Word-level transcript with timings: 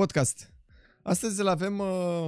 podcast. 0.00 0.52
Astăzi 1.02 1.40
îl 1.40 1.46
avem 1.48 1.78
uh, 1.78 2.26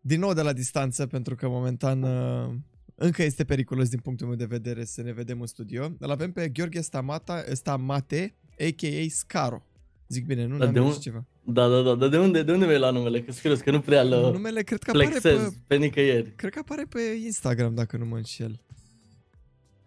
din 0.00 0.20
nou 0.20 0.32
de 0.32 0.42
la 0.42 0.52
distanță, 0.52 1.06
pentru 1.06 1.34
că 1.34 1.48
momentan 1.48 2.02
uh, 2.02 2.54
încă 2.94 3.22
este 3.22 3.44
periculos 3.44 3.88
din 3.88 3.98
punctul 3.98 4.26
meu 4.26 4.36
de 4.36 4.44
vedere 4.44 4.84
să 4.84 5.02
ne 5.02 5.12
vedem 5.12 5.40
în 5.40 5.46
studio. 5.46 5.90
Îl 5.98 6.10
avem 6.10 6.32
pe 6.32 6.48
Gheorghe 6.48 6.80
Stamata, 6.80 7.44
Stamate, 7.52 8.34
a.k.a. 8.58 9.04
Scaro. 9.08 9.62
Zic 10.08 10.26
bine, 10.26 10.44
nu? 10.46 10.56
Da, 10.58 10.64
N-am 10.64 10.72
de 10.72 10.78
greșit 10.78 10.94
un- 10.96 11.00
ceva. 11.02 11.24
Da, 11.44 11.68
da, 11.68 11.82
da, 11.82 11.94
dar 11.94 12.08
de 12.08 12.18
unde, 12.18 12.42
de 12.42 12.52
unde 12.52 12.66
vei 12.66 12.78
la 12.78 12.90
numele? 12.90 13.22
Că 13.22 13.32
serios, 13.32 13.60
că 13.60 13.70
nu 13.70 13.80
prea 13.80 14.00
îl 14.02 14.08
Numele 14.32 14.62
cred 14.62 14.82
că 14.82 14.90
apare 14.90 15.04
flexez 15.06 15.48
pe, 15.48 15.54
pe 15.66 15.76
nicăieri. 15.76 16.32
cred 16.36 16.52
că 16.52 16.58
apare 16.58 16.84
pe 16.88 17.00
Instagram, 17.24 17.74
dacă 17.74 17.96
nu 17.96 18.04
mă 18.06 18.16
înșel. 18.16 18.60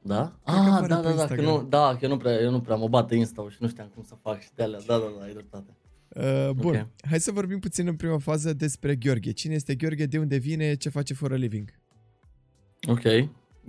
Da? 0.02 0.40
Cred 0.46 0.56
că 0.56 0.62
Ah, 0.62 0.68
apare 0.68 0.88
da, 0.88 0.96
pe 0.96 1.02
da, 1.04 1.10
da, 1.10 1.14
că 1.14 1.20
Instagram. 1.20 1.46
nu, 1.46 1.64
da, 1.64 1.96
că 2.00 2.06
eu 2.06 2.10
nu 2.10 2.18
prea, 2.18 2.34
eu 2.34 2.52
nu 2.52 2.62
prea 2.62 2.76
mă 2.76 2.88
bate 2.88 3.16
insta 3.16 3.46
și 3.50 3.58
nu 3.60 3.68
știam 3.68 3.88
cum 3.94 4.04
să 4.04 4.16
fac 4.22 4.42
și 4.42 4.50
de 4.56 4.64
alea. 4.64 4.80
Da, 4.88 4.98
da, 4.98 5.06
da, 5.20 5.24
ai 5.26 5.32
dreptate. 5.34 5.78
Uh, 6.16 6.50
bun, 6.56 6.76
Ok. 6.76 6.86
hai 7.10 7.20
să 7.20 7.32
vorbim 7.32 7.60
puțin 7.60 7.88
în 7.88 7.96
prima 7.96 8.18
fază 8.18 8.54
despre 8.54 8.96
Gheorghe. 8.96 9.32
Cine 9.32 9.54
este 9.54 9.76
Gheorghe, 9.76 10.06
de 10.06 10.20
unde 10.20 10.38
vine, 10.38 10.74
ce 10.76 10.90
face 10.90 11.14
for 11.14 11.32
a 11.32 11.36
living? 11.36 11.74
Ok. 12.88 13.02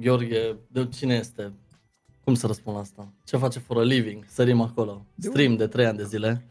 Gheorghe, 0.01 0.57
de 0.69 0.88
cine 0.88 1.15
este? 1.15 1.52
Cum 2.25 2.35
să 2.35 2.47
răspund 2.47 2.77
la 2.77 2.83
asta? 2.83 3.12
Ce 3.25 3.37
face 3.37 3.59
for 3.59 3.77
a 3.77 3.83
living? 3.83 4.25
Sărim 4.29 4.61
acolo. 4.61 5.07
De 5.15 5.29
Stream 5.29 5.57
de 5.57 5.66
3 5.66 5.87
ani 5.87 5.97
de 5.97 6.05
zile. 6.05 6.45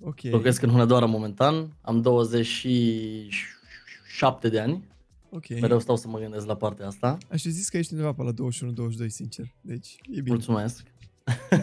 Ok. 0.00 0.22
Locuiesc 0.22 0.62
în 0.62 0.70
Hunedoara 0.70 1.06
momentan. 1.06 1.76
Am 1.80 2.00
27 2.00 4.48
de 4.48 4.60
ani. 4.60 4.88
Ok. 5.30 5.48
Mereu 5.60 5.80
stau 5.80 5.96
să 5.96 6.08
mă 6.08 6.18
gândesc 6.18 6.46
la 6.46 6.56
partea 6.56 6.86
asta. 6.86 7.18
Aș 7.28 7.42
fi 7.42 7.50
zis 7.50 7.68
că 7.68 7.76
ești 7.78 7.92
undeva 7.92 8.12
pe 8.12 8.22
la 8.22 8.32
21-22, 8.32 8.34
sincer. 9.06 9.54
Deci, 9.60 9.96
e 10.10 10.20
bine. 10.20 10.34
Mulțumesc. 10.34 10.82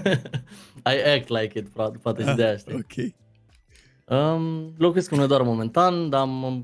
I 0.94 0.98
act 1.16 1.28
like 1.28 1.60
it, 1.60 1.68
frate, 1.74 1.98
poate 1.98 2.24
și 2.24 2.36
de 2.36 2.44
aia, 2.44 2.58
știi? 2.58 2.74
Ok. 2.76 2.94
Um, 4.10 4.74
locuiesc 4.78 5.12
în 5.12 5.18
Hunedoara 5.18 5.44
momentan, 5.44 6.10
dar 6.10 6.26
mă, 6.28 6.62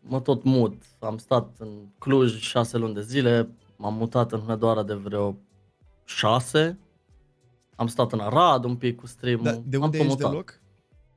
mă 0.00 0.20
tot 0.20 0.42
mut. 0.42 0.82
Am 0.98 1.16
stat 1.18 1.56
în 1.58 1.68
Cluj 1.98 2.38
șase 2.40 2.78
luni 2.78 2.94
de 2.94 3.00
zile, 3.02 3.48
m-am 3.76 3.94
mutat 3.94 4.32
în 4.32 4.40
Hunedoara 4.40 4.82
de 4.82 4.94
vreo 4.94 5.36
șase. 6.04 6.78
Am 7.76 7.86
stat 7.86 8.12
în 8.12 8.20
Arad 8.20 8.64
un 8.64 8.76
pic 8.76 8.96
cu 9.00 9.06
stream 9.06 9.42
Da, 9.42 9.52
de 9.64 9.76
am 9.76 9.82
unde 9.82 9.96
tot 9.98 10.06
ești 10.06 10.18
de 10.18 10.24
mutat. 10.24 10.32
loc? 10.32 10.60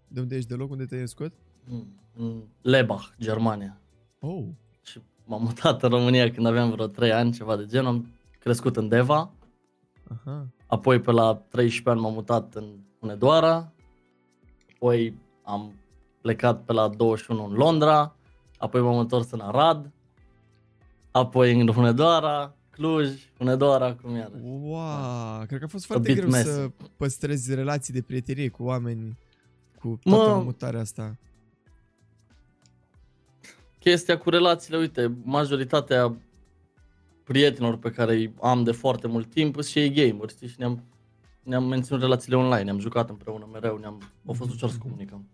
De 0.08 0.20
unde 0.20 0.36
ești 0.36 0.50
de 0.50 0.56
loc? 0.56 0.72
Unde 0.72 0.86
te-ai 0.86 1.00
născut? 1.02 1.34
Mm, 1.64 1.88
În 2.18 2.44
Lebach, 2.62 3.04
Germania. 3.20 3.78
Oh, 4.20 4.44
Și 4.82 5.00
m-am 5.26 5.42
mutat 5.42 5.84
în 5.84 5.90
România 5.90 6.32
când 6.32 6.46
aveam 6.46 6.70
vreo 6.72 6.88
3 6.88 7.12
ani, 7.12 7.32
ceva 7.32 7.56
de 7.56 7.66
genul. 7.66 7.88
Am 7.88 8.08
crescut 8.40 8.76
în 8.76 8.88
Deva, 8.88 9.32
aha. 10.12 10.48
apoi 10.68 11.00
pe 11.02 11.12
la 11.12 11.36
13 11.36 11.90
ani 11.90 12.00
m-am 12.00 12.14
mutat 12.14 12.56
în 12.56 12.66
Hunedoara, 13.00 13.72
apoi 14.76 15.18
am 15.46 15.74
plecat 16.22 16.64
pe 16.64 16.74
la 16.74 16.88
21 16.88 17.46
în 17.46 17.54
Londra, 17.54 18.16
apoi 18.58 18.82
m-am 18.82 18.98
întors 18.98 19.32
în 19.32 19.40
Arad, 19.40 19.92
apoi 21.12 21.60
în 21.60 21.68
Hunedoara, 21.68 22.56
Cluj, 22.70 23.10
Hunedoara, 23.38 23.96
cum 23.96 24.16
iarăși. 24.16 24.44
Wow, 24.44 25.44
cred 25.48 25.60
că 25.60 25.66
a 25.66 25.68
fost 25.68 25.84
A 25.84 25.88
foarte 25.88 26.12
bit 26.12 26.18
greu 26.22 26.30
messy. 26.30 26.46
să 26.50 26.70
păstrezi 26.98 27.56
relații 27.56 27.94
de 27.94 28.02
prietenie 28.02 28.50
cu 28.50 28.64
oameni 28.64 29.18
cu 29.80 30.00
toată 30.04 30.30
Mă- 30.36 30.42
mutarea 30.44 30.80
asta. 30.80 31.16
Chestia 33.80 34.18
cu 34.18 34.30
relațiile, 34.30 34.78
uite, 34.78 35.18
majoritatea 35.24 36.16
prietenilor 37.24 37.78
pe 37.78 37.92
care 37.92 38.14
îi 38.14 38.34
am 38.42 38.64
de 38.64 38.72
foarte 38.72 39.08
mult 39.08 39.30
timp 39.30 39.54
sunt 39.54 39.66
și 39.66 39.80
ei 39.80 39.92
gamer, 40.10 40.30
știi, 40.30 40.48
și 40.48 40.56
ne-am, 40.58 40.84
ne-am 41.44 41.64
menținut 41.68 42.02
relațiile 42.02 42.38
online, 42.38 42.64
ne-am 42.64 42.80
jucat 42.80 43.10
împreună 43.10 43.50
mereu, 43.52 43.78
ne-am, 43.78 44.02
a 44.28 44.32
fost 44.32 44.52
ușor 44.52 44.70
să 44.70 44.78
comunicăm. 44.78 45.26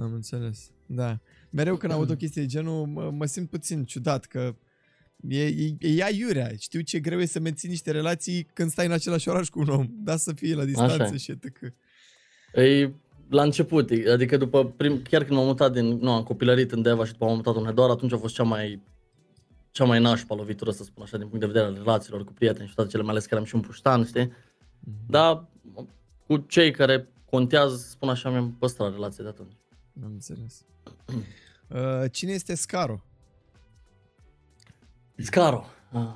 Am 0.00 0.12
înțeles. 0.12 0.70
Da. 0.86 1.20
Mereu 1.50 1.76
când 1.76 1.92
aud 1.92 2.10
o 2.10 2.14
chestie 2.14 2.42
de 2.42 2.48
genul, 2.48 2.86
mă, 2.86 3.10
mă 3.10 3.24
simt 3.24 3.50
puțin 3.50 3.84
ciudat 3.84 4.24
că 4.24 4.54
e, 5.28 5.44
e, 5.44 5.76
e 5.80 6.04
aiurea. 6.04 6.50
Știu 6.58 6.80
ce 6.80 7.00
greu 7.00 7.20
e 7.20 7.26
să 7.26 7.40
menții 7.40 7.68
niște 7.68 7.90
relații 7.90 8.46
când 8.52 8.70
stai 8.70 8.86
în 8.86 8.92
același 8.92 9.28
oraș 9.28 9.48
cu 9.48 9.60
un 9.60 9.68
om. 9.68 9.86
Da 9.90 10.16
să 10.16 10.32
fie 10.32 10.54
la 10.54 10.64
distanță 10.64 11.02
Așa 11.02 11.14
e. 11.14 11.16
și 11.16 11.30
etc. 11.30 11.74
Ei, 12.54 12.94
la 13.28 13.42
început, 13.42 13.90
adică 14.12 14.36
după 14.36 14.66
prim, 14.66 15.02
chiar 15.02 15.24
când 15.24 15.36
m-am 15.36 15.46
mutat 15.46 15.72
din, 15.72 15.86
nu, 15.86 16.12
am 16.12 16.22
copilărit 16.22 16.72
în 16.72 16.82
Deva 16.82 17.04
și 17.04 17.12
după 17.12 17.24
m-am 17.24 17.34
mutat 17.34 17.54
în 17.54 17.60
Hunedoara, 17.60 17.92
atunci 17.92 18.12
a 18.12 18.16
fost 18.16 18.34
cea 18.34 18.42
mai 18.42 18.82
cea 19.70 19.84
mai 19.84 20.00
nașpa 20.00 20.34
lovitură, 20.34 20.70
să 20.70 20.82
spun 20.82 21.02
așa, 21.02 21.16
din 21.16 21.26
punct 21.26 21.40
de 21.40 21.46
vedere 21.46 21.64
al 21.64 21.74
relațiilor 21.74 22.24
cu 22.24 22.32
prieteni 22.32 22.68
și 22.68 22.74
toate 22.74 22.90
cele, 22.90 23.02
mai 23.02 23.10
ales 23.10 23.26
că 23.26 23.34
am 23.34 23.44
și 23.44 23.54
un 23.54 23.60
puștan, 23.60 24.04
știi? 24.04 24.32
Dar 25.06 25.48
cu 26.26 26.36
cei 26.36 26.70
care 26.70 27.08
contează, 27.30 27.76
să 27.76 27.88
spun 27.88 28.08
așa, 28.08 28.30
mi-am 28.30 28.56
păstrat 28.58 28.92
relația 28.92 29.24
de 29.24 29.30
atunci. 29.30 29.52
Am 30.04 30.10
înțeles. 30.12 30.64
Uh, 31.68 32.10
cine 32.10 32.32
este 32.32 32.54
Scaro? 32.54 33.02
Scaro. 35.16 35.64
Ah. 35.92 36.14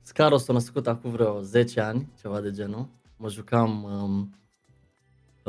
Scaro 0.00 0.36
s-a 0.36 0.52
născut 0.52 0.86
acum 0.86 1.10
vreo 1.10 1.40
10 1.40 1.80
ani, 1.80 2.12
ceva 2.20 2.40
de 2.40 2.50
genul. 2.50 2.88
Mă 3.16 3.28
jucam 3.28 3.82
um, 3.82 4.34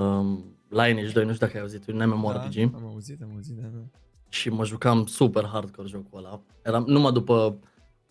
um, 0.03 0.57
Lineage 0.69 1.11
2, 1.11 1.25
nu 1.25 1.33
știu 1.33 1.45
dacă 1.45 1.57
ai 1.57 1.61
auzit, 1.61 1.87
un 1.87 2.07
MMORPG. 2.07 2.71
Da, 2.71 2.77
am 2.77 2.85
auzit, 2.85 3.21
am 3.21 3.31
auzit, 3.33 3.55
da, 3.55 3.67
da. 3.67 3.99
și 4.29 4.49
mă 4.49 4.65
jucam 4.65 5.05
super 5.05 5.45
hardcore 5.45 5.87
jocul 5.87 6.17
ăla. 6.17 6.41
Eram, 6.63 6.83
numai 6.87 7.11
după 7.11 7.59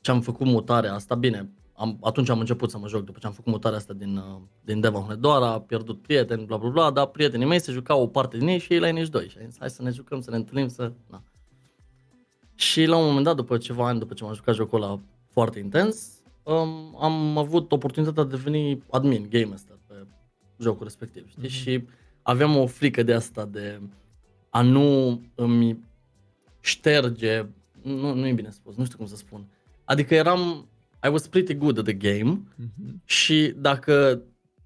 ce 0.01 0.11
am 0.11 0.21
făcut 0.21 0.47
mutarea 0.47 0.95
asta, 0.95 1.15
bine, 1.15 1.51
am, 1.79 1.99
atunci 2.01 2.29
am 2.29 2.39
început 2.39 2.71
să 2.71 2.79
mă 2.79 2.89
joc, 2.89 3.05
după 3.05 3.19
ce 3.19 3.27
am 3.27 3.33
făcut 3.33 3.53
mutarea 3.53 3.79
asta 3.79 3.93
din, 3.93 4.17
uh, 4.17 4.41
din 4.65 4.81
Deva 4.81 4.99
Hunedoara, 4.99 5.53
am 5.53 5.63
pierdut 5.63 6.03
prieteni, 6.03 6.45
bla 6.45 6.57
bla 6.57 6.69
bla, 6.69 6.91
dar 6.91 7.07
prietenii 7.07 7.47
mei 7.47 7.61
se 7.61 7.73
jucau 7.73 8.03
o 8.03 8.07
parte 8.07 8.39
din 8.39 8.49
ei 8.49 8.59
și 8.59 8.73
ei 8.73 8.79
la 8.79 8.87
Lineage 8.87 9.11
2 9.11 9.29
și 9.29 9.39
am 9.39 9.49
zis, 9.49 9.59
hai 9.59 9.71
să 9.71 9.83
ne 9.83 9.91
jucăm, 9.91 10.21
să 10.21 10.31
ne 10.31 10.37
întâlnim, 10.37 10.69
să... 10.69 10.93
Na. 11.11 11.23
Și 12.55 12.85
la 12.85 12.97
un 12.97 13.07
moment 13.07 13.25
dat, 13.25 13.37
după 13.37 13.59
ceva 13.59 13.87
ani, 13.87 13.99
după 13.99 14.15
ce 14.15 14.25
m-am 14.25 14.35
jucat 14.35 14.55
jocul 14.55 14.83
ăla 14.83 15.01
foarte 15.31 15.59
intens, 15.59 16.23
um, 16.43 16.97
am 17.01 17.39
avut 17.39 17.73
oportunitatea 17.73 18.23
de 18.23 18.35
a 18.35 18.37
deveni 18.37 18.83
admin, 18.91 19.27
game 19.31 19.45
master 19.45 19.77
pe 19.87 19.95
jocul 20.59 20.85
respectiv, 20.85 21.29
știi? 21.29 21.43
Mhm. 21.43 21.53
Și 21.53 21.85
aveam 22.23 22.57
o 22.57 22.67
frică 22.67 23.03
de 23.03 23.13
asta 23.13 23.45
de 23.45 23.81
a 24.51 24.63
nu 24.63 25.21
îmi 25.35 25.79
șterge, 26.61 27.47
nu, 27.83 28.15
nu 28.15 28.27
e 28.27 28.33
bine 28.33 28.51
spus, 28.51 28.77
nu 28.77 28.85
știu 28.85 28.97
cum 28.97 29.07
să 29.07 29.17
spun. 29.17 29.47
Adică 29.85 30.15
eram, 30.15 30.69
I 31.07 31.09
was 31.09 31.27
pretty 31.27 31.55
good 31.55 31.79
at 31.79 31.85
the 31.85 31.93
game 31.93 32.43
Mhm. 32.57 33.03
și 33.05 33.53
dacă 33.57 34.23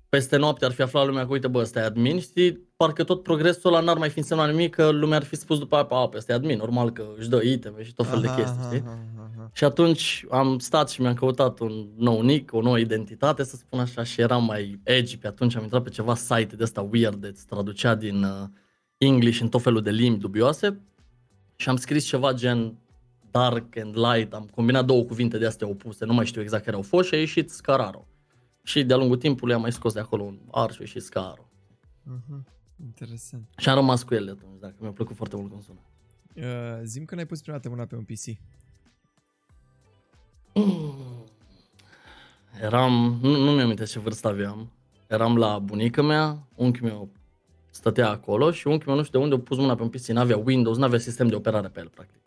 peste 0.08 0.36
noapte 0.36 0.64
ar 0.64 0.72
fi 0.72 0.82
aflat 0.82 1.06
lumea 1.06 1.26
că 1.26 1.32
uite 1.32 1.48
bă, 1.48 1.58
ăsta 1.58 1.80
e 1.80 1.84
admin, 1.84 2.20
știi, 2.20 2.58
parcă 2.76 3.04
tot 3.04 3.22
progresul 3.22 3.74
ăla 3.74 3.80
n-ar 3.84 3.98
mai 3.98 4.08
fi 4.08 4.18
însemnat 4.18 4.50
nimic, 4.50 4.74
că 4.74 4.90
lumea 4.90 5.16
ar 5.16 5.24
fi 5.24 5.36
spus 5.36 5.58
după 5.58 5.74
aia, 5.74 5.86
a, 5.90 6.08
pe 6.08 6.16
ăsta 6.16 6.32
e 6.32 6.34
admin, 6.34 6.56
normal 6.58 6.90
că 6.90 7.04
își 7.18 7.28
dă 7.28 7.40
iteme 7.42 7.82
și 7.84 7.94
tot 7.94 8.06
fel 8.06 8.20
de 8.20 8.26
Aha, 8.26 8.36
chestii, 8.36 8.58
aha, 8.60 8.66
știi? 8.68 8.82
aha, 8.86 8.98
aha. 9.36 9.50
Și 9.52 9.64
atunci 9.64 10.24
am 10.30 10.58
stat 10.58 10.90
și 10.90 11.00
mi-am 11.00 11.14
căutat 11.14 11.58
un 11.60 11.86
nou 11.96 12.20
nick, 12.22 12.52
o 12.54 12.60
nouă 12.60 12.78
identitate, 12.78 13.42
să 13.42 13.56
spun 13.56 13.78
așa, 13.80 14.02
și 14.04 14.20
eram 14.20 14.44
mai 14.44 14.80
edgy 14.82 15.18
pe 15.18 15.26
atunci, 15.26 15.56
am 15.56 15.62
intrat 15.62 15.82
pe 15.82 15.90
ceva 15.90 16.14
site 16.14 16.56
de 16.56 16.62
asta 16.62 16.88
weird, 16.92 17.14
de 17.14 17.26
îți 17.26 17.46
traducea 17.46 17.94
din 17.94 18.22
uh, 18.22 18.30
English 18.98 19.40
în 19.40 19.48
tot 19.48 19.62
felul 19.62 19.82
de 19.82 19.90
limbi 19.90 20.18
dubioase 20.20 20.80
și 21.56 21.68
am 21.68 21.76
scris 21.76 22.04
ceva 22.04 22.32
gen 22.32 22.78
dark 23.32 23.76
and 23.76 23.96
light, 23.96 24.32
am 24.32 24.48
combinat 24.54 24.84
două 24.84 25.02
cuvinte 25.02 25.38
de 25.38 25.46
astea 25.46 25.68
opuse, 25.68 26.04
nu 26.04 26.12
mai 26.12 26.26
știu 26.26 26.40
exact 26.40 26.64
care 26.64 26.76
au 26.76 26.82
fost 26.82 27.08
și 27.08 27.14
a 27.14 27.18
ieșit 27.18 27.50
Scararo. 27.50 28.06
Și 28.62 28.84
de-a 28.84 28.96
lungul 28.96 29.16
timpului 29.16 29.54
am 29.54 29.60
mai 29.60 29.72
scos 29.72 29.92
de 29.92 30.00
acolo 30.00 30.22
un 30.22 30.38
R 30.66 30.70
și 30.70 30.76
a 30.78 30.80
ieșit 30.80 31.02
Scaro. 31.02 31.48
Aha, 32.06 32.44
Interesant. 32.84 33.48
Și 33.56 33.68
am 33.68 33.74
rămas 33.74 34.02
cu 34.02 34.14
el 34.14 34.24
de 34.24 34.30
atunci, 34.30 34.60
dacă 34.60 34.74
mi-a 34.78 34.90
plăcut 34.90 35.16
foarte 35.16 35.36
mult 35.36 35.50
cum 35.50 35.60
sună. 35.60 35.78
Uh, 36.34 36.80
zim 36.84 37.04
că 37.04 37.14
n-ai 37.14 37.26
pus 37.26 37.40
prima 37.40 37.56
dată 37.56 37.68
mâna 37.68 37.84
pe 37.84 37.94
un 37.94 38.04
PC. 38.04 38.38
Eram, 42.62 43.18
nu, 43.22 43.36
nu 43.36 43.50
mi-am 43.50 43.74
ce 43.74 43.98
vârstă 43.98 44.28
aveam. 44.28 44.70
Eram 45.06 45.36
la 45.36 45.58
bunica 45.58 46.02
mea, 46.02 46.48
unchiul 46.54 46.88
meu 46.88 47.08
stătea 47.70 48.10
acolo 48.10 48.50
și 48.50 48.66
unchiul 48.66 48.86
meu 48.86 48.96
nu 48.96 49.02
știu 49.02 49.18
de 49.18 49.24
unde 49.24 49.34
a 49.34 49.38
pus 49.38 49.58
mâna 49.58 49.74
pe 49.74 49.82
un 49.82 49.88
PC, 49.88 50.06
n-avea 50.06 50.36
Windows, 50.36 50.76
n-avea 50.76 50.98
sistem 50.98 51.26
de 51.26 51.34
operare 51.34 51.68
pe 51.68 51.80
el, 51.80 51.88
practic. 51.88 52.21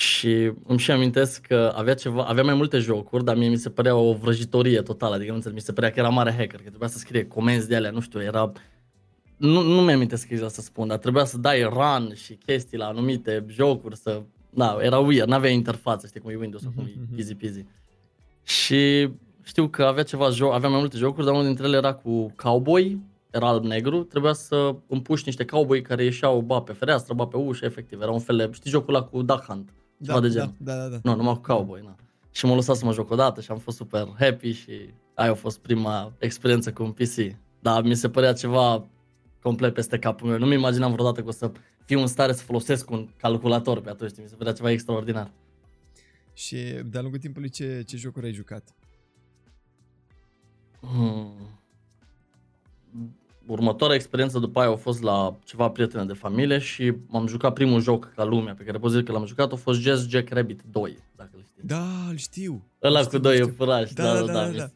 Și 0.00 0.52
îmi 0.66 0.78
și 0.78 0.90
amintesc 0.90 1.40
că 1.40 1.72
avea 1.76 1.94
ceva, 1.94 2.24
avea 2.24 2.42
mai 2.42 2.54
multe 2.54 2.78
jocuri, 2.78 3.24
dar 3.24 3.36
mie 3.36 3.48
mi 3.48 3.56
se 3.56 3.70
părea 3.70 3.96
o 3.96 4.12
vrăjitorie 4.12 4.82
totală, 4.82 5.14
adică 5.14 5.30
nu 5.30 5.34
înțeleg, 5.36 5.56
mi 5.56 5.62
se 5.62 5.72
părea 5.72 5.90
că 5.90 5.98
era 5.98 6.08
mare 6.08 6.30
hacker, 6.30 6.60
că 6.60 6.68
trebuia 6.68 6.88
să 6.88 6.98
scrie 6.98 7.26
comenzi 7.26 7.68
de 7.68 7.76
alea, 7.76 7.90
nu 7.90 8.00
știu, 8.00 8.22
era... 8.22 8.52
Nu, 9.36 9.62
nu 9.62 9.82
mi-am 9.82 9.88
amintesc 9.88 10.30
exact 10.30 10.52
să 10.52 10.60
spun, 10.60 10.88
dar 10.88 10.98
trebuia 10.98 11.24
să 11.24 11.38
dai 11.38 11.62
run 11.62 12.14
și 12.14 12.34
chestii 12.34 12.78
la 12.78 12.86
anumite 12.86 13.44
jocuri, 13.48 13.96
să... 13.96 14.22
Da, 14.50 14.78
era 14.80 14.98
weird, 14.98 15.28
n-avea 15.28 15.50
interfață, 15.50 16.06
știi 16.06 16.20
cum 16.20 16.30
e 16.30 16.34
Windows, 16.34 16.64
acum 16.66 16.84
e 16.84 16.92
Mhm, 16.96 17.18
easy 17.18 17.34
peasy. 17.34 17.64
Și 18.42 19.10
știu 19.42 19.68
că 19.68 19.84
avea 19.84 20.02
ceva 20.02 20.30
joc, 20.30 20.52
avea 20.52 20.68
mai 20.68 20.78
multe 20.78 20.96
jocuri, 20.96 21.24
dar 21.24 21.34
unul 21.34 21.46
dintre 21.46 21.66
ele 21.66 21.76
era 21.76 21.92
cu 21.92 22.32
cowboy, 22.36 22.98
era 23.30 23.48
alb-negru, 23.48 24.02
trebuia 24.02 24.32
să 24.32 24.74
împuși 24.86 25.22
niște 25.26 25.44
cowboy 25.44 25.82
care 25.82 26.04
ieșeau 26.04 26.40
ba 26.40 26.60
pe 26.60 26.72
fereastră, 26.72 27.14
ba 27.14 27.26
pe 27.26 27.36
ușă, 27.36 27.64
efectiv, 27.64 28.00
era 28.00 28.10
un 28.10 28.18
fel 28.18 28.36
de, 28.36 28.50
știi 28.52 28.70
jocul 28.70 28.94
ăla 28.94 29.04
cu 29.04 29.22
Duck 29.22 29.44
Hunt, 29.44 29.68
ceva 29.68 29.89
da, 30.06 30.20
de 30.20 30.28
genul. 30.28 30.54
Da, 30.58 30.76
da, 30.76 30.88
da. 30.88 30.98
Nu, 31.02 31.16
numai 31.16 31.34
cu 31.34 31.40
cowboy, 31.40 31.80
na. 31.84 31.96
Și 32.30 32.46
m-a 32.46 32.54
lăsat 32.54 32.76
să 32.76 32.84
mă 32.84 32.92
joc 32.92 33.10
o 33.10 33.14
dată 33.14 33.40
și 33.40 33.50
am 33.50 33.58
fost 33.58 33.76
super 33.76 34.14
happy 34.18 34.50
și 34.50 34.72
aia 35.14 35.30
a 35.30 35.34
fost 35.34 35.58
prima 35.58 36.12
experiență 36.18 36.72
cu 36.72 36.82
un 36.82 36.92
PC. 36.92 37.36
Dar 37.60 37.82
mi 37.82 37.94
se 37.94 38.08
părea 38.08 38.32
ceva 38.32 38.86
complet 39.42 39.74
peste 39.74 39.98
capul 39.98 40.28
meu. 40.28 40.38
Nu-mi 40.38 40.54
imaginam 40.54 40.92
vreodată 40.92 41.22
că 41.22 41.28
o 41.28 41.30
să 41.30 41.52
fiu 41.84 42.00
în 42.00 42.06
stare 42.06 42.32
să 42.32 42.42
folosesc 42.42 42.90
un 42.90 43.08
calculator 43.16 43.80
pe 43.80 43.90
atunci. 43.90 44.12
Mi 44.18 44.28
se 44.28 44.34
părea 44.34 44.52
ceva 44.52 44.70
extraordinar. 44.70 45.30
Și 46.32 46.56
de-a 46.84 47.00
lungul 47.00 47.18
timpului 47.18 47.48
ce, 47.48 47.82
ce 47.86 47.96
jocuri 47.96 48.26
ai 48.26 48.32
jucat? 48.32 48.74
Hmm. 50.80 51.60
Următoarea 53.46 53.96
experiență 53.96 54.38
după 54.38 54.60
aia 54.60 54.70
a 54.70 54.76
fost 54.76 55.02
la 55.02 55.36
ceva 55.44 55.70
prietene 55.70 56.04
de 56.04 56.12
familie 56.12 56.58
și 56.58 56.94
m-am 57.06 57.26
jucat 57.26 57.52
primul 57.52 57.80
joc 57.80 58.12
ca 58.14 58.24
lumea 58.24 58.54
pe 58.54 58.64
care 58.64 58.78
pot 58.78 58.90
zic 58.90 59.04
că 59.04 59.12
l-am 59.12 59.26
jucat, 59.26 59.52
a 59.52 59.56
fost 59.56 59.80
Jazz 59.80 60.08
Jack 60.08 60.28
Rabbit 60.28 60.62
2, 60.70 60.98
dacă 61.16 61.30
îl 61.34 61.42
știți. 61.42 61.66
Da, 61.66 61.84
îl 62.08 62.16
știu. 62.16 62.62
Ăla 62.82 62.98
știu, 62.98 63.10
cu 63.10 63.18
doi 63.18 63.34
știu. 63.34 63.46
iepurași, 63.46 63.94
Da, 63.94 64.02
da, 64.04 64.12
da, 64.12 64.20
da, 64.20 64.32
da, 64.32 64.32
da, 64.32 64.50
da, 64.50 64.56
da. 64.56 64.70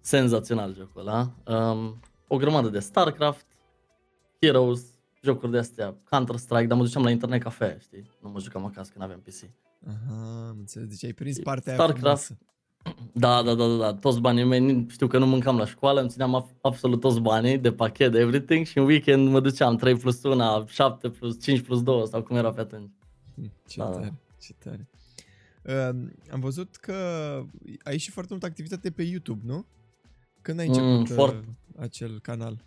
Senzațional 0.00 0.74
jocul 0.74 1.00
ăla. 1.00 1.32
Um, 1.70 2.00
o 2.28 2.36
grămadă 2.36 2.68
de 2.68 2.78
StarCraft, 2.78 3.46
Heroes, 4.40 4.84
jocuri 5.22 5.52
de 5.52 5.58
astea, 5.58 5.96
Counter-Strike, 6.10 6.66
dar 6.66 6.76
mă 6.76 6.82
duceam 6.84 7.02
la 7.04 7.10
internet 7.10 7.42
cafe, 7.42 7.78
știi? 7.80 8.10
Nu 8.22 8.28
mă 8.30 8.40
jucam 8.40 8.64
acasă 8.64 8.90
când 8.92 9.04
aveam 9.04 9.20
PC. 9.20 9.50
Aha, 9.86 10.46
am 10.48 10.56
înțeles. 10.58 10.88
Deci 10.88 11.04
ai 11.04 11.12
prins 11.12 11.38
partea 11.38 11.72
aia 11.72 11.82
StarCraft. 11.82 12.24
frumoasă. 12.24 12.38
Da, 13.12 13.42
da, 13.42 13.54
da, 13.54 13.66
da, 13.66 13.76
da, 13.76 13.94
toți 13.94 14.20
banii 14.20 14.44
mei, 14.44 14.60
ni- 14.60 14.86
știu 14.88 15.06
că 15.06 15.18
nu 15.18 15.26
mâncam 15.26 15.56
la 15.56 15.66
școală, 15.66 16.00
îmi 16.00 16.08
țineam 16.10 16.34
ab- 16.34 16.56
absolut 16.60 17.00
toți 17.00 17.20
banii 17.20 17.58
de 17.58 17.72
pachet, 17.72 18.12
de 18.12 18.18
everything 18.18 18.66
și 18.66 18.78
în 18.78 18.84
weekend 18.84 19.28
mă 19.28 19.40
duceam 19.40 19.76
3 19.76 19.96
plus 19.96 20.22
1, 20.22 20.64
7 20.66 21.08
plus 21.10 21.42
5 21.42 21.60
plus 21.60 21.82
2 21.82 22.06
sau 22.08 22.22
cum 22.22 22.36
era 22.36 22.52
pe 22.52 22.60
atunci. 22.60 22.90
Hm, 23.34 23.50
Ce 23.66 23.78
Da, 23.78 23.84
da. 23.84 23.90
tare, 23.90 24.12
ce 24.40 24.52
tare. 24.58 24.88
Uh, 25.62 26.08
am 26.32 26.40
văzut 26.40 26.76
că 26.76 26.94
ai 27.82 27.98
și 27.98 28.10
foarte 28.10 28.30
multă 28.32 28.46
activitate 28.46 28.90
pe 28.90 29.02
YouTube, 29.02 29.40
nu? 29.44 29.64
Când 30.42 30.58
ai 30.58 30.66
Mm, 30.68 30.72
început 30.74 31.08
mm, 31.08 31.14
foarte. 31.14 31.56
acel 31.78 32.20
canal? 32.20 32.64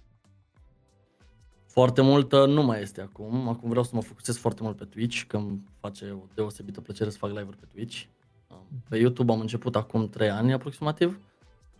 Foarte 1.65 2.01
multă 2.01 2.45
nu 2.45 2.63
mai 2.63 2.81
este 2.81 3.01
acum. 3.01 3.47
Acum 3.47 3.69
vreau 3.69 3.83
să 3.83 3.91
mă 3.93 4.01
focusez 4.01 4.37
foarte 4.37 4.63
mult 4.63 4.77
pe 4.77 4.85
Twitch, 4.85 5.21
că 5.27 5.37
îmi 5.37 5.61
face 5.79 6.11
o 6.11 6.25
deosebită 6.33 6.81
plăcere 6.81 7.09
să 7.09 7.17
fac 7.17 7.29
live-uri 7.29 7.57
pe 7.57 7.65
Twitch. 7.73 8.03
Pe 8.89 8.97
YouTube 8.97 9.31
am 9.31 9.39
început 9.39 9.75
acum 9.75 10.09
3 10.09 10.29
ani 10.29 10.53
aproximativ, 10.53 11.19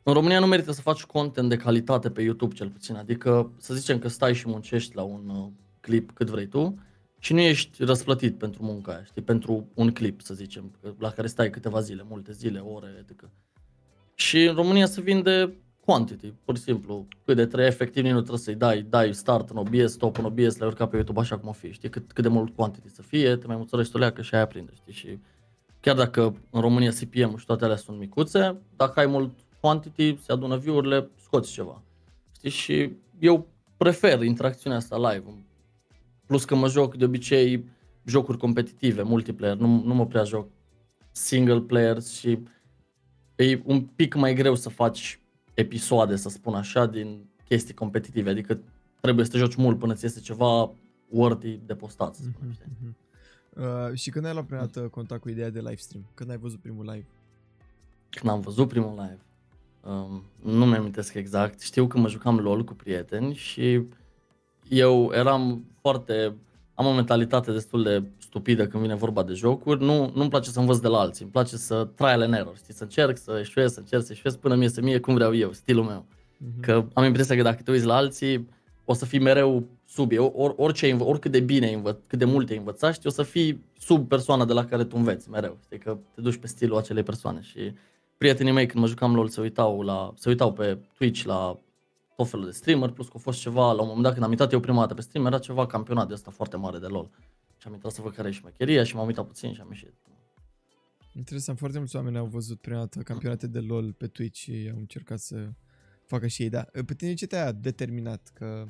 În 0.03 0.13
România 0.13 0.39
nu 0.39 0.45
merită 0.45 0.71
să 0.71 0.81
faci 0.81 1.03
content 1.03 1.49
de 1.49 1.57
calitate 1.57 2.09
pe 2.09 2.21
YouTube, 2.21 2.55
cel 2.55 2.69
puțin. 2.69 2.95
Adică, 2.95 3.51
să 3.57 3.73
zicem 3.73 3.99
că 3.99 4.07
stai 4.07 4.33
și 4.33 4.47
muncești 4.47 4.95
la 4.95 5.01
un 5.01 5.29
uh, 5.29 5.49
clip 5.81 6.11
cât 6.11 6.29
vrei 6.29 6.45
tu 6.45 6.79
și 7.19 7.33
nu 7.33 7.39
ești 7.39 7.83
răsplătit 7.83 8.37
pentru 8.37 8.63
munca 8.63 8.91
aia, 8.91 9.03
știi? 9.03 9.21
Pentru 9.21 9.67
un 9.73 9.91
clip, 9.91 10.21
să 10.21 10.33
zicem, 10.33 10.71
la 10.99 11.09
care 11.09 11.27
stai 11.27 11.49
câteva 11.49 11.79
zile, 11.79 12.05
multe 12.07 12.31
zile, 12.31 12.59
ore, 12.59 12.87
etc. 12.99 13.29
Și 14.15 14.43
în 14.43 14.55
România 14.55 14.85
se 14.85 15.01
vinde 15.01 15.53
quantity, 15.85 16.33
pur 16.45 16.57
și 16.57 16.63
simplu. 16.63 17.07
Cât 17.25 17.35
de 17.35 17.45
trei, 17.45 17.65
efectiv, 17.65 18.03
nici 18.03 18.11
nu 18.11 18.19
trebuie 18.19 18.39
să-i 18.39 18.55
dai, 18.55 18.81
dai 18.89 19.13
start 19.13 19.49
în 19.49 19.57
OBS, 19.57 19.91
stop 19.91 20.17
în 20.17 20.25
OBS, 20.25 20.57
le 20.57 20.65
urca 20.65 20.87
pe 20.87 20.95
YouTube 20.95 21.19
așa 21.19 21.37
cum 21.37 21.49
o 21.49 21.51
fi, 21.51 21.71
știi? 21.71 21.89
Cât, 21.89 22.11
cât 22.11 22.23
de 22.23 22.29
mult 22.29 22.55
quantity 22.55 22.89
să 22.89 23.01
fie, 23.01 23.35
te 23.35 23.47
mai 23.47 23.55
mulțărești 23.55 23.95
o 23.95 23.99
leacă 23.99 24.21
și 24.21 24.35
aia 24.35 24.45
prinde, 24.45 24.71
știi? 24.75 24.93
Și 24.93 25.19
chiar 25.79 25.95
dacă 25.95 26.35
în 26.49 26.61
România 26.61 26.91
CPM 26.91 27.37
și 27.37 27.45
toate 27.45 27.63
alea 27.63 27.75
sunt 27.75 27.97
micuțe, 27.97 28.57
dacă 28.75 28.99
ai 28.99 29.05
mult 29.05 29.31
quantity, 29.59 30.17
se 30.21 30.31
adună 30.31 30.57
view-urile, 30.57 31.09
scoți 31.23 31.51
ceva. 31.51 31.81
Știi? 32.35 32.49
Și 32.49 32.91
eu 33.19 33.47
prefer 33.77 34.21
interacțiunea 34.21 34.77
asta 34.77 35.11
live. 35.11 35.45
Plus 36.31 36.45
că 36.45 36.55
mă 36.55 36.67
joc 36.67 36.95
de 36.95 37.05
obicei 37.05 37.65
jocuri 38.05 38.37
competitive, 38.37 39.01
multiplayer, 39.01 39.55
nu, 39.57 39.83
nu 39.83 39.93
mă 39.93 40.05
prea 40.05 40.23
joc 40.23 40.47
single 41.11 41.59
player 41.59 42.01
și 42.01 42.39
e 43.35 43.61
un 43.63 43.81
pic 43.81 44.15
mai 44.15 44.33
greu 44.33 44.55
să 44.55 44.69
faci 44.69 45.19
episoade, 45.53 46.15
să 46.15 46.29
spun 46.29 46.53
așa, 46.53 46.85
din 46.85 47.29
chestii 47.45 47.73
competitive, 47.73 48.29
adică 48.29 48.59
trebuie 49.01 49.25
să 49.25 49.31
te 49.31 49.37
joci 49.37 49.55
mult 49.55 49.79
până 49.79 49.93
ți 49.93 50.05
este 50.05 50.19
ceva 50.19 50.73
worthy 51.09 51.59
de 51.65 51.75
postat, 51.75 52.15
să 52.15 52.21
spun, 52.21 52.51
știi? 52.51 52.65
Mm-hmm. 52.65 52.95
Uh, 53.89 53.97
și 53.97 54.09
când 54.09 54.25
ai 54.25 54.33
luat 54.33 54.45
prima 54.45 54.61
dată 54.61 54.79
contact 54.79 55.21
cu 55.21 55.29
ideea 55.29 55.49
de 55.49 55.59
live 55.59 55.75
stream? 55.75 56.05
Când 56.13 56.29
ai 56.29 56.37
văzut 56.37 56.59
primul 56.59 56.85
live? 56.85 57.07
Când 58.09 58.31
am 58.31 58.39
văzut 58.39 58.67
primul 58.67 58.91
live, 58.91 59.19
um, 59.93 60.23
nu 60.53 60.65
mi 60.65 60.75
amintesc 60.75 61.13
exact, 61.13 61.61
știu 61.61 61.87
că 61.87 61.97
mă 61.97 62.07
jucam 62.07 62.39
LOL 62.39 62.63
cu 62.63 62.73
prieteni 62.73 63.33
și 63.33 63.85
eu 64.69 65.11
eram 65.13 65.65
foarte, 65.81 66.35
am 66.73 66.85
o 66.85 66.93
mentalitate 66.93 67.51
destul 67.51 67.83
de 67.83 68.03
stupidă 68.17 68.67
când 68.67 68.83
vine 68.83 68.95
vorba 68.95 69.23
de 69.23 69.33
jocuri, 69.33 69.83
nu, 69.83 70.11
nu-mi 70.15 70.29
place 70.29 70.49
să 70.49 70.59
învăț 70.59 70.77
de 70.77 70.87
la 70.87 70.99
alții, 70.99 71.23
îmi 71.23 71.31
place 71.31 71.57
să 71.57 71.87
trial 71.95 72.21
and 72.21 72.33
error, 72.33 72.57
știi, 72.57 72.73
să 72.73 72.83
încerc, 72.83 73.17
să 73.17 73.37
eșuez, 73.39 73.73
să 73.73 73.79
încerc, 73.79 74.03
să 74.03 74.11
eșuez 74.11 74.35
până 74.35 74.55
mi 74.55 74.61
iese 74.61 74.81
mie 74.81 74.99
cum 74.99 75.13
vreau 75.13 75.35
eu, 75.35 75.51
stilul 75.51 75.83
meu. 75.83 76.05
Mm-hmm. 76.05 76.61
Că 76.61 76.85
am 76.93 77.03
impresia 77.03 77.35
că 77.35 77.41
dacă 77.41 77.61
te 77.63 77.71
uiți 77.71 77.85
la 77.85 77.95
alții, 77.95 78.49
o 78.85 78.93
să 78.93 79.05
fii 79.05 79.19
mereu 79.19 79.67
sub. 79.87 80.11
Ei, 80.11 80.17
or, 80.17 80.53
orice, 80.57 80.85
ai 80.85 80.91
învă- 80.91 81.05
oricât 81.05 81.31
de 81.31 81.39
bine 81.39 81.65
ai 81.65 81.73
învăț, 81.73 81.97
cât 82.07 82.19
de 82.19 82.25
mult 82.25 82.49
ai 82.49 82.57
învățat, 82.57 82.93
știi, 82.93 83.09
o 83.09 83.11
să 83.11 83.23
fii 83.23 83.63
sub 83.79 84.07
persoana 84.07 84.45
de 84.45 84.53
la 84.53 84.65
care 84.65 84.83
tu 84.83 84.95
înveți 84.97 85.29
mereu, 85.29 85.57
știi, 85.63 85.77
că 85.77 85.97
te 86.15 86.21
duci 86.21 86.37
pe 86.37 86.47
stilul 86.47 86.77
acelei 86.77 87.03
persoane. 87.03 87.41
Și 87.41 87.73
prietenii 88.17 88.51
mei 88.51 88.65
când 88.65 88.83
mă 88.83 88.89
jucam 88.89 89.15
LOL 89.15 89.27
se 89.27 89.41
uitau, 89.41 89.81
la, 89.81 90.13
se 90.15 90.29
uitau 90.29 90.53
pe 90.53 90.77
Twitch 90.97 91.23
la 91.23 91.59
tot 92.21 92.29
felul 92.29 92.45
de 92.45 92.51
streamer, 92.51 92.89
plus 92.89 93.07
că 93.07 93.13
a 93.15 93.19
fost 93.19 93.39
ceva, 93.39 93.71
la 93.71 93.81
un 93.81 93.87
moment 93.87 94.03
dat 94.03 94.11
când 94.13 94.25
am 94.25 94.31
intrat 94.31 94.51
eu 94.51 94.59
prima 94.59 94.79
dată 94.79 94.93
pe 94.93 95.01
stream, 95.01 95.25
era 95.25 95.39
ceva 95.39 95.65
campionat 95.65 96.07
de 96.07 96.13
ăsta 96.13 96.31
foarte 96.31 96.57
mare 96.57 96.79
de 96.79 96.87
LOL. 96.87 97.09
Și 97.57 97.67
am 97.67 97.73
intrat 97.73 97.91
să 97.91 98.01
văd 98.01 98.13
care 98.13 98.27
e 98.27 98.31
șmecheria 98.31 98.83
și 98.83 98.95
m-am 98.95 99.05
uitat 99.05 99.27
puțin 99.27 99.53
și 99.53 99.61
am 99.61 99.67
ieșit. 99.69 99.93
Interesant, 101.13 101.57
foarte 101.57 101.77
mulți 101.77 101.95
oameni 101.95 102.17
au 102.17 102.25
văzut 102.25 102.59
prima 102.59 102.77
dată 102.77 102.99
campionate 102.99 103.47
de 103.47 103.59
LoL 103.59 103.93
pe 103.93 104.07
Twitch 104.07 104.39
și 104.39 104.69
au 104.73 104.77
încercat 104.77 105.19
să 105.19 105.49
facă 106.05 106.27
și 106.27 106.43
ei, 106.43 106.49
da. 106.49 106.61
Pe 106.85 106.93
tine 106.93 107.13
ce 107.13 107.27
te-a 107.27 107.51
determinat? 107.51 108.31
Că 108.33 108.65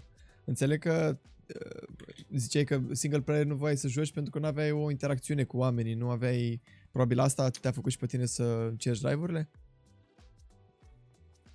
înțeleg 0.46 0.80
că 0.80 1.18
uh, 1.48 1.88
ziceai 2.36 2.64
că 2.64 2.82
single 2.92 3.22
player 3.22 3.46
nu 3.46 3.56
voiai 3.56 3.78
să 3.78 3.88
joci 3.88 4.12
pentru 4.12 4.32
că 4.32 4.40
nu 4.40 4.46
aveai 4.46 4.72
o 4.72 4.92
interacțiune 4.92 5.44
cu 5.44 5.58
oamenii, 5.58 5.94
nu 5.94 6.10
aveai... 6.10 6.62
Probabil 6.92 7.20
asta 7.20 7.50
te-a 7.50 7.72
făcut 7.72 7.92
și 7.92 7.98
pe 7.98 8.06
tine 8.06 8.26
să 8.26 8.44
încerci 8.70 9.02
live-urile? 9.02 9.50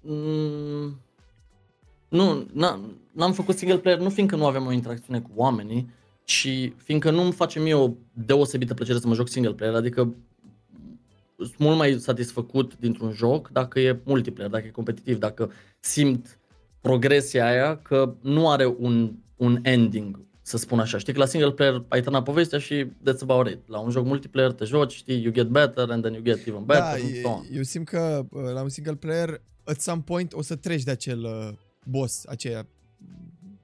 Mm, 0.01 1.01
nu, 2.09 2.47
n-am, 2.53 3.01
n-am 3.13 3.33
făcut 3.33 3.57
single 3.57 3.79
player 3.79 3.99
nu 3.99 4.09
fiindcă 4.09 4.37
nu 4.37 4.47
aveam 4.47 4.67
o 4.67 4.73
interacțiune 4.73 5.21
cu 5.21 5.31
oamenii, 5.35 5.91
ci 6.25 6.73
fiindcă 6.77 7.11
nu-mi 7.11 7.33
face 7.33 7.61
mie 7.61 7.75
o 7.75 7.91
deosebită 8.13 8.75
plăcere 8.75 8.99
să 8.99 9.07
mă 9.07 9.15
joc 9.15 9.29
single 9.29 9.53
player, 9.53 9.75
adică 9.75 10.15
sunt 11.37 11.59
mult 11.59 11.77
mai 11.77 11.97
satisfăcut 11.99 12.77
dintr-un 12.79 13.13
joc 13.13 13.49
dacă 13.49 13.81
e 13.81 14.01
multiplayer, 14.05 14.51
dacă 14.51 14.67
e 14.67 14.71
competitiv, 14.71 15.19
dacă 15.19 15.53
simt 15.81 16.39
progresia 16.81 17.47
aia 17.47 17.77
că 17.77 18.15
nu 18.21 18.51
are 18.51 18.75
un, 18.79 19.13
un 19.37 19.59
ending, 19.63 20.27
să 20.43 20.57
spun 20.57 20.79
așa. 20.79 20.99
Știi 20.99 21.13
că 21.13 21.19
la 21.19 21.27
single 21.27 21.53
player 21.53 21.85
ai 21.89 22.01
terminat 22.01 22.23
povestea 22.23 22.59
și 22.59 22.85
that's 22.85 23.21
about 23.23 23.49
it. 23.49 23.69
La 23.69 23.79
un 23.79 23.91
joc 23.91 24.05
multiplayer 24.05 24.53
te 24.53 24.65
joci, 24.65 24.93
știi, 24.93 25.23
you 25.23 25.33
get 25.33 25.47
better 25.47 25.91
and 25.91 26.03
then 26.03 26.13
you 26.13 26.23
get 26.23 26.47
even 26.47 26.65
better 26.65 26.83
da, 26.83 26.91
and 26.91 27.21
so 27.23 27.29
on. 27.29 27.45
eu 27.53 27.63
simt 27.63 27.89
că 27.89 28.27
uh, 28.31 28.43
la 28.53 28.63
un 28.63 28.69
single 28.69 28.95
player 28.95 29.41
at 29.65 29.81
some 29.81 30.03
point 30.05 30.33
o 30.33 30.43
să 30.43 30.57
treci 30.57 30.83
de 30.83 30.91
acel 30.91 31.23
uh, 31.23 31.49
boss, 31.87 32.27
aceea, 32.27 32.67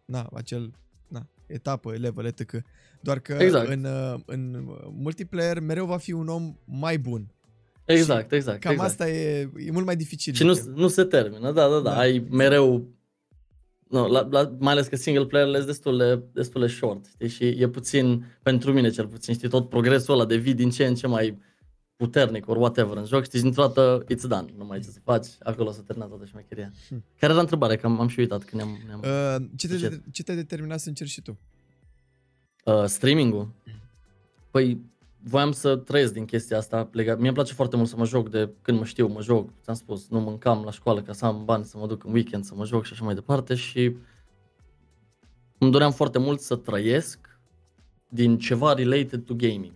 na, 0.05 0.29
acel, 0.33 0.73
na, 1.09 1.27
etapă, 1.47 1.93
level, 1.97 2.25
etc. 2.25 2.65
Doar 3.01 3.19
că 3.19 3.33
Exact. 3.33 3.69
în, 3.69 3.85
uh, 3.85 4.21
în 4.27 4.69
multiplayer 4.91 5.61
mereu 5.61 5.87
va 5.87 5.97
fi 5.97 6.13
un 6.13 6.29
om 6.29 6.57
mai 6.65 6.99
bun. 6.99 7.35
Exact, 7.85 8.33
exact. 8.33 8.61
Cam 8.61 8.73
exact. 8.73 8.91
asta 8.91 9.11
e, 9.11 9.51
e 9.57 9.71
mult 9.71 9.87
mai 9.87 9.97
dificil. 9.97 10.33
Și 10.33 10.45
nu, 10.45 10.53
zic 10.53 10.67
eu. 10.67 10.73
nu 10.77 10.89
se 10.89 11.05
termină, 11.05 11.53
da, 11.53 11.69
da, 11.69 11.69
da, 11.69 11.81
Da. 11.81 11.99
ai 11.99 12.27
mereu, 12.31 12.89
nu, 13.89 14.09
la, 14.09 14.29
la, 14.31 14.57
mai 14.59 14.73
ales 14.73 14.87
că 14.87 14.97
single 14.97 15.27
player 15.27 15.55
sunt 15.55 15.67
destul 15.67 15.99
de, 15.99 16.23
destul 16.33 16.61
de 16.61 16.67
short, 16.67 17.07
știi, 17.07 17.29
și 17.29 17.45
e 17.45 17.69
puțin, 17.69 18.25
pentru 18.43 18.73
mine 18.73 18.91
cel 18.91 19.07
puțin, 19.07 19.35
știi, 19.35 19.49
tot 19.49 19.69
progresul 19.69 20.15
ăla 20.15 20.25
devii 20.25 20.55
din 20.55 20.71
ce 20.71 20.87
în 20.87 20.95
ce 20.95 21.07
mai 21.07 21.39
puternic, 22.05 22.49
or 22.49 22.57
whatever, 22.57 22.97
în 22.97 23.05
joc, 23.05 23.25
știi, 23.25 23.39
și 23.39 23.45
dintr-o 23.45 23.63
dată, 23.63 24.05
it's 24.05 24.29
done, 24.29 24.47
nu 24.57 24.65
mai 24.65 24.77
ai 24.77 24.83
ce 24.83 24.89
să 24.89 24.99
faci, 25.05 25.27
acolo 25.43 25.71
s-a 25.71 25.83
terminat 25.87 26.09
toată 26.09 26.25
șmecheria. 26.25 26.73
Hm. 26.89 27.05
Care 27.19 27.33
era 27.33 27.41
întrebarea, 27.41 27.77
că 27.77 27.87
am, 27.87 28.01
am 28.01 28.09
și 28.09 28.19
uitat 28.19 28.45
când 28.45 28.63
ne-am... 28.63 28.79
ne-am 28.87 29.01
Uh, 29.01 29.49
ce, 29.57 29.69
te, 29.69 29.77
Ce? 29.77 30.01
ce 30.13 30.23
te-a 30.23 30.35
determinat 30.35 30.81
să 30.81 30.89
încerci 30.89 31.11
și 31.11 31.23
tu? 31.23 31.39
Uh, 32.65 32.85
streaming-ul? 32.85 33.49
Păi, 34.51 34.81
voiam 35.23 35.53
să 35.53 35.77
trăiesc 35.77 36.13
din 36.13 36.25
chestia 36.25 36.57
asta. 36.57 36.89
Legat. 36.93 37.17
Mie 37.17 37.27
îmi 37.27 37.35
place 37.35 37.53
foarte 37.53 37.77
mult 37.77 37.89
să 37.89 37.97
mă 37.97 38.05
joc 38.05 38.31
de 38.31 38.51
când 38.63 38.79
mă 38.79 38.85
știu, 38.85 39.07
mă 39.07 39.23
joc. 39.23 39.51
Ți-am 39.63 39.75
spus, 39.75 40.09
nu 40.09 40.21
mâncam 40.21 40.63
la 40.65 40.71
școală 40.71 41.03
ca 41.03 41.13
să 41.13 41.25
am 41.25 41.45
bani 41.45 41.65
să 41.65 41.79
mă 41.79 41.87
duc 41.87 42.05
în 42.05 42.13
weekend 42.13 42.45
să 42.45 42.55
mă 42.55 42.65
joc 42.65 42.85
și 42.85 42.93
așa 42.93 43.05
mai 43.05 43.15
departe 43.15 43.55
și 43.55 43.97
îmi 45.59 45.71
doream 45.71 45.93
foarte 45.93 46.19
mult 46.19 46.41
să 46.41 46.57
trăiesc 46.57 47.19
din 48.09 48.39
ceva 48.39 48.73
related 48.73 49.25
to 49.25 49.35
gaming. 49.35 49.73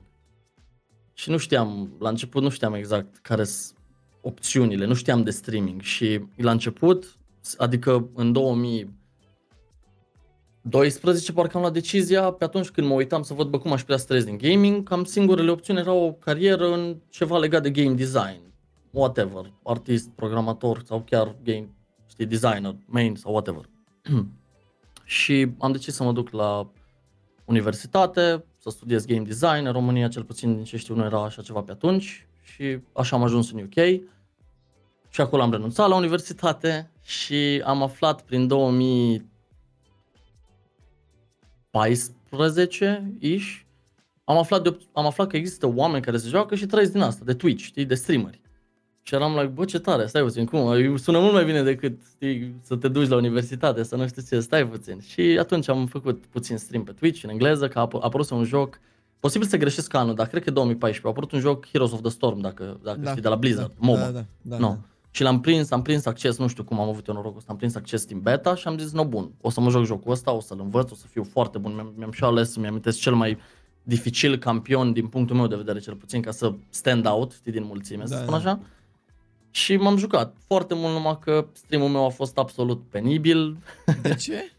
Și 1.18 1.30
nu 1.30 1.36
știam, 1.36 1.96
la 1.98 2.08
început 2.08 2.42
nu 2.42 2.48
știam 2.48 2.74
exact 2.74 3.16
care 3.16 3.44
sunt 3.44 3.78
opțiunile, 4.20 4.84
nu 4.84 4.94
știam 4.94 5.22
de 5.22 5.30
streaming 5.30 5.80
și 5.80 6.20
la 6.36 6.50
început, 6.50 7.16
adică 7.56 8.10
în 8.14 8.32
2000 8.32 8.94
12 10.68 11.32
parcă 11.32 11.56
am 11.56 11.60
luat 11.60 11.72
decizia, 11.72 12.30
pe 12.30 12.44
atunci 12.44 12.68
când 12.68 12.86
mă 12.86 12.94
uitam 12.94 13.22
să 13.22 13.34
văd 13.34 13.48
bă, 13.48 13.58
cum 13.58 13.72
aș 13.72 13.80
putea 13.80 13.96
să 13.96 14.04
trăiesc 14.04 14.26
din 14.26 14.38
gaming, 14.38 14.88
cam 14.88 15.04
singurele 15.04 15.50
opțiuni 15.50 15.78
erau 15.78 16.02
o 16.02 16.12
carieră 16.12 16.72
în 16.72 16.96
ceva 17.08 17.38
legat 17.38 17.62
de 17.62 17.70
game 17.70 17.94
design, 17.94 18.40
whatever, 18.90 19.52
artist, 19.64 20.08
programator 20.08 20.82
sau 20.84 21.02
chiar 21.02 21.36
game, 21.42 21.68
știi, 22.06 22.26
designer, 22.26 22.76
main 22.86 23.14
sau 23.14 23.32
whatever. 23.32 23.68
și 25.04 25.46
am 25.58 25.72
decis 25.72 25.94
să 25.94 26.02
mă 26.02 26.12
duc 26.12 26.30
la 26.30 26.70
universitate, 27.44 28.44
să 28.70 28.76
studiez 28.76 29.04
game 29.04 29.20
design, 29.20 29.66
în 29.66 29.72
România 29.72 30.08
cel 30.08 30.24
puțin 30.24 30.54
din 30.54 30.64
ce 30.64 30.76
știu 30.76 30.94
nu 30.94 31.04
era 31.04 31.24
așa 31.24 31.42
ceva 31.42 31.60
pe 31.60 31.70
atunci 31.70 32.26
și 32.42 32.78
așa 32.92 33.16
am 33.16 33.22
ajuns 33.22 33.52
în 33.52 33.58
UK 33.58 33.84
și 35.08 35.20
acolo 35.20 35.42
am 35.42 35.50
renunțat 35.50 35.88
la 35.88 35.96
universitate 35.96 36.90
și 37.02 37.62
am 37.64 37.82
aflat 37.82 38.22
prin 38.22 38.46
2000 38.46 39.30
14-ish, 41.76 43.64
am 44.24 44.36
aflat, 44.36 44.62
de, 44.62 44.78
am 44.92 45.06
aflat 45.06 45.28
că 45.28 45.36
există 45.36 45.66
oameni 45.66 46.02
care 46.02 46.16
se 46.16 46.28
joacă 46.28 46.54
și 46.54 46.66
trăiesc 46.66 46.92
din 46.92 47.00
asta, 47.00 47.24
de 47.24 47.34
Twitch, 47.34 47.64
știi, 47.64 47.84
de 47.84 47.94
streameri. 47.94 48.40
Și 49.08 49.14
eram 49.14 49.32
like, 49.32 49.46
bă, 49.46 49.64
ce 49.64 49.78
tare, 49.78 50.06
stai 50.06 50.22
puțin, 50.22 50.44
cum? 50.44 50.96
Sună 50.96 51.18
mult 51.18 51.32
mai 51.32 51.44
bine 51.44 51.62
decât 51.62 51.98
știi, 52.14 52.54
să 52.62 52.76
te 52.76 52.88
duci 52.88 53.08
la 53.08 53.16
universitate, 53.16 53.82
să 53.82 53.96
nu 53.96 54.06
știu 54.08 54.22
ce, 54.28 54.40
stai 54.40 54.66
puțin. 54.68 55.00
Și 55.00 55.20
atunci 55.40 55.68
am 55.68 55.86
făcut 55.86 56.24
puțin 56.26 56.56
stream 56.56 56.84
pe 56.84 56.92
Twitch 56.92 57.22
în 57.22 57.30
engleză, 57.30 57.68
că 57.68 57.78
a 57.78 57.86
ap- 57.86 57.92
a 57.92 57.98
apărut 58.00 58.30
un 58.30 58.44
joc, 58.44 58.78
posibil 59.20 59.46
să 59.48 59.56
greșesc 59.56 59.94
anul, 59.94 60.14
dar 60.14 60.26
cred 60.26 60.42
că 60.44 60.50
2014, 60.50 61.06
a 61.06 61.10
apărut 61.10 61.32
un 61.32 61.40
joc 61.40 61.66
Heroes 61.66 61.92
of 61.92 62.00
the 62.00 62.10
Storm, 62.10 62.40
dacă, 62.40 62.80
dacă 62.82 63.00
știi, 63.08 63.22
de 63.22 63.28
la 63.28 63.34
Blizzard, 63.36 63.68
da, 63.68 63.74
MOBA. 63.78 63.98
Da, 64.00 64.10
da, 64.10 64.24
da, 64.42 64.56
Nu. 64.58 64.66
da. 64.68 64.78
Și 65.10 65.22
l-am 65.22 65.40
prins, 65.40 65.70
am 65.70 65.82
prins 65.82 66.06
acces, 66.06 66.38
nu 66.38 66.46
știu 66.48 66.64
cum 66.64 66.80
am 66.80 66.88
avut 66.88 67.06
eu 67.06 67.14
norocul 67.14 67.38
ăsta, 67.38 67.52
am 67.52 67.58
prins 67.58 67.74
acces 67.74 68.04
din 68.06 68.20
beta 68.20 68.54
și 68.54 68.68
am 68.68 68.78
zis, 68.78 68.92
no 68.92 69.04
bun, 69.04 69.30
o 69.40 69.50
să 69.50 69.60
mă 69.60 69.70
joc 69.70 69.84
jocul 69.84 70.12
ăsta, 70.12 70.32
o 70.32 70.40
să-l 70.40 70.58
învăț, 70.62 70.90
o 70.90 70.94
să 70.94 71.04
fiu 71.10 71.24
foarte 71.24 71.58
bun. 71.58 71.74
Mi-am, 71.74 71.92
mi-am 71.96 72.10
și 72.12 72.24
ales, 72.24 72.56
mi-am 72.56 72.68
amintesc 72.70 72.98
cel 72.98 73.14
mai 73.14 73.38
dificil 73.82 74.36
campion 74.38 74.92
din 74.92 75.06
punctul 75.06 75.36
meu 75.36 75.46
de 75.46 75.56
vedere 75.56 75.78
cel 75.78 75.94
puțin 75.94 76.20
ca 76.22 76.30
să 76.30 76.52
stand 76.68 77.06
out, 77.06 77.32
știi, 77.32 77.52
din 77.52 77.64
mulțime, 77.64 78.02
da, 78.02 78.06
să 78.06 78.14
Da, 78.14 78.20
spun 78.20 78.40
da. 78.42 78.58
Așa. 79.56 79.74
Și 79.74 79.76
m-am 79.76 79.96
jucat 79.96 80.36
foarte 80.46 80.74
mult, 80.74 80.92
numai 80.92 81.18
că 81.20 81.46
streamul 81.52 81.88
meu 81.88 82.04
a 82.04 82.08
fost 82.08 82.38
absolut 82.38 82.82
penibil, 82.90 83.56
De 84.02 84.14
ce? 84.14 84.50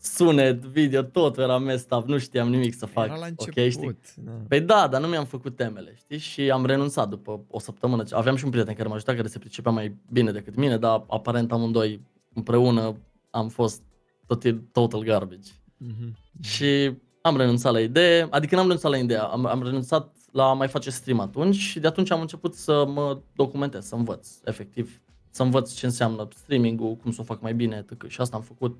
sunet, 0.00 0.64
video, 0.64 1.02
tot 1.02 1.38
era 1.38 1.58
messed 1.58 1.92
up, 1.92 2.06
nu 2.06 2.18
știam 2.18 2.48
nimic 2.48 2.74
să 2.74 2.86
fac. 2.86 3.04
Era 3.04 3.16
la 3.16 3.26
început. 3.26 3.58
ok, 3.58 3.68
știi? 3.68 3.98
da. 4.16 4.32
Păi 4.48 4.60
da, 4.60 4.88
dar 4.90 5.00
nu 5.00 5.06
mi-am 5.06 5.24
făcut 5.24 5.56
temele, 5.56 5.94
știi? 5.96 6.18
Și 6.18 6.50
am 6.50 6.66
renunțat 6.66 7.08
după 7.08 7.40
o 7.48 7.58
săptămână. 7.58 8.04
Aveam 8.10 8.36
și 8.36 8.44
un 8.44 8.50
prieten 8.50 8.74
care 8.74 8.88
m-a 8.88 8.94
ajutat, 8.94 9.16
care 9.16 9.28
se 9.28 9.38
pricepea 9.38 9.72
mai 9.72 9.96
bine 10.12 10.32
decât 10.32 10.56
mine, 10.56 10.78
dar 10.78 11.04
aparent 11.08 11.52
amândoi 11.52 12.00
împreună 12.34 12.96
am 13.30 13.48
fost 13.48 13.82
total, 14.26 14.62
total 14.72 15.02
garbage. 15.02 15.50
Mhm. 15.76 16.16
Și 16.40 16.92
am 17.20 17.36
renunțat 17.36 17.72
la 17.72 17.80
idee, 17.80 18.26
adică 18.30 18.54
n-am 18.54 18.64
renunțat 18.64 18.90
la 18.90 18.96
idee, 18.96 19.18
am, 19.18 19.46
am 19.46 19.62
renunțat 19.62 20.16
la 20.30 20.48
a 20.48 20.52
mai 20.52 20.68
face 20.68 20.90
stream 20.90 21.20
atunci 21.20 21.54
și 21.54 21.80
de 21.80 21.86
atunci 21.86 22.10
am 22.10 22.20
început 22.20 22.54
să 22.54 22.84
mă 22.86 23.18
documentez, 23.34 23.86
să 23.86 23.94
învăț, 23.94 24.28
efectiv, 24.44 25.00
să 25.30 25.42
învăț 25.42 25.72
ce 25.72 25.86
înseamnă 25.86 26.28
streaming-ul, 26.36 26.96
cum 26.96 27.10
să 27.10 27.20
o 27.20 27.24
fac 27.24 27.40
mai 27.40 27.54
bine, 27.54 27.86
etc. 27.88 28.06
Și 28.06 28.20
asta 28.20 28.36
am 28.36 28.42
făcut 28.42 28.76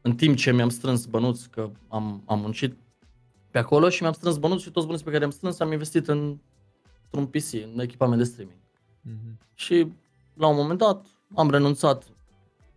în 0.00 0.14
timp 0.14 0.36
ce 0.36 0.52
mi-am 0.52 0.68
strâns 0.68 1.04
bănuți, 1.04 1.50
că 1.50 1.70
am, 1.88 2.22
am 2.26 2.40
muncit 2.40 2.76
pe 3.50 3.58
acolo 3.58 3.88
și 3.88 4.02
mi-am 4.02 4.12
strâns 4.12 4.36
bănuți 4.36 4.62
și 4.62 4.70
toți 4.70 4.86
bănuți 4.86 5.04
pe 5.04 5.10
care 5.10 5.24
am 5.24 5.30
strâns 5.30 5.60
am 5.60 5.72
investit 5.72 6.08
în, 6.08 6.38
într-un 7.04 7.26
PC, 7.26 7.52
în 7.52 7.80
echipament 7.80 8.18
de 8.18 8.24
streaming. 8.24 8.58
Mhm. 9.00 9.38
Și 9.54 9.92
la 10.34 10.46
un 10.46 10.56
moment 10.56 10.78
dat 10.78 11.06
am 11.34 11.50
renunțat, 11.50 12.04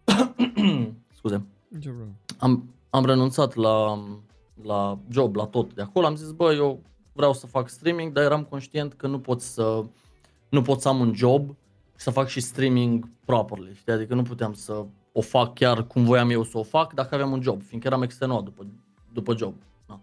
scuze, 1.18 1.46
Nicio 1.68 1.90
problemă. 1.90 2.16
am, 2.38 2.74
am 2.90 3.06
renunțat 3.06 3.56
la, 3.56 4.04
la 4.64 5.00
job, 5.10 5.36
la 5.36 5.46
tot 5.46 5.74
de 5.74 5.82
acolo. 5.82 6.06
Am 6.06 6.16
zis, 6.16 6.32
bă, 6.32 6.54
eu 6.54 6.82
vreau 7.20 7.34
să 7.34 7.48
fac 7.48 7.70
streaming, 7.70 8.12
dar 8.12 8.24
eram 8.24 8.44
conștient 8.44 8.94
că 8.94 9.08
nu 9.08 9.20
pot 9.20 9.42
să, 9.42 9.84
nu 10.50 10.62
pot 10.62 10.82
să 10.82 10.88
am 10.88 11.00
un 11.00 11.14
job 11.16 11.50
și 11.98 12.04
să 12.04 12.10
fac 12.10 12.28
și 12.28 12.40
streaming 12.40 13.10
properly, 13.26 13.74
știi? 13.76 13.94
Adică 13.94 14.16
nu 14.16 14.22
puteam 14.22 14.54
să 14.54 14.86
o 15.12 15.22
fac 15.22 15.54
chiar 15.54 15.88
cum 15.88 16.04
voiam 16.04 16.30
eu 16.30 16.44
să 16.44 16.58
o 16.58 16.64
fac 16.64 16.94
dacă 16.94 17.16
aveam 17.16 17.32
un 17.32 17.42
job, 17.42 17.62
fiindcă 17.62 17.88
eram 17.88 18.02
extenuat 18.02 18.44
după, 18.44 18.66
după 19.14 19.36
job. 19.36 19.54
Da. 19.88 20.00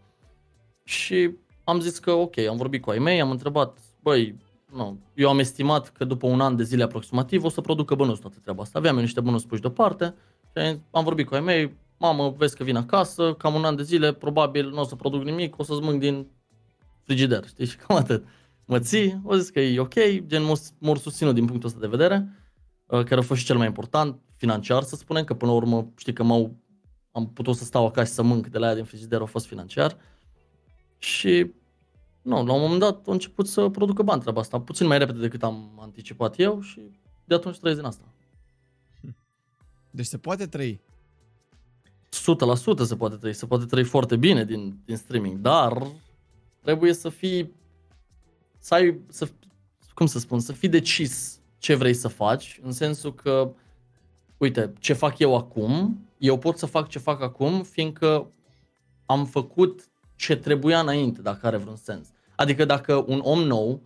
Și 0.85 1.31
am 1.65 1.81
zis 1.81 1.99
că 1.99 2.13
ok, 2.13 2.39
am 2.39 2.57
vorbit 2.57 2.83
cu 2.83 2.91
ai 2.91 2.99
mei, 2.99 3.21
am 3.21 3.31
întrebat, 3.31 3.79
băi, 4.03 4.39
nu, 4.73 4.99
eu 5.15 5.29
am 5.29 5.39
estimat 5.39 5.89
că 5.89 6.05
după 6.05 6.27
un 6.27 6.41
an 6.41 6.57
de 6.57 6.63
zile 6.63 6.83
aproximativ 6.83 7.45
o 7.45 7.49
să 7.49 7.61
producă 7.61 7.95
bănuți 7.95 8.21
toată 8.21 8.37
treaba 8.43 8.63
asta. 8.63 8.79
Aveam 8.79 8.95
eu 8.95 9.01
niște 9.01 9.21
bănuți 9.21 9.47
puși 9.47 9.61
deoparte 9.61 10.15
și 10.57 10.79
am 10.91 11.05
vorbit 11.05 11.27
cu 11.29 11.35
ai 11.35 11.41
mei, 11.41 11.77
mamă, 11.99 12.35
vezi 12.37 12.57
că 12.57 12.65
vin 12.65 12.77
acasă, 12.77 13.35
cam 13.35 13.55
un 13.55 13.65
an 13.65 13.77
de 13.77 13.83
zile, 13.83 14.13
probabil 14.13 14.71
nu 14.71 14.81
o 14.81 14.85
să 14.85 14.95
produc 14.95 15.23
nimic, 15.23 15.59
o 15.59 15.63
să-ți 15.63 15.81
mânc 15.81 16.01
din 16.01 16.27
frigider, 17.07 17.47
știi, 17.47 17.67
și 17.71 17.77
cam 17.77 17.97
atât. 17.97 18.25
Mă 18.65 18.79
ții, 18.79 19.21
o 19.25 19.37
zis 19.37 19.51
că 19.51 19.61
e 19.61 19.81
ok, 19.81 19.95
gen 20.27 20.43
m-au- 20.43 20.59
m-au 20.79 20.97
susținut 20.97 21.35
din 21.35 21.47
punctul 21.47 21.69
ăsta 21.69 21.81
de 21.81 21.87
vedere, 21.87 22.29
uh, 22.87 23.05
care 23.05 23.21
a 23.21 23.23
fost 23.23 23.41
și 23.41 23.47
cel 23.47 23.57
mai 23.57 23.67
important, 23.67 24.19
financiar 24.37 24.83
să 24.83 24.97
spunem, 24.97 25.25
că 25.25 25.35
până 25.35 25.51
la 25.51 25.57
urmă, 25.57 25.93
știi 25.97 26.13
că 26.13 26.23
m-au, 26.23 26.57
am 27.13 27.33
putut 27.33 27.57
să 27.57 27.65
stau 27.65 27.87
acasă 27.87 28.07
și 28.07 28.13
să 28.13 28.23
mânc 28.23 28.47
de 28.47 28.59
la 28.59 28.67
aia 28.67 28.75
din 28.75 28.85
frigider, 28.85 29.21
a 29.21 29.25
fost 29.25 29.47
financiar. 29.47 29.97
Și, 30.99 31.51
nu, 32.23 32.45
la 32.45 32.53
un 32.53 32.61
moment 32.61 32.81
dat 32.81 33.09
a 33.09 33.13
început 33.13 33.49
să 33.49 33.69
producă 33.69 34.03
bani 34.03 34.21
treaba 34.21 34.41
asta, 34.41 34.61
puțin 34.61 34.87
mai 34.87 34.99
repede 34.99 35.19
decât 35.19 35.43
am 35.43 35.79
anticipat 35.81 36.39
eu 36.39 36.61
și 36.61 36.81
de 37.25 37.35
atunci 37.35 37.59
trăiesc 37.59 37.81
din 37.81 37.89
asta. 37.89 38.05
Deci 39.91 40.07
se 40.07 40.19
poate 40.19 40.47
trăi. 40.47 40.81
100% 42.83 42.85
se 42.85 42.97
poate 42.97 43.17
trăi, 43.17 43.33
se 43.33 43.47
poate 43.47 43.65
trăi 43.65 43.85
foarte 43.85 44.17
bine 44.17 44.45
din, 44.45 44.79
din 44.85 44.97
streaming, 44.97 45.39
dar 45.39 45.87
trebuie 46.67 46.93
să 46.93 47.09
fii, 47.09 47.53
să 48.59 48.75
ai, 48.75 49.01
să, 49.09 49.29
cum 49.95 50.07
să 50.07 50.19
spun, 50.19 50.41
să 50.41 50.53
fii 50.53 50.69
decis 50.69 51.41
ce 51.59 51.75
vrei 51.75 51.95
să 51.95 52.09
faci, 52.09 52.61
în 52.63 52.73
sensul 52.73 53.15
că, 53.15 53.53
uite, 54.37 54.73
ce 54.79 54.93
fac 54.93 55.19
eu 55.19 55.37
acum, 55.37 55.99
eu 56.19 56.39
pot 56.39 56.59
să 56.59 56.67
fac 56.67 56.89
ce 56.89 56.99
fac 56.99 57.23
acum, 57.23 57.63
fiindcă 57.63 58.31
am 59.07 59.25
făcut 59.25 59.89
ce 60.17 60.37
trebuia 60.37 60.81
înainte, 60.81 61.23
dacă 61.23 61.47
are 61.47 61.57
vreun 61.57 61.77
sens. 61.77 62.09
Adică 62.37 62.65
dacă 62.65 63.05
un 63.07 63.21
om 63.23 63.41
nou, 63.43 63.81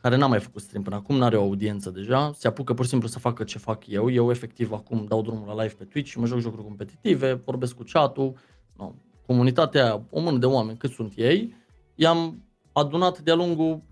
care 0.00 0.16
n-a 0.16 0.26
mai 0.26 0.40
făcut 0.40 0.62
stream 0.62 0.82
până 0.82 0.96
acum, 0.96 1.16
n-are 1.16 1.36
o 1.36 1.42
audiență 1.42 1.90
deja, 1.90 2.32
se 2.34 2.48
apucă 2.48 2.74
pur 2.74 2.84
și 2.84 2.90
simplu 2.90 3.08
să 3.08 3.18
facă 3.18 3.44
ce 3.44 3.58
fac 3.58 3.86
eu. 3.86 4.10
Eu 4.10 4.30
efectiv 4.30 4.72
acum 4.72 5.04
dau 5.08 5.22
drumul 5.22 5.46
la 5.46 5.62
live 5.62 5.74
pe 5.74 5.84
Twitch 5.84 6.10
și 6.10 6.18
mă 6.18 6.26
joc 6.26 6.40
jocuri 6.40 6.62
competitive, 6.62 7.32
vorbesc 7.32 7.74
cu 7.74 7.84
chat-ul, 7.92 8.34
no, 8.76 8.92
comunitatea 9.26 9.84
aia, 9.84 10.02
o 10.10 10.20
mână 10.20 10.38
de 10.38 10.46
oameni 10.46 10.78
cât 10.78 10.90
sunt 10.90 11.12
ei, 11.16 11.60
i-am 12.02 12.42
adunat 12.72 13.20
de-a 13.20 13.34
lungul 13.34 13.82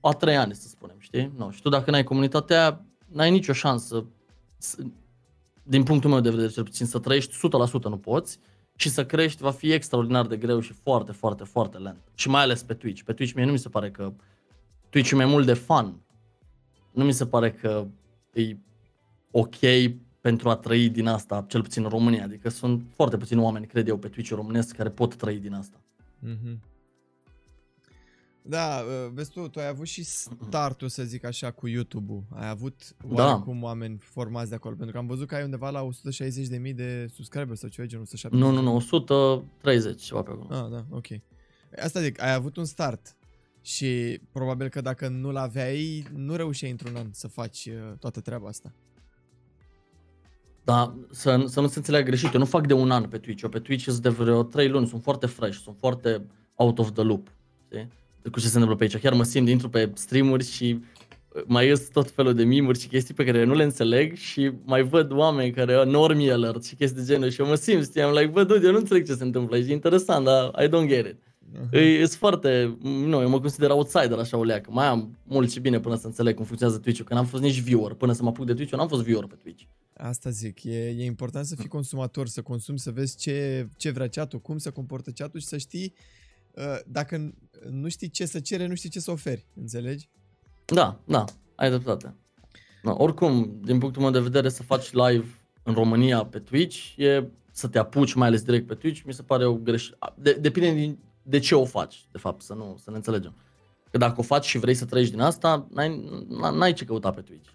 a 0.00 0.10
trei 0.10 0.36
ani, 0.36 0.54
să 0.54 0.68
spunem, 0.68 0.96
știi? 0.98 1.32
No, 1.36 1.50
și 1.50 1.62
tu 1.62 1.68
dacă 1.68 1.90
n-ai 1.90 2.04
comunitatea 2.04 2.60
aia, 2.60 2.84
n-ai 3.06 3.30
nicio 3.30 3.52
șansă, 3.52 4.04
să, 4.58 4.82
din 5.62 5.82
punctul 5.82 6.10
meu 6.10 6.20
de 6.20 6.30
vedere 6.30 6.48
cel 6.48 6.64
puțin, 6.64 6.86
să 6.86 6.98
trăiești 6.98 7.36
100% 7.80 7.82
nu 7.82 7.96
poți 7.96 8.38
și 8.76 8.88
să 8.88 9.06
crești 9.06 9.42
va 9.42 9.50
fi 9.50 9.72
extraordinar 9.72 10.26
de 10.26 10.36
greu 10.36 10.60
și 10.60 10.72
foarte, 10.72 11.12
foarte, 11.12 11.44
foarte 11.44 11.78
lent. 11.78 11.98
Și 12.14 12.28
mai 12.28 12.42
ales 12.42 12.62
pe 12.62 12.74
Twitch. 12.74 13.02
Pe 13.02 13.12
Twitch 13.12 13.34
mie 13.34 13.44
nu 13.44 13.52
mi 13.52 13.58
se 13.58 13.68
pare 13.68 13.90
că 13.90 14.12
Twitch 14.88 15.10
e 15.10 15.14
mai 15.14 15.26
mult 15.26 15.46
de 15.46 15.54
fun. 15.54 15.94
Nu 16.90 17.04
mi 17.04 17.12
se 17.12 17.26
pare 17.26 17.52
că 17.52 17.86
e 18.32 18.56
ok 19.30 19.56
pentru 20.20 20.48
a 20.48 20.56
trăi 20.56 20.88
din 20.88 21.06
asta, 21.06 21.44
cel 21.48 21.62
puțin 21.62 21.82
în 21.82 21.88
România. 21.88 22.24
Adică 22.24 22.48
sunt 22.48 22.82
foarte 22.94 23.16
puțini 23.16 23.40
oameni, 23.40 23.66
cred 23.66 23.88
eu, 23.88 23.96
pe 23.96 24.08
Twitch 24.08 24.30
românesc 24.30 24.76
care 24.76 24.88
pot 24.88 25.14
trăi 25.14 25.38
din 25.38 25.54
asta. 25.54 25.76
Mm-hmm. 26.26 26.69
Da, 28.42 28.84
uh, 28.86 29.10
vezi 29.12 29.30
tu, 29.30 29.48
tu 29.48 29.58
ai 29.58 29.66
avut 29.66 29.86
și 29.86 30.04
startul, 30.04 30.88
să 30.88 31.02
zic 31.02 31.24
așa, 31.24 31.50
cu 31.50 31.68
YouTube-ul. 31.68 32.22
Ai 32.34 32.48
avut 32.48 32.94
Da. 33.08 33.24
oarecum 33.24 33.62
oameni 33.62 33.98
formați 34.00 34.48
de 34.48 34.54
acolo, 34.54 34.74
pentru 34.74 34.92
că 34.92 34.98
am 34.98 35.06
văzut 35.06 35.26
că 35.26 35.34
ai 35.34 35.42
undeva 35.44 35.70
la 35.70 35.88
160.000 36.62 36.74
de 36.74 37.08
subscriberi 37.14 37.58
sau 37.58 37.68
ceva 37.68 37.86
genul 37.88 38.04
170. 38.04 38.48
Nu, 38.48 38.54
nu, 38.54 38.62
nu, 38.62 38.74
130 38.74 40.02
ceva 40.02 40.22
pe 40.22 40.30
acolo. 40.30 40.64
Ah, 40.64 40.70
da, 40.70 40.84
ok. 40.96 41.06
Asta 41.82 42.00
zic, 42.00 42.22
ai 42.22 42.32
avut 42.32 42.56
un 42.56 42.64
start 42.64 43.16
și 43.62 44.20
probabil 44.32 44.68
că 44.68 44.80
dacă 44.80 45.08
nu-l 45.08 45.36
aveai, 45.36 46.06
nu 46.14 46.34
reușeai 46.36 46.70
într-un 46.70 46.96
an 46.96 47.06
să 47.12 47.28
faci 47.28 47.66
uh, 47.66 47.98
toată 47.98 48.20
treaba 48.20 48.48
asta. 48.48 48.72
Dar 50.64 50.94
să, 51.10 51.44
să 51.46 51.60
nu 51.60 51.66
se 51.66 51.78
înțeleagă 51.78 52.06
greșit, 52.06 52.32
eu 52.32 52.38
nu 52.40 52.46
fac 52.46 52.66
de 52.66 52.72
un 52.72 52.90
an 52.90 53.08
pe 53.08 53.18
Twitch, 53.18 53.42
eu 53.42 53.48
pe 53.48 53.58
Twitch 53.58 53.84
sunt 53.84 54.02
de 54.02 54.08
vreo 54.08 54.42
3 54.42 54.68
luni, 54.68 54.86
sunt 54.86 55.02
foarte 55.02 55.26
fresh, 55.26 55.58
sunt 55.58 55.76
foarte 55.78 56.26
out 56.54 56.78
of 56.78 56.92
the 56.92 57.02
loop, 57.02 57.32
știi? 57.66 57.88
Cu 58.30 58.40
ce 58.40 58.46
se 58.46 58.52
întâmplă 58.52 58.76
pe 58.76 58.82
aici, 58.82 59.02
chiar 59.02 59.12
mă 59.12 59.22
simt, 59.22 59.48
intru 59.48 59.68
pe 59.68 59.90
streamuri 59.94 60.44
și 60.44 60.80
uh, 61.32 61.42
mai 61.46 61.66
ies 61.66 61.88
tot 61.88 62.10
felul 62.10 62.34
de 62.34 62.44
mimuri 62.44 62.80
și 62.80 62.88
chestii 62.88 63.14
pe 63.14 63.24
care 63.24 63.44
nu 63.44 63.54
le 63.54 63.62
înțeleg 63.62 64.14
și 64.16 64.52
mai 64.64 64.82
văd 64.82 65.12
oameni 65.12 65.50
care 65.50 65.74
au 65.74 65.90
normie 65.90 66.32
alert 66.32 66.64
și 66.64 66.74
chestii 66.74 67.02
de 67.02 67.12
genul 67.12 67.30
și 67.30 67.40
eu 67.40 67.46
mă 67.46 67.54
simt, 67.54 67.84
știi, 67.84 68.02
am 68.02 68.12
like, 68.12 68.26
bă, 68.26 68.44
dude, 68.44 68.66
eu 68.66 68.72
nu 68.72 68.78
înțeleg 68.78 69.06
ce 69.06 69.14
se 69.14 69.24
întâmplă 69.24 69.56
aici, 69.56 69.68
e 69.68 69.72
interesant, 69.72 70.24
dar 70.24 70.64
I 70.64 70.68
don't 70.68 70.88
get 70.88 71.06
it. 71.06 71.16
Uh-huh. 71.52 71.72
E, 71.72 71.96
sunt 71.96 72.18
foarte, 72.18 72.78
nu, 72.82 73.20
eu 73.20 73.28
mă 73.28 73.40
consider 73.40 73.70
outsider 73.70 74.18
așa 74.18 74.36
o 74.36 74.44
leacă. 74.44 74.70
Mai 74.72 74.86
am 74.86 75.18
mult 75.22 75.50
și 75.50 75.60
bine 75.60 75.80
până 75.80 75.96
să 75.96 76.06
înțeleg 76.06 76.34
cum 76.34 76.44
funcționează 76.44 76.80
Twitch-ul, 76.80 77.06
că 77.06 77.14
n-am 77.14 77.26
fost 77.26 77.42
nici 77.42 77.60
viewer. 77.60 77.92
Până 77.92 78.12
să 78.12 78.22
mă 78.22 78.28
apuc 78.28 78.46
de 78.46 78.54
Twitch, 78.54 78.72
eu 78.72 78.78
n-am 78.78 78.88
fost 78.88 79.02
viewer 79.02 79.24
pe 79.24 79.34
Twitch. 79.42 79.62
Asta 79.96 80.30
zic, 80.30 80.64
e, 80.64 80.94
e 80.98 81.04
important 81.04 81.46
să 81.46 81.56
fii 81.56 81.68
consumator, 81.68 82.26
să 82.26 82.42
consumi, 82.42 82.78
să 82.78 82.90
vezi 82.90 83.16
ce, 83.16 83.68
ce 83.76 83.90
vrea 83.90 84.08
chat 84.08 84.34
cum 84.34 84.58
se 84.58 84.70
comportă 84.70 85.10
chat 85.10 85.34
și 85.34 85.46
să 85.46 85.56
știi, 85.56 85.94
uh, 85.96 86.19
dacă 86.86 87.28
n- 87.28 87.32
nu 87.70 87.88
știi 87.88 88.08
ce 88.10 88.26
să 88.26 88.40
cere, 88.40 88.66
nu 88.66 88.74
știi 88.74 88.88
ce 88.90 89.00
să 89.00 89.10
oferi, 89.10 89.46
înțelegi? 89.54 90.08
Da, 90.64 91.00
da, 91.04 91.24
ai 91.54 91.68
dreptate. 91.68 92.14
Da, 92.82 92.94
oricum, 92.98 93.58
din 93.64 93.78
punctul 93.78 94.02
meu 94.02 94.10
de 94.10 94.20
vedere, 94.20 94.48
să 94.48 94.62
faci 94.62 94.92
live 94.92 95.26
în 95.62 95.74
România 95.74 96.24
pe 96.24 96.38
Twitch, 96.38 96.94
e 96.96 97.24
să 97.52 97.68
te 97.68 97.78
apuci 97.78 98.14
mai 98.14 98.28
ales 98.28 98.42
direct 98.42 98.66
pe 98.66 98.74
Twitch, 98.74 99.02
mi 99.02 99.12
se 99.12 99.22
pare 99.22 99.44
o 99.46 99.54
greșeală. 99.54 100.14
De, 100.18 100.32
depinde 100.32 100.72
din, 100.74 100.98
de 101.22 101.38
ce 101.38 101.54
o 101.54 101.64
faci, 101.64 102.06
de 102.12 102.18
fapt, 102.18 102.42
să 102.42 102.54
nu 102.54 102.76
să 102.82 102.90
ne 102.90 102.96
înțelegem. 102.96 103.34
Că 103.90 103.98
dacă 103.98 104.20
o 104.20 104.22
faci 104.22 104.44
și 104.44 104.58
vrei 104.58 104.74
să 104.74 104.84
trăiești 104.84 105.12
din 105.14 105.22
asta, 105.22 105.66
n-ai, 105.70 106.04
n-ai 106.52 106.72
ce 106.72 106.84
căuta 106.84 107.10
pe 107.10 107.20
Twitch. 107.20 107.50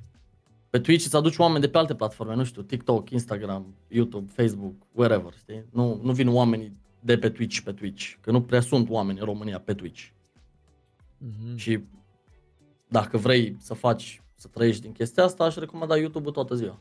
Pe 0.69 0.79
Twitch 0.79 1.05
îți 1.05 1.15
aduci 1.15 1.38
oameni 1.38 1.62
de 1.62 1.69
pe 1.69 1.77
alte 1.77 1.95
platforme, 1.95 2.35
nu 2.35 2.43
știu, 2.43 2.62
TikTok, 2.62 3.09
Instagram, 3.09 3.75
YouTube, 3.88 4.31
Facebook, 4.35 4.74
wherever, 4.91 5.33
știi? 5.38 5.65
Nu, 5.71 6.00
nu 6.03 6.12
vin 6.12 6.27
oamenii 6.27 6.77
de 7.05 7.17
pe 7.17 7.29
Twitch 7.29 7.59
pe 7.59 7.71
Twitch, 7.71 8.13
că 8.21 8.31
nu 8.31 8.41
prea 8.41 8.59
sunt 8.62 8.89
oameni 8.89 9.19
în 9.19 9.25
România 9.25 9.59
pe 9.59 9.74
Twitch. 9.74 10.07
Mm-hmm. 10.07 11.55
Și 11.55 11.83
dacă 12.88 13.17
vrei 13.17 13.55
să 13.59 13.74
faci, 13.74 14.21
să 14.35 14.47
trăiești 14.47 14.81
din 14.81 14.91
chestia 14.91 15.24
asta, 15.24 15.43
aș 15.43 15.55
recomanda 15.55 15.97
YouTube-ul 15.97 16.33
toată 16.33 16.55
ziua. 16.55 16.79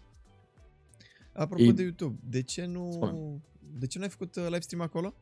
Apropo 1.32 1.62
E- 1.62 1.72
de 1.72 1.82
YouTube, 1.82 2.18
de 2.28 2.42
ce 2.42 2.64
nu, 2.64 2.90
Spune. 2.92 3.42
de 3.78 3.86
ce 3.86 3.98
nu 3.98 4.04
ai 4.04 4.10
făcut 4.10 4.36
uh, 4.36 4.44
live 4.44 4.60
stream 4.60 4.82
acolo? 4.82 5.14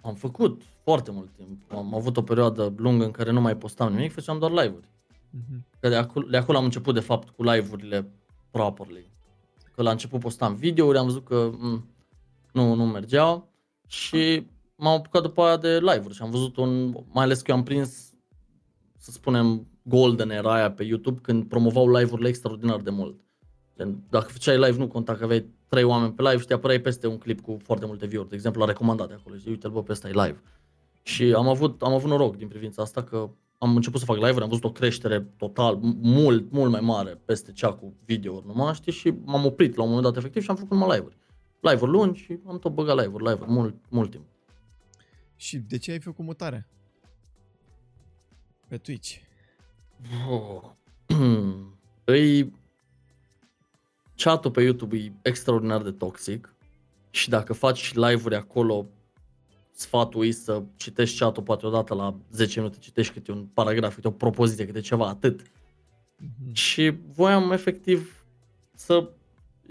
Am 0.00 0.14
făcut 0.14 0.62
foarte 0.82 1.10
mult 1.10 1.30
timp. 1.36 1.72
Am 1.72 1.94
avut 1.94 2.16
o 2.16 2.22
perioadă 2.22 2.74
lungă 2.76 3.04
în 3.04 3.10
care 3.10 3.30
nu 3.30 3.40
mai 3.40 3.56
postam 3.56 3.92
nimic, 3.92 4.12
făceam 4.12 4.38
doar 4.38 4.50
live-uri. 4.50 4.86
Mm-hmm. 4.86 5.78
Că 5.80 5.88
de 5.88 5.96
acolo, 5.96 6.26
de 6.28 6.36
acolo 6.36 6.58
am 6.58 6.64
început 6.64 6.94
de 6.94 7.00
fapt 7.00 7.28
cu 7.28 7.42
live-urile 7.42 8.08
properly. 8.50 9.10
Că 9.74 9.82
la 9.82 9.90
început 9.90 10.20
postam 10.20 10.54
videouri, 10.54 10.98
am 10.98 11.04
văzut 11.04 11.24
că 11.24 11.50
m, 11.58 11.86
nu, 12.52 12.74
nu 12.74 12.86
mergeau 12.86 13.51
și 13.92 14.46
m-am 14.76 14.94
apucat 14.98 15.22
după 15.22 15.42
aia 15.42 15.56
de 15.56 15.78
live-uri 15.78 16.14
și 16.14 16.22
am 16.22 16.30
văzut 16.30 16.56
un, 16.56 16.90
mai 16.90 17.24
ales 17.24 17.40
că 17.42 17.50
eu 17.50 17.56
am 17.56 17.62
prins, 17.62 18.12
să 18.96 19.10
spunem, 19.10 19.66
golden 19.82 20.30
era 20.30 20.54
aia 20.54 20.70
pe 20.72 20.84
YouTube 20.84 21.18
când 21.22 21.48
promovau 21.48 21.96
live-urile 21.96 22.28
extraordinar 22.28 22.80
de 22.80 22.90
mult. 22.90 23.20
Gen, 23.76 24.02
Dacă 24.10 24.28
făceai 24.28 24.58
live, 24.58 24.78
nu 24.78 24.88
conta 24.88 25.14
că 25.14 25.24
aveai 25.24 25.46
trei 25.68 25.82
oameni 25.82 26.12
pe 26.12 26.22
live 26.22 26.38
și 26.38 26.46
te 26.46 26.52
apărai 26.52 26.80
peste 26.80 27.06
un 27.06 27.18
clip 27.18 27.40
cu 27.40 27.58
foarte 27.62 27.86
multe 27.86 28.06
view-uri. 28.06 28.28
De 28.28 28.34
exemplu, 28.34 28.60
la 28.60 28.66
recomandate 28.66 29.12
acolo. 29.12 29.36
Și 29.36 29.48
uite-l, 29.48 29.70
bă, 29.70 29.82
pe 29.82 29.92
ăsta 29.92 30.08
e 30.08 30.12
live. 30.12 30.40
Și 31.02 31.32
am 31.36 31.48
avut, 31.48 31.82
am 31.82 31.92
avut 31.92 32.10
noroc 32.10 32.36
din 32.36 32.48
privința 32.48 32.82
asta 32.82 33.02
că 33.02 33.30
am 33.58 33.74
început 33.74 34.00
să 34.00 34.06
fac 34.06 34.16
live-uri, 34.16 34.42
am 34.42 34.48
văzut 34.48 34.64
o 34.64 34.72
creștere 34.72 35.20
total, 35.36 35.76
m- 35.76 35.80
mult, 36.00 36.52
mult 36.52 36.70
mai 36.70 36.80
mare 36.80 37.20
peste 37.24 37.52
cea 37.52 37.72
cu 37.72 37.94
video-uri 38.04 38.46
numai, 38.46 38.74
știi, 38.74 38.92
și 38.92 39.14
m-am 39.24 39.44
oprit 39.44 39.76
la 39.76 39.82
un 39.82 39.88
moment 39.88 40.06
dat 40.06 40.16
efectiv 40.16 40.42
și 40.42 40.50
am 40.50 40.56
făcut 40.56 40.70
numai 40.70 40.96
live-uri. 40.96 41.16
Live-uri 41.62 41.90
lungi 41.90 42.22
și 42.22 42.38
am 42.46 42.58
tot 42.58 42.72
băgat 42.72 42.96
live-uri, 42.96 43.24
live-uri, 43.24 43.50
mult, 43.50 43.74
mult 43.88 44.10
timp. 44.10 44.24
Și 45.36 45.58
de 45.58 45.78
ce 45.78 45.90
ai 45.90 46.00
făcut 46.00 46.24
mutarea? 46.24 46.68
Pe 48.68 48.76
Twitch. 48.76 49.16
Oh. 50.30 50.62
îi... 52.04 52.52
Chat-ul 54.16 54.50
pe 54.50 54.62
YouTube 54.62 54.96
e 54.96 55.12
extraordinar 55.22 55.82
de 55.82 55.90
toxic 55.90 56.54
și 57.10 57.28
dacă 57.28 57.52
faci 57.52 57.94
live-uri 57.94 58.34
acolo, 58.34 58.88
sfatul 59.72 60.26
e 60.26 60.30
să 60.30 60.62
citești 60.76 61.18
chat-ul 61.18 61.42
poate 61.42 61.66
odată 61.66 61.94
la 61.94 62.16
10 62.30 62.60
minute, 62.60 62.78
citești 62.78 63.12
câte 63.12 63.32
un 63.32 63.46
paragraf, 63.46 63.94
câte 63.94 64.08
o 64.08 64.10
propoziție, 64.10 64.66
câte 64.66 64.80
ceva, 64.80 65.08
atât. 65.08 65.42
Mm-hmm. 65.42 66.52
Și 66.52 66.94
voiam 67.14 67.52
efectiv 67.52 68.24
să... 68.74 69.10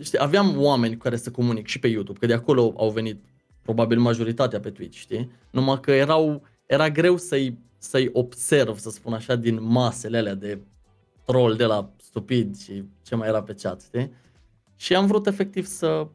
Știi, 0.01 0.19
aveam 0.19 0.61
oameni 0.61 0.93
cu 0.93 0.99
care 0.99 1.17
să 1.17 1.31
comunic 1.31 1.67
și 1.67 1.79
pe 1.79 1.87
YouTube, 1.87 2.19
că 2.19 2.25
de 2.25 2.33
acolo 2.33 2.73
au 2.77 2.89
venit 2.89 3.23
probabil 3.61 3.99
majoritatea 3.99 4.59
pe 4.59 4.69
Twitch, 4.69 4.97
știi? 4.97 5.31
Numai 5.49 5.79
că 5.79 5.91
erau, 5.91 6.41
era 6.65 6.89
greu 6.89 7.17
să-i, 7.17 7.57
să-i 7.77 8.09
observ, 8.13 8.77
să 8.77 8.89
spun 8.89 9.13
așa, 9.13 9.35
din 9.35 9.63
masele 9.63 10.17
alea 10.17 10.35
de 10.35 10.59
troll 11.25 11.55
de 11.55 11.65
la 11.65 11.89
stupid 11.97 12.57
și 12.57 12.83
ce 13.03 13.15
mai 13.15 13.27
era 13.27 13.43
pe 13.43 13.53
chat, 13.53 13.81
știi? 13.81 14.11
Și 14.75 14.95
am 14.95 15.05
vrut 15.05 15.27
efectiv 15.27 15.65
să 15.65 16.07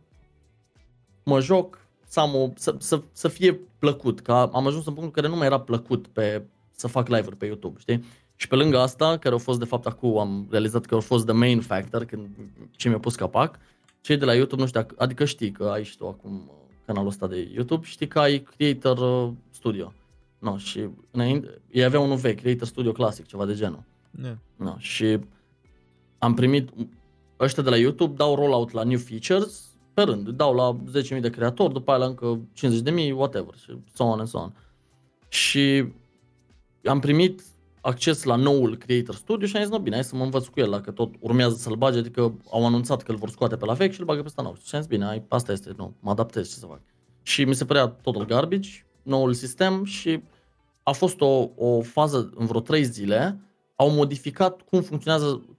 mă 1.25 1.41
joc, 1.41 1.87
să, 2.09 2.21
am 2.21 2.35
o, 2.35 2.49
să, 2.55 2.77
să, 2.79 3.03
să 3.12 3.29
fie 3.29 3.61
plăcut, 3.79 4.21
că 4.21 4.33
am 4.33 4.67
ajuns 4.67 4.87
în 4.87 4.95
punctul 4.95 5.05
în 5.05 5.11
care 5.11 5.29
nu 5.29 5.37
mai 5.37 5.47
era 5.47 5.61
plăcut 5.61 6.07
pe, 6.07 6.43
să 6.71 6.87
fac 6.87 7.09
live-uri 7.09 7.37
pe 7.37 7.47
YouTube, 7.47 7.81
știi? 7.81 8.05
Și 8.37 8.49
pe 8.49 8.55
lângă 8.55 8.79
asta, 8.79 9.18
care 9.18 9.35
au 9.35 9.40
fost 9.40 9.59
de 9.59 9.64
fapt 9.64 9.87
acum, 9.87 10.18
am 10.18 10.46
realizat 10.51 10.87
că 10.87 10.94
au 10.94 11.01
fost 11.01 11.27
the 11.27 11.35
main 11.35 11.61
factor 11.61 12.05
când 12.05 12.29
ce 12.77 12.88
mi-a 12.88 12.99
pus 12.99 13.14
capac, 13.14 13.59
cei 14.01 14.16
de 14.16 14.25
la 14.25 14.35
YouTube, 14.35 14.61
nu 14.61 14.68
știu, 14.68 14.81
dacă, 14.81 14.94
adică 14.99 15.25
știi 15.25 15.51
că 15.51 15.64
ai 15.64 15.85
și 15.85 15.96
tu 15.96 16.07
acum 16.07 16.33
uh, 16.35 16.55
canalul 16.87 17.09
ăsta 17.09 17.27
de 17.27 17.51
YouTube, 17.55 17.87
știi 17.87 18.09
că 18.09 18.18
ai 18.18 18.38
Creator 18.57 19.27
uh, 19.29 19.33
Studio. 19.51 19.92
No, 20.38 20.57
și 20.57 20.88
înainte, 21.11 21.61
ei 21.70 21.85
aveau 21.85 22.05
unul 22.05 22.16
vechi, 22.16 22.40
Creator 22.40 22.66
Studio 22.66 22.92
Classic, 22.92 23.27
ceva 23.27 23.46
de 23.46 23.55
genul. 23.55 23.83
Yeah. 24.22 24.37
No, 24.57 24.75
și 24.79 25.18
am 26.18 26.35
primit, 26.35 26.70
ăștia 27.40 27.62
de 27.62 27.70
la 27.70 27.77
YouTube 27.77 28.14
dau 28.14 28.35
rollout 28.35 28.70
la 28.70 28.83
new 28.83 28.99
features 28.99 29.64
pe 29.94 30.03
rând, 30.03 30.29
dau 30.29 30.55
la 30.55 30.77
10.000 31.14 31.20
de 31.20 31.31
creatori, 31.31 31.72
după 31.72 31.90
aia 31.90 32.01
la 32.01 32.07
încă 32.07 32.40
50.000, 33.09 33.12
whatever, 33.12 33.55
și 33.55 33.77
so 33.94 34.05
on 34.05 34.18
and 34.18 34.29
so 34.29 34.38
on. 34.38 34.53
Și 35.29 35.92
am 36.85 37.01
primit 37.01 37.42
acces 37.87 38.22
la 38.22 38.37
noul 38.37 38.77
Creator 38.77 39.14
Studio 39.14 39.46
și 39.46 39.57
am 39.57 39.62
zis, 39.62 39.70
no, 39.70 39.79
bine, 39.79 39.94
hai 39.94 40.05
să 40.05 40.16
mă 40.16 40.25
învăț 40.25 40.46
cu 40.46 40.61
el, 40.61 40.70
dacă 40.70 40.90
tot 40.90 41.14
urmează 41.20 41.57
să-l 41.57 41.75
bage, 41.75 41.99
adică 41.99 42.38
au 42.51 42.66
anunțat 42.66 43.03
că 43.03 43.11
îl 43.11 43.16
vor 43.16 43.31
scoate 43.31 43.57
pe 43.57 43.64
la 43.64 43.72
vechi 43.72 43.92
și 43.92 44.01
îl 44.01 44.07
bagă 44.07 44.20
pe 44.20 44.27
ăsta 44.27 44.42
nou. 44.42 44.57
Și 44.64 44.75
am 44.75 44.81
zis, 44.81 44.90
bine, 44.90 45.05
hai, 45.05 45.25
asta 45.29 45.53
este, 45.53 45.72
nu, 45.77 45.96
mă 46.01 46.11
adaptez, 46.11 46.49
ce 46.49 46.55
să 46.55 46.66
fac. 46.66 46.81
Și 47.22 47.44
mi 47.44 47.55
se 47.55 47.64
părea 47.64 47.87
total 47.87 48.25
garbage, 48.25 48.70
noul 49.03 49.33
sistem 49.33 49.85
și 49.85 50.22
a 50.83 50.92
fost 50.92 51.20
o, 51.20 51.49
o 51.57 51.81
fază 51.81 52.33
în 52.35 52.46
vreo 52.46 52.61
3 52.61 52.85
zile, 52.85 53.40
au 53.77 53.90
modificat 53.90 54.62
cum 54.62 54.83
funcționează 54.83 55.57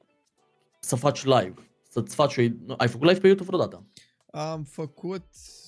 să 0.79 0.95
faci 0.95 1.23
live. 1.23 1.53
Să-ți 1.89 2.15
faci 2.15 2.37
o... 2.37 2.41
Ai 2.77 2.87
făcut 2.87 3.07
live 3.07 3.19
pe 3.19 3.27
YouTube 3.27 3.47
vreodată? 3.47 3.83
Am 4.31 4.63
făcut, 4.63 5.25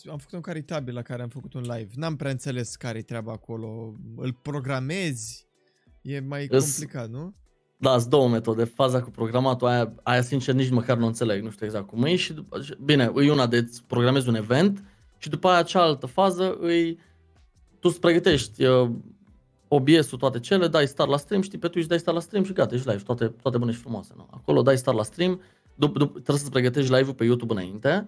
am 0.09 0.17
făcut 0.17 0.33
un 0.33 0.41
caritabil 0.41 0.93
la 0.93 1.01
care 1.01 1.21
am 1.21 1.29
făcut 1.29 1.53
un 1.53 1.61
live. 1.61 1.89
N-am 1.95 2.15
prea 2.15 2.31
înțeles 2.31 2.75
care-i 2.75 3.03
treaba 3.03 3.31
acolo. 3.31 3.93
Îl 4.15 4.33
programezi, 4.33 5.48
e 6.01 6.19
mai 6.19 6.47
Îs- 6.51 6.77
complicat, 6.77 7.09
nu? 7.09 7.33
Da, 7.77 7.97
sunt 7.97 8.09
două 8.09 8.27
metode. 8.27 8.63
Faza 8.63 9.01
cu 9.01 9.09
programatul, 9.09 9.67
aia, 9.67 9.93
aia 10.03 10.21
sincer 10.21 10.53
nici 10.55 10.69
măcar 10.69 10.97
nu 10.97 11.05
înțeleg, 11.05 11.43
nu 11.43 11.49
știu 11.49 11.65
exact 11.65 11.87
cum 11.87 12.03
e. 12.03 12.15
Și 12.15 12.33
după, 12.33 12.61
și- 12.61 12.75
bine, 12.83 13.11
e 13.15 13.31
una 13.31 13.47
de 13.47 13.57
îți 13.57 13.83
programezi 13.87 14.29
un 14.29 14.35
event 14.35 14.83
și 15.17 15.29
după 15.29 15.47
aia 15.47 15.63
cealaltă 15.63 16.05
fază 16.05 16.57
îi 16.59 16.99
tu 17.79 17.87
îți 17.91 17.99
pregătești 17.99 18.63
uh, 18.65 18.89
OBS-ul, 19.67 20.17
toate 20.17 20.39
cele, 20.39 20.67
dai 20.67 20.87
start 20.87 21.09
la 21.09 21.17
stream, 21.17 21.41
știi, 21.41 21.57
pe 21.57 21.67
Twitch 21.67 21.89
dai 21.89 21.99
start 21.99 22.15
la 22.17 22.23
stream 22.23 22.43
și 22.43 22.53
gata, 22.53 22.75
ești 22.75 22.87
live, 22.89 23.01
toate, 23.03 23.27
toate 23.41 23.57
bune 23.57 23.71
și 23.71 23.77
frumoase. 23.77 24.13
Nu? 24.15 24.27
Acolo 24.31 24.61
dai 24.61 24.77
start 24.77 24.97
la 24.97 25.03
stream, 25.03 25.41
dup, 25.75 25.97
dup, 25.97 26.11
trebuie 26.13 26.37
să-ți 26.37 26.51
pregătești 26.51 26.93
live-ul 26.93 27.13
pe 27.13 27.23
YouTube 27.23 27.53
înainte, 27.53 28.07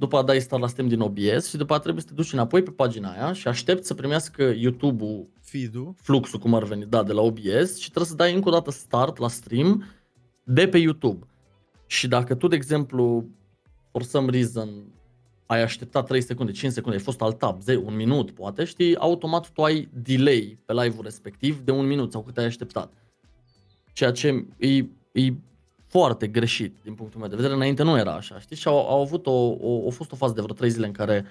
după 0.00 0.16
aia 0.16 0.24
dai 0.24 0.40
start 0.40 0.62
la 0.62 0.68
stream 0.68 0.88
din 0.88 1.00
OBS 1.00 1.48
și 1.48 1.56
după 1.56 1.72
aia 1.72 1.80
trebuie 1.80 2.02
să 2.02 2.08
te 2.08 2.14
duci 2.14 2.32
înapoi 2.32 2.62
pe 2.62 2.70
pagina 2.70 3.10
aia 3.10 3.32
și 3.32 3.48
aștepți 3.48 3.86
să 3.86 3.94
primească 3.94 4.42
YouTube-ul 4.56 5.28
Feed-ul. 5.40 5.94
fluxul 5.96 6.38
cum 6.38 6.54
ar 6.54 6.64
veni, 6.64 6.84
da, 6.84 7.02
de 7.02 7.12
la 7.12 7.20
OBS 7.20 7.78
și 7.78 7.86
trebuie 7.86 8.10
să 8.10 8.14
dai 8.14 8.34
încă 8.34 8.48
o 8.48 8.52
dată 8.52 8.70
start 8.70 9.18
la 9.18 9.28
stream 9.28 9.84
de 10.44 10.68
pe 10.68 10.78
YouTube. 10.78 11.26
Și 11.86 12.08
dacă 12.08 12.34
tu, 12.34 12.46
de 12.46 12.54
exemplu, 12.54 13.28
for 13.90 14.02
some 14.02 14.30
reason 14.30 14.68
ai 15.46 15.62
așteptat 15.62 16.06
3 16.06 16.20
secunde, 16.20 16.52
5 16.52 16.72
secunde, 16.72 16.96
ai 16.96 17.02
fost 17.02 17.20
al 17.20 17.32
tab, 17.32 17.60
10, 17.62 17.82
un 17.84 17.96
minut 17.96 18.30
poate, 18.30 18.64
știi, 18.64 18.96
automat 18.96 19.50
tu 19.50 19.62
ai 19.62 19.88
delay 19.92 20.58
pe 20.64 20.72
live-ul 20.72 21.04
respectiv 21.04 21.60
de 21.60 21.70
un 21.70 21.86
minut 21.86 22.12
sau 22.12 22.22
cât 22.22 22.38
ai 22.38 22.44
așteptat. 22.44 22.92
Ceea 23.92 24.10
ce 24.10 24.46
e, 24.58 24.76
e 25.12 25.32
foarte 25.90 26.26
greșit 26.26 26.76
din 26.82 26.94
punctul 26.94 27.20
meu 27.20 27.28
de 27.28 27.36
vedere. 27.36 27.54
Înainte 27.54 27.82
nu 27.82 27.98
era 27.98 28.14
așa, 28.14 28.40
știi? 28.40 28.56
Și 28.56 28.68
au, 28.68 28.88
au 28.88 29.00
avut 29.00 29.26
o, 29.26 29.56
o, 29.60 29.86
a 29.86 29.90
fost 29.90 30.12
o 30.12 30.16
fază 30.16 30.34
de 30.34 30.40
vreo 30.40 30.54
3 30.54 30.70
zile 30.70 30.86
în 30.86 30.92
care 30.92 31.26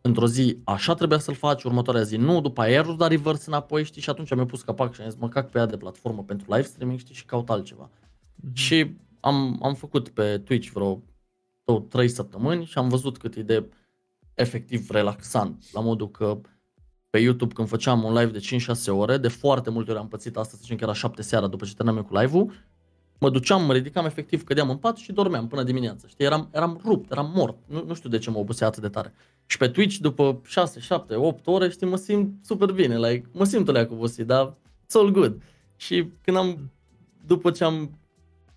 într-o 0.00 0.26
zi 0.26 0.58
așa 0.64 0.94
trebuia 0.94 1.18
să-l 1.18 1.34
faci, 1.34 1.62
următoarea 1.62 2.02
zi 2.02 2.16
nu, 2.16 2.40
după 2.40 2.60
aia 2.60 2.72
iar 2.72 2.86
da 2.86 3.06
reverse 3.06 3.44
înapoi, 3.46 3.84
știi? 3.84 4.02
Și 4.02 4.10
atunci 4.10 4.32
am 4.32 4.46
pus 4.46 4.62
capac 4.62 4.94
și 4.94 5.00
am 5.00 5.08
zis, 5.08 5.18
mă 5.20 5.28
cac 5.28 5.50
pe 5.50 5.58
ea 5.58 5.66
de 5.66 5.76
platformă 5.76 6.22
pentru 6.22 6.54
live 6.54 6.66
streaming, 6.66 6.98
știi? 6.98 7.14
Și 7.14 7.24
caut 7.24 7.50
altceva. 7.50 7.90
Mm-hmm. 7.90 8.52
Și 8.52 8.96
am, 9.20 9.58
am 9.62 9.74
făcut 9.74 10.08
pe 10.08 10.38
Twitch 10.38 10.68
vreo 10.68 11.02
două, 11.64 11.80
trei 11.80 12.08
săptămâni 12.08 12.64
și 12.64 12.78
am 12.78 12.88
văzut 12.88 13.18
cât 13.18 13.34
e 13.36 13.42
de 13.42 13.68
efectiv 14.34 14.90
relaxant, 14.90 15.64
la 15.72 15.80
modul 15.80 16.10
că 16.10 16.40
pe 17.10 17.18
YouTube 17.18 17.54
când 17.54 17.68
făceam 17.68 18.04
un 18.04 18.14
live 18.14 18.38
de 18.38 18.58
5-6 18.74 18.86
ore, 18.86 19.16
de 19.16 19.28
foarte 19.28 19.70
multe 19.70 19.90
ori 19.90 20.00
am 20.00 20.08
pățit 20.08 20.36
asta, 20.36 20.54
să 20.54 20.60
zicem 20.60 20.76
că 20.76 20.84
era 20.84 20.92
7 20.92 21.22
seara 21.22 21.46
după 21.46 21.64
ce 21.64 21.74
terminam 21.74 22.02
cu 22.02 22.16
live-ul, 22.16 22.52
mă 23.20 23.30
duceam, 23.30 23.64
mă 23.64 23.72
ridicam 23.72 24.04
efectiv, 24.04 24.44
cădeam 24.44 24.70
în 24.70 24.76
pat 24.76 24.96
și 24.96 25.12
dormeam 25.12 25.48
până 25.48 25.62
dimineața. 25.62 26.08
Știi, 26.08 26.24
eram, 26.24 26.48
eram 26.52 26.80
rupt, 26.84 27.10
eram 27.10 27.32
mort. 27.34 27.56
Nu, 27.66 27.84
nu 27.84 27.94
știu 27.94 28.08
de 28.08 28.18
ce 28.18 28.30
mă 28.30 28.38
obosea 28.38 28.66
atât 28.66 28.82
de 28.82 28.88
tare. 28.88 29.12
Și 29.46 29.56
pe 29.56 29.68
Twitch, 29.68 29.96
după 29.96 30.40
6, 30.44 30.80
7, 30.80 31.14
8 31.14 31.46
ore, 31.46 31.68
știi, 31.68 31.86
mă 31.86 31.96
simt 31.96 32.44
super 32.44 32.72
bine. 32.72 32.98
Like, 32.98 33.28
mă 33.32 33.44
simt 33.44 33.68
o 33.68 33.72
leacă 33.72 33.92
obosit, 33.92 34.26
dar 34.26 34.56
it's 34.56 34.92
all 34.92 35.10
good. 35.10 35.42
Și 35.76 36.08
când 36.22 36.36
am, 36.36 36.70
după 37.26 37.50
ce 37.50 37.64
am 37.64 37.98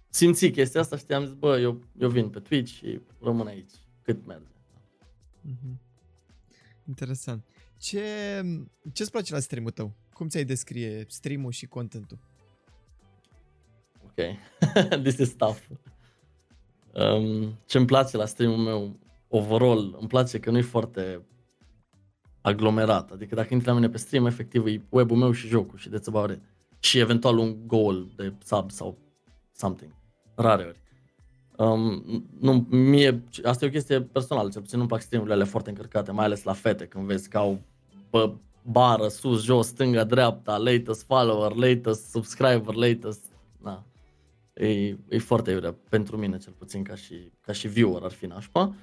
simțit 0.10 0.54
chestia 0.54 0.82
asta, 0.82 0.98
știam, 0.98 1.26
zis, 1.26 1.34
bă, 1.34 1.60
eu, 1.60 1.84
eu 2.00 2.10
vin 2.10 2.30
pe 2.30 2.40
Twitch 2.40 2.72
și 2.72 3.00
rămân 3.22 3.48
aici 3.48 3.72
cât 4.02 4.26
merge. 4.26 4.46
Mm-hmm. 5.48 5.78
Interesant. 6.88 7.44
Ce, 7.78 8.02
ce-ți 8.94 9.12
place 9.12 9.34
la 9.34 9.40
stream-ul 9.40 9.72
tău? 9.72 9.94
Cum 10.14 10.28
ți-ai 10.28 10.44
descrie 10.44 11.06
stream-ul 11.08 11.52
și 11.52 11.66
contentul? 11.66 12.18
Ok, 14.16 14.36
this 15.04 15.18
is 15.18 15.34
tough. 15.36 15.58
Um, 16.94 17.58
ce-mi 17.66 17.86
place 17.86 18.18
la 18.18 18.26
stream-ul 18.26 18.58
meu, 18.58 19.00
overall, 19.28 19.98
îmi 20.00 20.08
place 20.08 20.40
că 20.40 20.52
nu 20.52 20.58
e 20.58 20.62
foarte 20.62 21.22
aglomerat. 22.42 23.12
Adică 23.12 23.36
dacă 23.36 23.48
intri 23.52 23.68
la 23.68 23.74
mine 23.74 23.90
pe 23.90 23.98
stream, 23.98 24.26
efectiv 24.26 24.66
e 24.66 24.82
web-ul 24.90 25.18
meu 25.18 25.32
și 25.32 25.48
jocul 25.48 25.78
și 25.78 25.90
de 25.90 26.02
about 26.06 26.40
Și 26.80 27.00
eventual 27.00 27.38
un 27.38 27.68
goal 27.68 28.08
de 28.16 28.34
sub 28.44 28.72
sau 28.72 28.98
something. 29.56 29.92
Rare 30.36 30.64
ori. 30.64 30.82
Um, 31.58 32.04
nu, 32.40 32.68
mie, 32.70 33.24
asta 33.44 33.66
e 33.66 33.68
o 33.68 33.72
chestie 33.72 34.02
personală, 34.02 34.50
cel 34.50 34.62
puțin 34.62 34.78
nu-mi 34.78 34.90
plac 34.90 35.02
streamurile 35.02 35.36
alea 35.36 35.50
foarte 35.50 35.70
încărcate, 35.70 36.12
mai 36.12 36.26
ales 36.26 36.44
la 36.44 36.54
fete, 36.54 36.86
când 36.86 37.06
vezi 37.06 37.30
că 37.30 37.38
au 37.38 37.62
pe 38.10 38.32
bară, 38.62 39.08
sus, 39.08 39.44
jos, 39.44 39.68
stânga, 39.68 40.04
dreapta, 40.04 40.58
latest 40.58 41.04
follower, 41.04 41.56
latest 41.56 42.10
subscriber, 42.10 42.74
latest... 42.74 43.33
Na. 44.54 44.66
E, 44.66 44.98
e 45.10 45.18
foarte 45.18 45.52
iurea 45.52 45.76
pentru 45.90 46.18
mine, 46.18 46.38
cel 46.38 46.54
puțin, 46.54 46.84
ca 46.84 46.96
și, 46.96 47.32
ca 47.42 47.52
și 47.52 47.68
viewer 47.68 48.04
ar 48.04 48.12
fi 48.12 48.26
nașpa. 48.26 48.76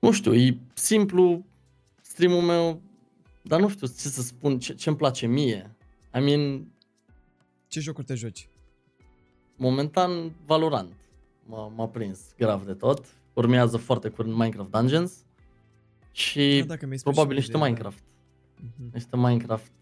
Nu 0.00 0.12
știu, 0.12 0.34
e 0.34 0.58
simplu 0.74 1.44
streamul 2.00 2.42
meu, 2.42 2.82
dar 3.42 3.60
nu 3.60 3.68
știu 3.68 3.86
ce 3.86 4.08
să 4.08 4.22
spun, 4.22 4.58
ce, 4.58 4.74
ce-mi 4.74 4.96
place 4.96 5.26
mie. 5.26 5.76
I 6.14 6.20
mean... 6.20 6.70
Ce 7.68 7.80
jocuri 7.80 8.06
te 8.06 8.14
joci? 8.14 8.48
Momentan 9.56 10.34
Valorant 10.46 10.92
m-a, 11.46 11.68
m-a 11.68 11.88
prins 11.88 12.34
grav 12.36 12.66
de 12.66 12.74
tot. 12.74 13.14
Urmează 13.32 13.76
foarte 13.76 14.08
curând 14.08 14.34
Minecraft 14.34 14.70
Dungeons 14.70 15.24
și 16.10 16.64
da, 16.66 16.74
probabil 17.02 17.36
niște 17.36 17.56
Minecraft. 17.56 17.98
Uh-huh. 17.98 18.92
Niște 18.92 19.16
Minecraft 19.16 19.72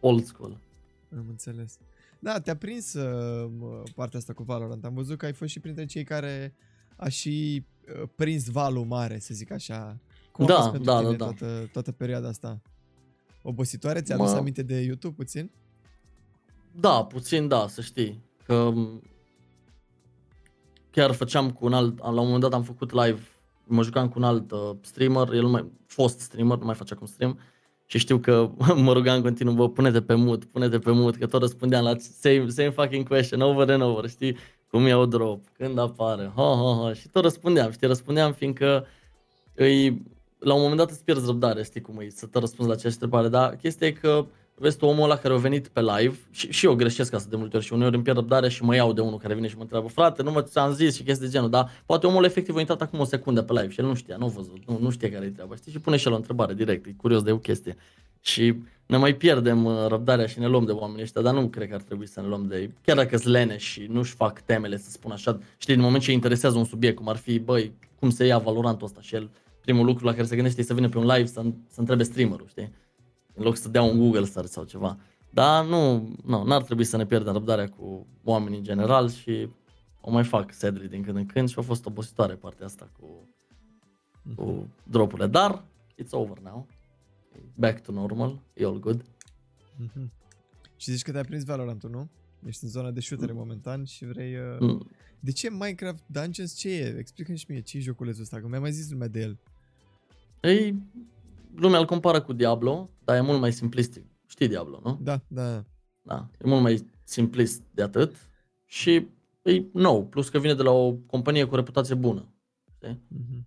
old 0.00 0.24
school. 0.24 0.58
Am 1.16 1.26
înțeles. 1.28 1.78
Da, 2.18 2.40
te-a 2.40 2.56
prins 2.56 2.94
uh, 2.94 3.50
partea 3.94 4.18
asta 4.18 4.32
cu 4.32 4.42
Valorant. 4.42 4.84
Am 4.84 4.94
văzut 4.94 5.18
că 5.18 5.24
ai 5.24 5.32
fost 5.32 5.50
și 5.50 5.60
printre 5.60 5.84
cei 5.84 6.04
care 6.04 6.54
a 6.96 7.08
și 7.08 7.64
uh, 8.02 8.08
prins 8.14 8.48
valul 8.48 8.84
mare, 8.84 9.18
să 9.18 9.34
zic 9.34 9.50
așa. 9.50 9.98
Cum 10.32 10.46
da, 10.46 10.58
a 10.58 10.78
da, 10.78 11.02
da, 11.02 11.10
da. 11.10 11.16
Toată, 11.16 11.68
toată 11.72 11.92
perioada 11.92 12.28
asta? 12.28 12.60
Obositoare? 13.42 14.02
Ți-a 14.02 14.14
adus 14.14 14.32
aminte 14.32 14.62
de 14.62 14.80
YouTube 14.80 15.14
puțin? 15.16 15.50
Da, 16.72 17.04
puțin 17.04 17.48
da, 17.48 17.66
să 17.68 17.80
știi. 17.80 18.24
Că 18.44 18.72
chiar 20.90 21.12
făceam 21.12 21.52
cu 21.52 21.64
un 21.66 21.72
alt, 21.72 21.98
la 21.98 22.08
un 22.08 22.14
moment 22.14 22.40
dat 22.40 22.52
am 22.52 22.62
făcut 22.62 22.92
live, 22.92 23.20
mă 23.64 23.82
jucam 23.82 24.08
cu 24.08 24.18
un 24.18 24.24
alt 24.24 24.50
uh, 24.50 24.70
streamer, 24.80 25.32
el 25.32 25.46
mai 25.46 25.70
fost 25.86 26.18
streamer, 26.18 26.58
nu 26.58 26.64
mai 26.64 26.74
face 26.74 26.94
acum 26.94 27.06
stream, 27.06 27.38
și 27.86 27.98
știu 27.98 28.18
că 28.18 28.50
mă 28.84 28.92
rugam 28.92 29.22
continuu, 29.22 29.54
bă, 29.54 29.68
pune-te 29.68 30.02
pe 30.02 30.14
mut, 30.14 30.44
pune-te 30.44 30.78
pe 30.78 30.90
mut, 30.90 31.16
că 31.16 31.26
tot 31.26 31.40
răspundeam 31.40 31.84
la 31.84 31.96
same, 31.98 32.48
same 32.48 32.70
fucking 32.70 33.08
question, 33.08 33.40
over 33.40 33.70
and 33.70 33.82
over, 33.82 34.08
știi? 34.08 34.36
Cum 34.70 34.86
iau 34.86 35.06
drop, 35.06 35.44
când 35.52 35.78
apare, 35.78 36.32
ha, 36.36 36.42
ha, 36.42 36.82
ha, 36.82 36.92
și 36.92 37.08
tot 37.08 37.22
răspundeam, 37.22 37.70
știi, 37.70 37.86
răspundeam 37.86 38.32
fiindcă 38.32 38.86
îi, 39.54 40.02
la 40.38 40.54
un 40.54 40.60
moment 40.60 40.78
dat 40.78 40.90
îți 40.90 41.04
pierzi 41.04 41.26
răbdare, 41.26 41.62
știi 41.62 41.80
cum 41.80 41.98
e, 42.00 42.08
să 42.08 42.26
te 42.26 42.38
răspunzi 42.38 42.70
la 42.70 42.76
aceeași 42.76 42.98
întrebare, 43.00 43.28
dar 43.28 43.56
chestia 43.56 43.86
e 43.86 43.92
că 43.92 44.26
vezi 44.58 44.76
tu 44.76 44.86
omul 44.86 45.04
ăla 45.04 45.16
care 45.16 45.34
a 45.34 45.36
venit 45.36 45.68
pe 45.68 45.80
live 45.80 46.16
și, 46.30 46.52
și 46.52 46.66
eu 46.66 46.74
greșesc 46.74 47.12
asta 47.12 47.28
de 47.30 47.36
multe 47.36 47.56
ori 47.56 47.64
și 47.64 47.72
uneori 47.72 47.94
îmi 47.94 48.04
pierd 48.04 48.18
răbdare 48.18 48.48
și 48.48 48.62
mă 48.62 48.74
iau 48.74 48.92
de 48.92 49.00
unul 49.00 49.18
care 49.18 49.34
vine 49.34 49.48
și 49.48 49.54
mă 49.54 49.62
întreabă 49.62 49.88
frate, 49.88 50.22
nu 50.22 50.30
mă 50.30 50.42
ți-am 50.42 50.72
zis 50.72 50.94
și 50.94 51.02
chestii 51.02 51.26
de 51.26 51.32
genul, 51.32 51.50
dar 51.50 51.70
poate 51.86 52.06
omul 52.06 52.24
efectiv 52.24 52.56
a 52.56 52.60
intrat 52.60 52.82
acum 52.82 53.00
o 53.00 53.04
secundă 53.04 53.42
pe 53.42 53.52
live 53.52 53.68
și 53.68 53.80
el 53.80 53.86
nu 53.86 53.94
știa, 53.94 54.16
nu 54.16 54.24
a 54.24 54.28
văzut, 54.28 54.58
nu, 54.66 54.78
nu 54.80 54.90
știe 54.90 55.10
care 55.10 55.24
e 55.24 55.28
treaba, 55.28 55.56
știi? 55.56 55.72
Și 55.72 55.78
pune 55.78 55.96
și 55.96 56.06
el 56.06 56.12
o 56.12 56.16
întrebare 56.16 56.54
direct, 56.54 56.86
e 56.86 56.94
curios 56.96 57.22
de 57.22 57.32
o 57.32 57.38
chestie. 57.38 57.76
Și 58.20 58.54
ne 58.86 58.96
mai 58.96 59.14
pierdem 59.14 59.64
uh, 59.64 59.86
răbdarea 59.88 60.26
și 60.26 60.38
ne 60.38 60.46
luăm 60.46 60.64
de 60.64 60.72
oamenii 60.72 61.02
ăștia, 61.02 61.22
dar 61.22 61.34
nu 61.34 61.48
cred 61.48 61.68
că 61.68 61.74
ar 61.74 61.82
trebui 61.82 62.06
să 62.06 62.20
ne 62.20 62.26
luăm 62.26 62.46
de 62.46 62.56
ei. 62.56 62.74
Chiar 62.84 62.96
dacă 62.96 63.16
sunt 63.16 63.32
lene 63.32 63.56
și 63.56 63.86
nu-și 63.90 64.14
fac 64.14 64.40
temele, 64.40 64.76
să 64.76 64.90
spun 64.90 65.10
așa, 65.10 65.38
știi, 65.56 65.74
din 65.74 65.82
moment 65.82 66.02
ce 66.02 66.12
interesează 66.12 66.58
un 66.58 66.64
subiect, 66.64 66.96
cum 66.96 67.08
ar 67.08 67.16
fi, 67.16 67.38
băi, 67.38 67.72
cum 67.98 68.10
se 68.10 68.24
ia 68.24 68.38
Valorantul 68.38 68.86
ăsta 68.86 69.00
și 69.00 69.14
el, 69.14 69.30
primul 69.60 69.84
lucru 69.86 70.04
la 70.04 70.12
care 70.12 70.24
se 70.24 70.34
gândește 70.34 70.60
e 70.60 70.64
să 70.64 70.74
vină 70.74 70.88
pe 70.88 70.98
un 70.98 71.06
live 71.06 71.26
să, 71.26 71.42
să 71.68 71.80
întrebe 71.80 72.02
streamerul, 72.02 72.46
știi? 72.48 72.70
În 73.36 73.44
loc 73.44 73.56
să 73.56 73.68
dea 73.68 73.82
un 73.82 73.98
Google 73.98 74.24
search 74.24 74.50
sau 74.50 74.64
ceva. 74.64 74.98
Dar 75.30 75.64
nu, 75.64 76.12
nu, 76.24 76.44
n-ar 76.44 76.62
trebui 76.62 76.84
să 76.84 76.96
ne 76.96 77.06
pierdem 77.06 77.32
răbdarea 77.32 77.68
cu 77.68 78.06
oamenii 78.24 78.58
în 78.58 78.64
general 78.64 79.10
și 79.10 79.48
o 80.00 80.10
mai 80.10 80.24
fac 80.24 80.52
sedri 80.52 80.88
din 80.88 81.02
când 81.02 81.16
în 81.16 81.26
când 81.26 81.48
și 81.48 81.58
a 81.58 81.62
fost 81.62 81.86
obositoare 81.86 82.34
partea 82.34 82.66
asta 82.66 82.90
cu, 83.00 83.28
cu 84.34 84.44
mhm. 84.44 84.72
dropurile. 84.82 85.26
Dar 85.26 85.64
it's 86.02 86.10
over 86.10 86.38
now. 86.38 86.66
Back 87.54 87.82
to 87.82 87.92
normal. 87.92 88.42
E 88.54 88.64
all 88.64 88.78
good. 88.78 89.02
Mm-hmm. 89.02 90.08
Și 90.76 90.90
zici 90.90 91.02
că 91.02 91.10
te-ai 91.10 91.24
prins 91.24 91.44
valorant 91.44 91.82
nu? 91.82 92.08
Ești 92.46 92.64
în 92.64 92.70
zona 92.70 92.90
de 92.90 93.00
shooter 93.00 93.30
mm. 93.30 93.36
momentan 93.36 93.84
și 93.84 94.04
vrei... 94.04 94.34
Uh... 94.34 94.58
Mm. 94.60 94.88
De 95.20 95.32
ce 95.32 95.50
Minecraft 95.50 96.02
Dungeons? 96.06 96.54
Ce 96.54 96.68
e? 96.68 96.96
Explică-mi 96.98 97.38
și 97.38 97.46
mie 97.48 97.60
ce 97.60 97.76
e 97.76 97.80
joculețul 97.80 98.22
ăsta, 98.22 98.40
că 98.40 98.46
mi-a 98.48 98.60
mai 98.60 98.72
zis 98.72 98.90
lumea 98.90 99.08
de 99.08 99.20
el. 99.20 99.38
Ei, 100.40 100.82
lumea 101.56 101.78
îl 101.78 101.86
compară 101.86 102.20
cu 102.20 102.32
Diablo, 102.32 102.90
dar 103.04 103.16
e 103.16 103.20
mult 103.20 103.40
mai 103.40 103.52
simplistic. 103.52 104.04
Știi 104.26 104.48
Diablo, 104.48 104.80
nu? 104.84 104.98
Da, 105.02 105.20
da. 105.28 105.64
Da, 106.02 106.30
e 106.44 106.48
mult 106.48 106.62
mai 106.62 106.86
simplist 107.04 107.62
de 107.70 107.82
atât 107.82 108.14
și 108.64 109.06
e 109.42 109.64
nou, 109.72 110.06
plus 110.06 110.28
că 110.28 110.38
vine 110.38 110.54
de 110.54 110.62
la 110.62 110.70
o 110.70 110.92
companie 110.92 111.44
cu 111.44 111.54
reputație 111.54 111.94
bună. 111.94 112.28
Știi? 112.74 113.02
Mm-hmm. 113.14 113.42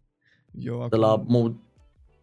Eu 0.52 0.76
acum... 0.76 0.90
De 0.90 0.96
la 0.96 1.16
Mo... 1.16 1.52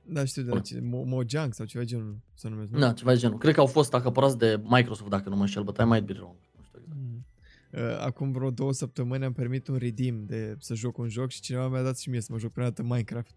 Da, 0.08 0.24
știu 0.24 0.42
de 0.42 0.50
la 0.50 0.60
ce, 0.60 0.78
Mo- 0.78 1.04
Mojang 1.04 1.54
sau 1.54 1.66
ceva 1.66 1.84
genul 1.84 2.18
să 2.34 2.48
numesc, 2.48 2.70
nu? 2.70 2.78
Da, 2.78 2.92
ceva 2.92 3.14
genul. 3.14 3.38
Cred 3.38 3.54
că 3.54 3.60
au 3.60 3.66
fost 3.66 3.94
acapărați 3.94 4.38
de 4.38 4.60
Microsoft, 4.62 5.10
dacă 5.10 5.28
nu 5.28 5.36
mă 5.36 5.40
înșel, 5.40 5.62
but 5.62 5.78
I 5.78 5.84
might 5.84 6.06
be 6.06 6.12
wrong. 6.12 6.36
Exact. 6.58 6.84
Mm. 6.94 7.26
Uh, 7.72 7.98
acum 8.00 8.32
vreo 8.32 8.50
două 8.50 8.72
săptămâni 8.72 9.24
am 9.24 9.32
permit 9.32 9.68
un 9.68 9.76
redeem 9.76 10.24
de 10.24 10.56
să 10.58 10.74
joc 10.74 10.98
un 10.98 11.08
joc 11.08 11.30
și 11.30 11.40
cineva 11.40 11.68
mi-a 11.68 11.82
dat 11.82 11.98
și 11.98 12.10
mie 12.10 12.20
să 12.20 12.32
mă 12.32 12.38
joc 12.38 12.52
prima 12.52 12.66
dată 12.66 12.82
Minecraft. 12.82 13.34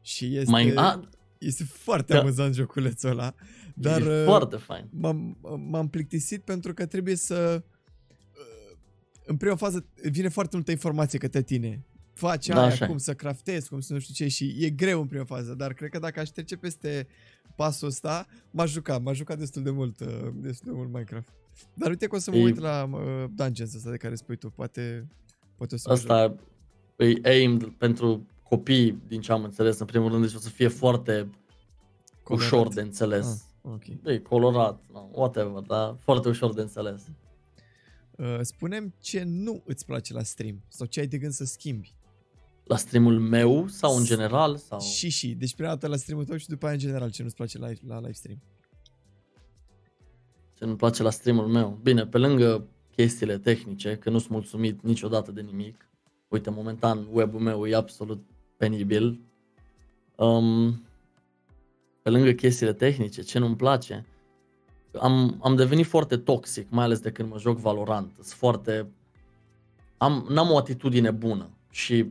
Și 0.00 0.36
este... 0.36 0.50
Mai... 0.50 0.72
Ah, 0.74 0.98
este 1.38 1.64
foarte 1.64 2.12
da. 2.12 2.18
amuzant 2.18 2.54
joculețul 2.54 3.10
ăla. 3.10 3.34
Dar 3.74 4.02
e 4.02 4.24
foarte 4.24 4.56
fain. 4.56 4.86
M-am, 4.90 5.36
m-am 5.70 5.88
plictisit 5.88 6.42
pentru 6.42 6.74
că 6.74 6.86
trebuie 6.86 7.16
să... 7.16 7.62
Uh, 8.32 8.76
în 9.24 9.36
prima 9.36 9.56
fază 9.56 9.86
vine 10.10 10.28
foarte 10.28 10.56
multă 10.56 10.70
informație 10.70 11.18
către 11.18 11.42
tine. 11.42 11.84
Faci 12.12 12.46
da, 12.46 12.60
aia, 12.60 12.66
așa. 12.66 12.86
cum 12.86 12.98
să 12.98 13.14
craftezi, 13.14 13.68
cum 13.68 13.80
să 13.80 13.92
nu 13.92 13.98
știu 13.98 14.14
ce 14.14 14.28
și 14.28 14.56
e 14.58 14.70
greu 14.70 15.00
în 15.00 15.06
prima 15.06 15.24
fază, 15.24 15.54
dar 15.54 15.72
cred 15.72 15.90
că 15.90 15.98
dacă 15.98 16.20
aș 16.20 16.28
trece 16.28 16.56
peste 16.56 17.06
pasul 17.56 17.88
ăsta, 17.88 18.26
m-aș 18.50 18.70
juca, 18.70 18.98
m-aș 18.98 19.16
juca 19.16 19.34
destul 19.34 19.62
de 19.62 19.70
mult, 19.70 20.00
uh, 20.00 20.28
destul 20.34 20.72
de 20.72 20.76
mult 20.76 20.92
Minecraft. 20.92 21.28
Dar 21.74 21.88
uite 21.88 22.06
că 22.06 22.14
o 22.14 22.18
să 22.18 22.30
mă 22.30 22.36
e... 22.36 22.42
uit 22.42 22.58
la 22.58 22.88
uh, 22.92 23.24
Dungeons 23.34 23.74
ăsta 23.74 23.90
de 23.90 23.96
care 23.96 24.14
spui 24.14 24.36
tu, 24.36 24.50
poate, 24.50 25.06
poate 25.56 25.74
o 25.74 25.78
să 25.78 25.90
Asta 25.90 26.36
e 26.96 27.28
aimed 27.28 27.64
pentru 27.64 28.26
copii, 28.48 29.02
din 29.08 29.20
ce 29.20 29.32
am 29.32 29.44
înțeles, 29.44 29.78
în 29.78 29.86
primul 29.86 30.10
rând, 30.10 30.22
deci 30.22 30.34
o 30.34 30.38
să 30.38 30.48
fie 30.48 30.68
foarte 30.68 31.30
colorat. 32.22 32.46
ușor 32.46 32.68
de 32.68 32.80
înțeles. 32.80 33.46
Ah, 33.62 33.70
okay. 33.72 34.00
E 34.04 34.18
colorat, 34.18 34.82
no, 34.92 35.08
whatever, 35.12 35.62
dar 35.62 35.96
foarte 36.00 36.28
ușor 36.28 36.54
de 36.54 36.60
înțeles. 36.60 37.06
Uh, 38.16 38.38
spunem 38.40 38.94
ce 39.00 39.22
nu 39.26 39.62
îți 39.64 39.84
place 39.84 40.12
la 40.12 40.22
stream 40.22 40.62
sau 40.68 40.86
ce 40.86 41.00
ai 41.00 41.06
de 41.06 41.18
gând 41.18 41.32
să 41.32 41.44
schimbi. 41.44 41.94
La 42.64 42.76
streamul 42.76 43.20
meu 43.20 43.68
sau 43.68 43.96
în 43.96 44.04
general? 44.04 44.56
Sau... 44.56 44.80
Și 44.80 45.08
și, 45.08 45.34
deci 45.34 45.54
prima 45.54 45.68
dată 45.68 45.86
la 45.86 45.96
streamul 45.96 46.24
tău 46.24 46.36
și 46.36 46.48
după 46.48 46.64
aia 46.64 46.74
în 46.74 46.80
general 46.80 47.10
ce 47.10 47.22
nu-ți 47.22 47.34
place 47.34 47.58
la, 47.58 47.68
la 47.86 48.00
live 48.00 48.12
stream. 48.12 48.42
Ce 50.54 50.64
nu-mi 50.64 50.76
place 50.76 51.02
la 51.02 51.10
streamul 51.10 51.46
meu? 51.46 51.78
Bine, 51.82 52.06
pe 52.06 52.18
lângă 52.18 52.66
chestiile 52.94 53.38
tehnice, 53.38 53.96
că 53.96 54.10
nu 54.10 54.18
sunt 54.18 54.30
mulțumit 54.30 54.82
niciodată 54.82 55.32
de 55.32 55.40
nimic. 55.40 55.90
Uite, 56.28 56.50
momentan 56.50 57.08
web-ul 57.12 57.40
meu 57.40 57.66
e 57.66 57.74
absolut 57.74 58.24
penibil. 58.56 59.20
Um, 60.16 60.82
pe 62.02 62.10
lângă 62.10 62.32
chestiile 62.32 62.72
tehnice, 62.72 63.22
ce 63.22 63.38
nu-mi 63.38 63.56
place, 63.56 64.06
am, 65.00 65.38
am 65.42 65.56
devenit 65.56 65.86
foarte 65.86 66.16
toxic, 66.16 66.70
mai 66.70 66.84
ales 66.84 66.98
de 66.98 67.10
când 67.12 67.30
mă 67.30 67.38
joc 67.38 67.58
Valorant. 67.58 68.12
Sunt 68.14 68.26
foarte... 68.26 68.86
Am, 69.96 70.26
n-am 70.28 70.50
o 70.50 70.56
atitudine 70.56 71.10
bună 71.10 71.48
și 71.70 72.06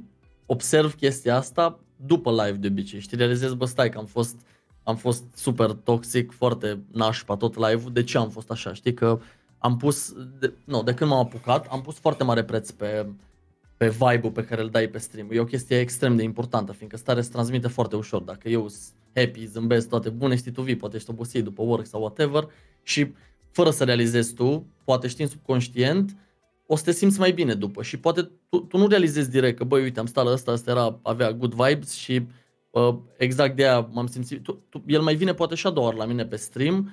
observ 0.46 0.96
chestia 0.96 1.36
asta 1.36 1.80
după 1.96 2.32
live 2.32 2.58
de 2.58 2.68
obicei. 2.68 3.00
Știi, 3.00 3.18
realizez, 3.18 3.54
bă, 3.54 3.66
stai 3.66 3.90
că 3.90 3.98
am 3.98 4.06
fost, 4.06 4.36
am 4.84 4.96
fost 4.96 5.24
super 5.34 5.72
toxic, 5.72 6.32
foarte 6.32 6.80
nașpa 6.92 7.36
tot 7.36 7.56
live-ul. 7.56 7.94
De 7.94 8.04
ce 8.04 8.18
am 8.18 8.30
fost 8.30 8.52
așa? 8.52 8.74
Știi 8.74 8.94
că 8.94 9.20
am 9.58 9.78
pus, 9.78 10.14
de, 10.40 10.54
nu, 10.64 10.84
de 10.84 10.94
când 10.94 11.10
m-am 11.10 11.20
apucat, 11.20 11.68
am 11.68 11.82
pus 11.82 11.96
foarte 11.96 12.24
mare 12.24 12.44
preț 12.44 12.72
pe, 12.72 13.08
pe 13.78 13.90
vibe-ul 13.90 14.32
pe 14.32 14.44
care 14.44 14.62
îl 14.62 14.70
dai 14.70 14.88
pe 14.88 14.98
stream. 14.98 15.28
E 15.32 15.40
o 15.40 15.46
chestie 15.46 15.80
extrem 15.80 16.16
de 16.16 16.24
importantă, 16.24 16.72
fiindcă 16.72 16.98
starea 16.98 17.22
se 17.22 17.30
transmite 17.30 17.68
foarte 17.68 17.96
ușor. 17.96 18.22
Dacă 18.22 18.50
eu 18.50 18.68
sunt 18.68 18.94
happy, 19.16 19.46
zâmbesc, 19.46 19.90
toate 19.90 20.10
bune, 20.10 20.36
știi 20.36 20.52
tu 20.52 20.62
vii, 20.62 20.76
poate 20.76 20.96
ești 20.96 21.10
obosit 21.10 21.44
după 21.44 21.62
work 21.62 21.86
sau 21.86 22.02
whatever 22.02 22.48
și 22.84 23.14
fără 23.52 23.70
să 23.70 23.84
realizezi 23.84 24.34
tu, 24.34 24.68
poate 24.84 25.08
știi 25.08 25.28
subconștient, 25.28 26.16
o 26.68 26.76
să 26.76 26.84
te 26.84 26.92
simți 26.92 27.20
mai 27.20 27.32
bine 27.32 27.54
după 27.54 27.84
și 27.84 27.98
poate 27.98 28.32
tu, 28.50 28.60
tu 28.60 28.78
nu 28.78 28.88
realizezi 28.88 29.30
direct 29.30 29.58
că 29.58 29.64
băi 29.64 29.82
uite 29.82 30.00
am 30.00 30.06
stat 30.06 30.26
la 30.26 30.32
ăsta, 30.32 30.52
ăsta 30.52 30.72
era, 30.72 31.00
avea 31.02 31.34
good 31.34 31.54
vibes 31.54 31.92
și 31.92 32.28
uh, 32.72 32.96
exact 33.18 33.56
de 33.56 33.64
aia 33.64 33.90
m-am 33.92 34.08
simțit, 34.08 34.44
tu, 34.44 34.64
tu, 34.70 34.84
el 34.88 35.02
mai 35.02 35.16
vine 35.16 35.34
poate 35.34 35.56
și 35.56 35.68
a 35.68 35.70
doua 35.70 35.88
ori 35.88 35.98
la 35.98 36.06
mine 36.06 36.26
pe 36.26 36.36
stream 36.36 36.92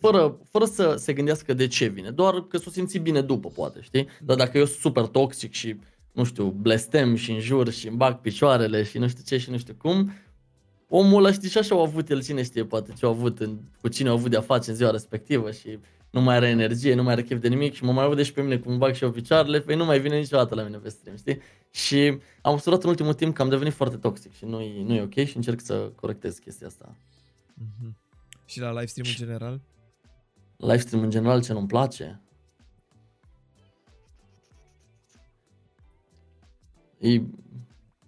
fără, 0.00 0.38
fără 0.50 0.64
să 0.64 0.94
se 0.98 1.12
gândească 1.12 1.54
de 1.54 1.66
ce 1.66 1.86
vine, 1.86 2.10
doar 2.10 2.46
că 2.46 2.58
s-o 2.58 2.70
simți 2.70 2.98
bine 2.98 3.20
după 3.20 3.48
poate, 3.48 3.80
știi? 3.82 4.08
Dar 4.22 4.36
dacă 4.36 4.58
eu 4.58 4.64
sunt 4.64 4.78
super 4.78 5.04
toxic 5.04 5.52
și 5.52 5.76
nu 6.12 6.24
știu, 6.24 6.50
blestem 6.50 7.14
și 7.14 7.30
înjur 7.30 7.70
și 7.70 7.88
îmi 7.88 7.96
bag 7.96 8.20
picioarele 8.20 8.82
și 8.82 8.98
nu 8.98 9.08
știu 9.08 9.22
ce 9.26 9.38
și 9.38 9.50
nu 9.50 9.58
știu 9.58 9.74
cum, 9.78 10.12
omul 10.88 11.24
ăla 11.24 11.32
știi 11.32 11.48
și 11.48 11.58
așa 11.58 11.74
au 11.74 11.82
avut 11.82 12.10
el, 12.10 12.22
cine 12.22 12.42
știe 12.42 12.64
poate 12.64 12.92
ce 12.98 13.06
au 13.06 13.10
avut, 13.10 13.38
în, 13.38 13.58
cu 13.80 13.88
cine 13.88 14.08
au 14.08 14.14
avut 14.14 14.30
de-a 14.30 14.40
face 14.40 14.70
în 14.70 14.76
ziua 14.76 14.90
respectivă 14.90 15.50
și 15.50 15.78
nu 16.10 16.20
mai 16.20 16.36
are 16.36 16.48
energie, 16.48 16.94
nu 16.94 17.02
mai 17.02 17.12
are 17.12 17.22
chef 17.22 17.40
de 17.40 17.48
nimic 17.48 17.74
și 17.74 17.84
mă 17.84 17.92
mai 17.92 18.04
aude 18.04 18.22
și 18.22 18.32
pe 18.32 18.42
mine 18.42 18.58
cum 18.58 18.78
bag 18.78 18.94
și 18.94 19.04
eu 19.04 19.10
picioarele, 19.10 19.60
păi 19.60 19.76
nu 19.76 19.84
mai 19.84 20.00
vine 20.00 20.18
niciodată 20.18 20.54
la 20.54 20.62
mine 20.62 20.76
pe 20.76 20.88
stream, 20.88 21.16
știi? 21.16 21.40
Și 21.70 22.18
am 22.42 22.52
observat 22.52 22.82
în 22.82 22.88
ultimul 22.88 23.14
timp 23.14 23.34
că 23.34 23.42
am 23.42 23.48
devenit 23.48 23.72
foarte 23.72 23.96
toxic 23.96 24.34
și 24.34 24.44
nu 24.44 24.60
e, 24.60 24.82
nu 24.82 24.94
e 24.94 25.02
ok 25.02 25.14
și 25.26 25.36
încerc 25.36 25.60
să 25.60 25.92
corectez 25.94 26.38
chestia 26.38 26.66
asta. 26.66 26.96
Mm-hmm. 27.52 27.90
Și 28.44 28.60
la 28.60 28.72
live 28.72 28.86
stream 28.86 29.06
în 29.08 29.14
general? 29.14 29.60
Live 30.60 30.78
stream 30.78 31.02
în 31.02 31.10
general 31.10 31.42
ce 31.42 31.52
nu-mi 31.52 31.66
place? 31.66 32.20
E, 36.98 37.22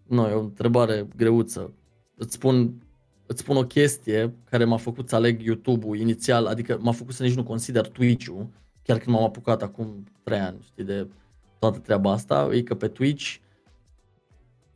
nu, 0.06 0.28
e 0.28 0.32
o 0.32 0.40
întrebare 0.40 1.08
greuță. 1.16 1.72
Îți 2.16 2.34
spun 2.34 2.82
îți 3.26 3.40
spun 3.40 3.56
o 3.56 3.64
chestie 3.64 4.34
care 4.50 4.64
m-a 4.64 4.76
făcut 4.76 5.08
să 5.08 5.14
aleg 5.14 5.42
YouTube-ul 5.42 5.98
inițial, 5.98 6.46
adică 6.46 6.78
m-a 6.80 6.92
făcut 6.92 7.14
să 7.14 7.22
nici 7.22 7.34
nu 7.34 7.44
consider 7.44 7.88
Twitch-ul, 7.88 8.48
chiar 8.82 8.98
când 8.98 9.16
m-am 9.16 9.24
apucat 9.24 9.62
acum 9.62 10.04
3 10.22 10.38
ani, 10.38 10.58
știi, 10.62 10.84
de 10.84 11.08
toată 11.58 11.78
treaba 11.78 12.12
asta, 12.12 12.48
e 12.52 12.62
că 12.62 12.74
pe 12.74 12.88
Twitch 12.88 13.36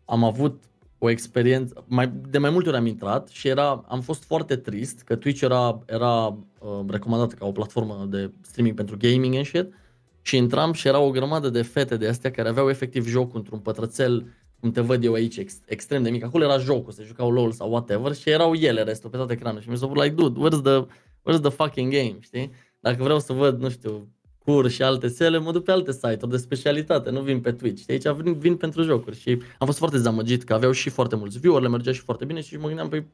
am 0.04 0.24
avut 0.24 0.64
o 0.98 1.10
experiență, 1.10 1.84
mai, 1.86 2.12
de 2.28 2.38
mai 2.38 2.50
multe 2.50 2.68
ori 2.68 2.78
am 2.78 2.86
intrat 2.86 3.28
și 3.28 3.48
era, 3.48 3.84
am 3.88 4.00
fost 4.00 4.24
foarte 4.24 4.56
trist 4.56 5.00
că 5.00 5.16
Twitch 5.16 5.40
era, 5.42 5.82
era 5.86 6.26
uh, 6.26 6.80
recomandat 6.88 7.32
ca 7.32 7.46
o 7.46 7.52
platformă 7.52 8.06
de 8.10 8.30
streaming 8.40 8.76
pentru 8.76 8.96
gaming 8.98 9.34
and 9.34 9.46
shit 9.46 9.74
și 10.22 10.36
intram 10.36 10.72
și 10.72 10.88
era 10.88 10.98
o 10.98 11.10
grămadă 11.10 11.50
de 11.50 11.62
fete 11.62 11.96
de 11.96 12.08
astea 12.08 12.30
care 12.30 12.48
aveau 12.48 12.68
efectiv 12.68 13.06
jocul 13.06 13.38
într-un 13.38 13.58
pătrățel 13.58 14.26
cum 14.60 14.70
te 14.70 14.80
văd 14.80 15.04
eu 15.04 15.12
aici, 15.12 15.36
ex, 15.36 15.60
extrem 15.66 16.02
de 16.02 16.10
mic. 16.10 16.24
Acolo 16.24 16.44
era 16.44 16.58
jocul, 16.58 16.92
se 16.92 17.02
jucau 17.02 17.30
LOL 17.30 17.52
sau 17.52 17.70
whatever 17.70 18.14
și 18.14 18.30
erau 18.30 18.54
ele 18.54 18.82
restul 18.82 19.10
pe 19.10 19.16
tot 19.16 19.30
ecranul. 19.30 19.60
Și 19.60 19.68
mi 19.68 19.76
s-a 19.76 19.90
like, 19.94 20.14
dude, 20.14 20.40
where's 20.40 20.62
the, 20.62 20.86
where's 21.22 21.40
the 21.40 21.50
fucking 21.50 21.92
game, 21.92 22.16
știi? 22.20 22.50
Dacă 22.80 23.02
vreau 23.02 23.18
să 23.18 23.32
văd, 23.32 23.60
nu 23.60 23.68
știu, 23.68 24.08
cur 24.46 24.70
și 24.70 24.82
alte 24.82 25.08
sele, 25.08 25.38
mă 25.38 25.52
duc 25.52 25.64
pe 25.64 25.70
alte 25.70 25.92
site-uri 25.92 26.30
de 26.30 26.36
specialitate, 26.36 27.10
nu 27.10 27.20
vin 27.20 27.40
pe 27.40 27.52
Twitch. 27.52 27.82
Și 27.82 27.90
aici 27.90 28.22
vin, 28.22 28.38
vin 28.38 28.56
pentru 28.56 28.82
jocuri 28.82 29.20
și 29.20 29.42
am 29.58 29.66
fost 29.66 29.78
foarte 29.78 29.96
dezamăgit 29.96 30.44
că 30.44 30.54
aveau 30.54 30.72
și 30.72 30.88
foarte 30.88 31.16
mulți 31.16 31.38
view 31.38 31.58
le 31.58 31.68
mergea 31.68 31.92
și 31.92 32.00
foarte 32.00 32.24
bine 32.24 32.40
și 32.40 32.56
mă 32.56 32.66
gândeam, 32.66 32.88
păi, 32.88 33.06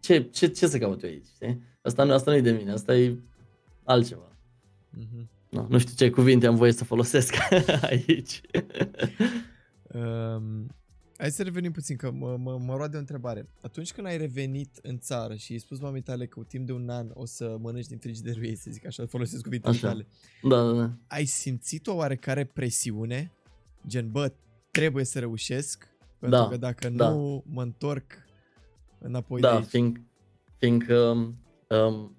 ce, 0.00 0.28
ce, 0.32 0.46
ce 0.46 0.66
să 0.66 0.78
caut 0.78 1.02
eu 1.02 1.08
aici, 1.08 1.26
știi? 1.34 1.62
Asta 1.82 2.04
nu, 2.04 2.12
asta 2.12 2.30
nu 2.30 2.36
e 2.36 2.40
de 2.40 2.50
mine, 2.50 2.72
asta 2.72 2.96
e 2.96 3.16
altceva. 3.84 4.32
Mm-hmm. 4.98 5.26
No, 5.48 5.66
nu 5.68 5.78
știu 5.78 5.94
ce 5.96 6.10
cuvinte 6.10 6.46
am 6.46 6.54
voie 6.54 6.72
să 6.72 6.84
folosesc 6.84 7.34
aici. 7.90 8.40
Um, 9.94 10.66
hai 11.18 11.30
să 11.30 11.42
revenim 11.42 11.72
puțin, 11.72 11.96
că 11.96 12.10
mă, 12.10 12.36
mă, 12.36 12.58
mă 12.58 12.76
roade 12.76 12.96
o 12.96 12.98
întrebare. 12.98 13.48
Atunci 13.60 13.92
când 13.92 14.06
ai 14.06 14.16
revenit 14.16 14.78
în 14.82 14.98
țară 14.98 15.34
și 15.34 15.52
ai 15.52 15.58
spus 15.58 15.80
mamei 15.80 16.00
tale 16.00 16.26
că 16.26 16.40
timp 16.48 16.66
de 16.66 16.72
un 16.72 16.88
an 16.88 17.10
o 17.14 17.24
să 17.24 17.56
mănânci 17.60 17.86
din 17.86 17.98
frigiderul 17.98 18.44
ei, 18.44 18.56
să 18.56 18.70
zic 18.70 18.86
așa, 18.86 19.06
folosesc 19.06 19.42
cuvintele 19.42 19.76
tale. 19.76 20.06
Da, 20.42 20.62
da, 20.62 20.72
da. 20.72 20.92
Ai 21.06 21.24
simțit 21.24 21.86
o 21.86 21.94
oarecare 21.94 22.44
presiune? 22.44 23.32
Gen, 23.86 24.10
bă, 24.10 24.32
trebuie 24.70 25.04
să 25.04 25.18
reușesc, 25.18 25.88
pentru 26.18 26.38
da, 26.38 26.48
că 26.48 26.56
dacă 26.56 26.88
da. 26.88 27.08
nu 27.08 27.44
mă 27.46 27.62
întorc 27.62 28.12
înapoi 28.98 29.40
da, 29.40 29.50
de 29.50 29.56
aici. 29.56 29.66
fiind, 29.66 30.00
fiindcă 30.56 30.98
um, 31.68 32.16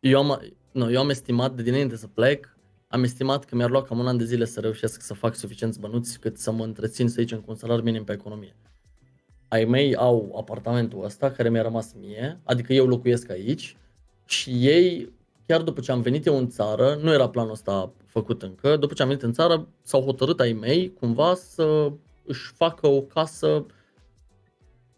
eu, 0.00 0.18
am, 0.18 0.54
nu, 0.72 0.90
eu 0.90 1.00
am 1.00 1.10
estimat 1.10 1.54
de 1.54 1.62
dinainte 1.62 1.96
să 1.96 2.06
plec 2.06 2.58
am 2.92 3.02
estimat 3.02 3.44
că 3.44 3.54
mi-ar 3.54 3.70
lua 3.70 3.82
cam 3.82 3.98
un 3.98 4.06
an 4.06 4.16
de 4.16 4.24
zile 4.24 4.44
să 4.44 4.60
reușesc 4.60 5.02
să 5.02 5.14
fac 5.14 5.34
suficienți 5.34 5.80
bănuți 5.80 6.18
cât 6.18 6.38
să 6.38 6.52
mă 6.52 6.64
întrețin, 6.64 7.08
să 7.08 7.20
zicem, 7.20 7.38
cu 7.38 7.44
un 7.48 7.54
salar 7.54 7.80
minim 7.80 8.04
pe 8.04 8.12
economie. 8.12 8.56
Ai 9.48 9.64
mei 9.64 9.94
au 9.94 10.34
apartamentul 10.38 11.04
ăsta 11.04 11.30
care 11.30 11.50
mi-a 11.50 11.62
rămas 11.62 11.94
mie, 12.00 12.40
adică 12.44 12.72
eu 12.72 12.86
locuiesc 12.86 13.30
aici 13.30 13.76
și 14.24 14.66
ei, 14.66 15.12
chiar 15.46 15.62
după 15.62 15.80
ce 15.80 15.92
am 15.92 16.00
venit 16.00 16.26
eu 16.26 16.36
în 16.36 16.48
țară, 16.48 16.98
nu 17.02 17.12
era 17.12 17.28
planul 17.28 17.52
ăsta 17.52 17.92
făcut 18.06 18.42
încă, 18.42 18.76
după 18.76 18.94
ce 18.94 19.02
am 19.02 19.08
venit 19.08 19.22
în 19.22 19.32
țară, 19.32 19.68
s-au 19.82 20.02
hotărât 20.02 20.40
ai 20.40 20.52
mei 20.52 20.92
cumva 20.92 21.34
să 21.34 21.92
își 22.24 22.52
facă 22.54 22.86
o 22.86 23.00
casă 23.00 23.66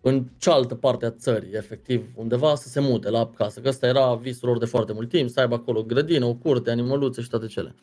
în 0.05 0.25
cealaltă 0.39 0.75
parte 0.75 1.07
a 1.07 1.11
țării, 1.11 1.53
efectiv, 1.53 2.07
undeva 2.15 2.55
să 2.55 2.69
se 2.69 2.81
mute 2.81 3.11
la 3.11 3.31
casă, 3.37 3.61
că 3.61 3.69
ăsta 3.69 3.87
era 3.87 4.15
visul 4.15 4.49
lor 4.49 4.59
de 4.59 4.65
foarte 4.65 4.93
mult 4.93 5.09
timp, 5.09 5.29
să 5.29 5.41
aibă 5.41 5.55
acolo 5.55 5.79
o 5.79 5.83
grădină, 5.83 6.25
o 6.25 6.35
curte, 6.35 6.71
animăluțe 6.71 7.23
și 7.23 7.29
toate 7.29 7.47
cele. 7.47 7.75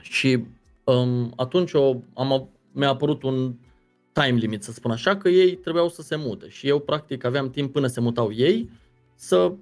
Și 0.00 0.44
um, 0.84 1.32
atunci 1.36 1.72
o, 1.72 1.96
am, 2.14 2.48
mi-a 2.72 2.88
apărut 2.88 3.22
un 3.22 3.54
time 4.12 4.38
limit, 4.38 4.62
să 4.62 4.72
spun 4.72 4.90
așa, 4.90 5.16
că 5.16 5.28
ei 5.28 5.54
trebuiau 5.56 5.88
să 5.88 6.02
se 6.02 6.16
mute 6.16 6.48
și 6.48 6.68
eu 6.68 6.78
practic 6.78 7.24
aveam 7.24 7.50
timp 7.50 7.72
până 7.72 7.86
se 7.86 8.00
mutau 8.00 8.32
ei 8.32 8.70
să 9.14 9.52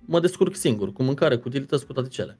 mă 0.00 0.20
descurc 0.20 0.54
singur, 0.54 0.92
cu 0.92 1.02
mâncare, 1.02 1.36
cu 1.36 1.48
utilități, 1.48 1.86
cu 1.86 1.92
toate 1.92 2.08
cele. 2.08 2.38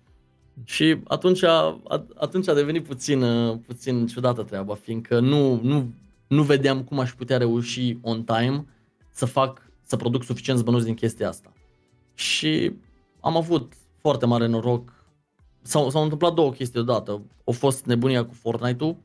Și 0.65 1.01
atunci 1.05 1.43
a, 1.43 1.81
atunci 2.15 2.49
a 2.49 2.55
devenit 2.55 2.85
puțin, 2.85 3.25
puțin 3.67 4.07
ciudată 4.07 4.43
treaba, 4.43 4.75
fiindcă 4.75 5.21
nu, 5.21 5.61
nu 5.62 5.93
nu 6.27 6.43
vedeam 6.43 6.83
cum 6.83 6.99
aș 6.99 7.12
putea 7.12 7.39
reuși 7.39 7.99
on 8.03 8.25
time 8.25 8.67
să 9.11 9.25
fac, 9.25 9.71
să 9.83 9.97
produc 9.97 10.25
suficient 10.25 10.62
bănuți 10.62 10.85
din 10.85 10.95
chestia 10.95 11.29
asta. 11.29 11.53
Și 12.15 12.73
am 13.21 13.37
avut 13.37 13.73
foarte 13.99 14.27
mare 14.27 14.47
noroc. 14.47 14.93
S-au, 15.62 15.91
s-au 15.91 16.03
întâmplat 16.03 16.35
două 16.35 16.53
chestii 16.53 16.81
odată. 16.81 17.23
A 17.45 17.51
fost 17.51 17.85
nebunia 17.85 18.25
cu 18.25 18.35
Fortnite-ul. 18.35 18.97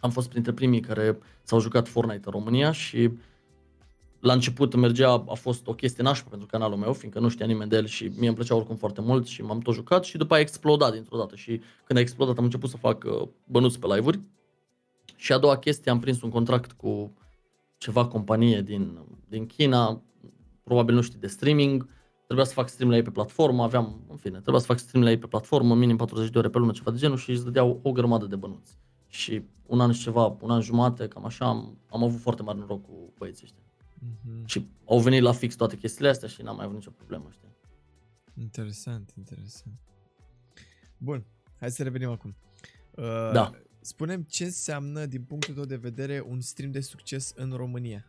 Am 0.00 0.10
fost 0.10 0.28
printre 0.28 0.52
primii 0.52 0.80
care 0.80 1.18
s-au 1.42 1.60
jucat 1.60 1.88
Fortnite 1.88 2.22
în 2.24 2.32
România 2.32 2.72
și 2.72 3.10
la 4.20 4.32
început 4.32 4.74
mergea, 4.74 5.24
a 5.28 5.34
fost 5.34 5.66
o 5.66 5.74
chestie 5.74 6.02
nașpa 6.02 6.28
pentru 6.28 6.46
canalul 6.46 6.76
meu, 6.76 6.92
fiindcă 6.92 7.20
nu 7.20 7.28
știa 7.28 7.46
nimeni 7.46 7.70
de 7.70 7.76
el 7.76 7.86
și 7.86 8.12
mie 8.16 8.26
îmi 8.26 8.36
plăcea 8.36 8.54
oricum 8.54 8.76
foarte 8.76 9.00
mult 9.00 9.26
și 9.26 9.42
m-am 9.42 9.58
tot 9.58 9.74
jucat 9.74 10.04
și 10.04 10.16
după 10.16 10.34
a 10.34 10.38
explodat 10.38 10.92
dintr-o 10.92 11.16
dată 11.16 11.36
și 11.36 11.60
când 11.84 11.98
a 11.98 12.00
explodat 12.02 12.38
am 12.38 12.44
început 12.44 12.70
să 12.70 12.76
fac 12.76 13.04
uh, 13.04 13.28
bănuți 13.44 13.78
pe 13.78 13.86
live-uri 13.86 14.20
și 15.18 15.32
a 15.32 15.38
doua 15.38 15.58
chestie, 15.58 15.90
am 15.90 16.00
prins 16.00 16.22
un 16.22 16.30
contract 16.30 16.72
cu 16.72 17.12
ceva 17.76 18.06
companie 18.06 18.62
din, 18.62 18.98
din 19.28 19.46
China, 19.46 20.02
probabil 20.62 20.94
nu 20.94 21.00
știi, 21.00 21.18
de 21.18 21.26
streaming. 21.26 21.88
Trebuia 22.24 22.44
să 22.46 22.52
fac 22.52 22.68
stream 22.68 22.90
la 22.90 22.96
ei 22.96 23.02
pe 23.02 23.10
platformă, 23.10 23.62
aveam, 23.62 24.04
în 24.08 24.16
fine, 24.16 24.38
trebuia 24.38 24.60
să 24.60 24.66
fac 24.66 24.78
stream 24.78 25.04
la 25.04 25.10
ei 25.10 25.18
pe 25.18 25.26
platformă, 25.26 25.74
minim 25.74 25.96
40 25.96 26.30
de 26.30 26.38
ore 26.38 26.48
pe 26.48 26.58
lună, 26.58 26.72
ceva 26.72 26.90
de 26.90 26.98
genul 26.98 27.16
și 27.16 27.30
îți 27.30 27.44
dădeau 27.44 27.80
o 27.82 27.92
grămadă 27.92 28.26
de 28.26 28.36
bănuți. 28.36 28.78
Și 29.06 29.42
un 29.66 29.80
an 29.80 29.92
și 29.92 30.02
ceva, 30.02 30.36
un 30.40 30.50
an 30.50 30.60
jumate, 30.60 31.08
cam 31.08 31.24
așa, 31.24 31.46
am, 31.46 31.78
am 31.90 32.02
avut 32.04 32.20
foarte 32.20 32.42
mare 32.42 32.58
noroc 32.58 32.82
cu 32.82 33.12
băieții 33.18 33.42
ăștia. 33.44 33.62
Mm-hmm. 33.62 34.44
Și 34.44 34.68
au 34.84 34.98
venit 34.98 35.22
la 35.22 35.32
fix 35.32 35.54
toate 35.54 35.76
chestiile 35.76 36.08
astea 36.08 36.28
și 36.28 36.42
n-am 36.42 36.56
mai 36.56 36.64
avut 36.64 36.76
nicio 36.76 36.90
problemă, 36.90 37.28
știi? 37.30 37.48
Interesant, 38.40 39.12
interesant. 39.16 39.74
Bun, 40.96 41.24
hai 41.60 41.70
să 41.70 41.82
revenim 41.82 42.10
acum. 42.10 42.34
Uh, 42.94 43.30
da 43.32 43.52
spunem 43.88 44.22
ce 44.22 44.44
înseamnă, 44.44 45.06
din 45.06 45.22
punctul 45.22 45.54
tău 45.54 45.64
de 45.64 45.76
vedere, 45.76 46.24
un 46.28 46.40
stream 46.40 46.70
de 46.70 46.80
succes 46.80 47.32
în 47.36 47.52
România. 47.52 48.06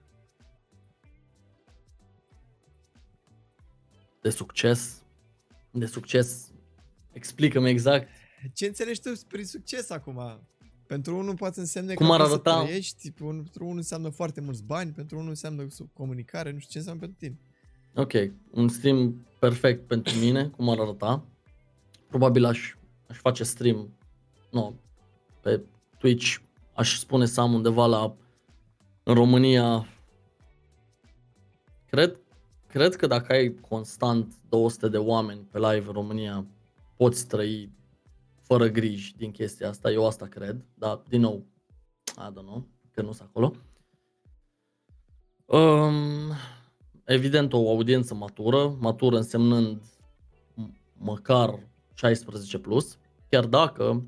De 4.22 4.30
succes? 4.30 5.04
De 5.72 5.86
succes? 5.86 6.52
Explică-mi 7.12 7.70
exact. 7.70 8.08
Ce 8.54 8.66
înțelegi 8.66 9.02
tu 9.02 9.10
prin 9.28 9.46
succes 9.46 9.90
acum? 9.90 10.40
Pentru 10.88 11.18
unul 11.18 11.36
poate 11.36 11.54
să 11.54 11.60
însemne 11.60 11.94
Cum 11.94 12.08
că 12.08 12.14
ar 12.14 12.20
poți 12.20 12.32
arăta? 12.32 12.60
să 12.60 12.64
trăiești, 12.64 13.12
pentru 13.12 13.64
unul 13.64 13.78
înseamnă 13.78 14.10
foarte 14.10 14.42
mulți 14.42 14.64
bani, 14.64 14.92
pentru 14.92 15.18
unul 15.18 15.30
înseamnă 15.30 15.68
comunicare, 15.94 16.52
nu 16.52 16.60
știu 16.60 16.72
ce 16.72 16.78
înseamnă 16.78 17.02
pentru 17.02 17.20
tine. 17.20 17.40
Ok, 17.96 18.14
un 18.52 18.70
stream 18.70 19.26
perfect 19.40 19.88
pentru 19.88 20.18
mine, 20.18 20.48
cum 20.48 20.70
ar 20.70 20.80
arăta? 20.80 21.26
Probabil 22.08 22.46
aș, 22.46 22.76
aș 23.08 23.18
face 23.18 23.44
stream, 23.44 23.94
nu, 24.52 24.80
pe 25.50 25.66
Twitch, 25.98 26.38
aș 26.74 26.98
spune 26.98 27.26
să 27.26 27.42
am 27.42 27.54
undeva 27.54 27.86
la, 27.86 28.16
în 29.04 29.14
România, 29.14 29.88
cred, 31.86 32.20
cred 32.68 32.96
că 32.96 33.08
dacă 33.08 33.34
ai 33.34 33.56
constant 33.70 34.34
200 34.50 34.88
de 34.88 34.98
oameni 34.98 35.48
pe 35.52 35.58
live 35.58 35.88
în 35.88 35.94
România, 35.94 36.46
poți 36.98 37.28
trăi 37.28 37.72
fără 38.42 38.68
griji 38.68 39.16
din 39.18 39.32
chestia 39.32 39.70
asta, 39.70 39.92
eu 39.92 40.06
asta 40.06 40.26
cred, 40.26 40.66
dar 40.74 41.02
din 41.08 41.22
nou, 41.22 41.46
I 42.18 42.32
don't 42.32 42.46
know, 42.46 42.68
că 42.92 43.02
nu 43.02 43.12
sunt 43.12 43.30
acolo. 43.30 43.54
Um, 45.46 46.34
evident 47.04 47.54
o 47.54 47.70
audiență 47.70 48.14
matură, 48.14 48.76
matură 48.80 49.18
însemnând 49.18 49.82
m- 49.82 50.72
măcar 50.98 51.60
16 51.94 52.60
plus, 52.60 52.98
chiar 53.30 53.46
dacă 53.46 54.04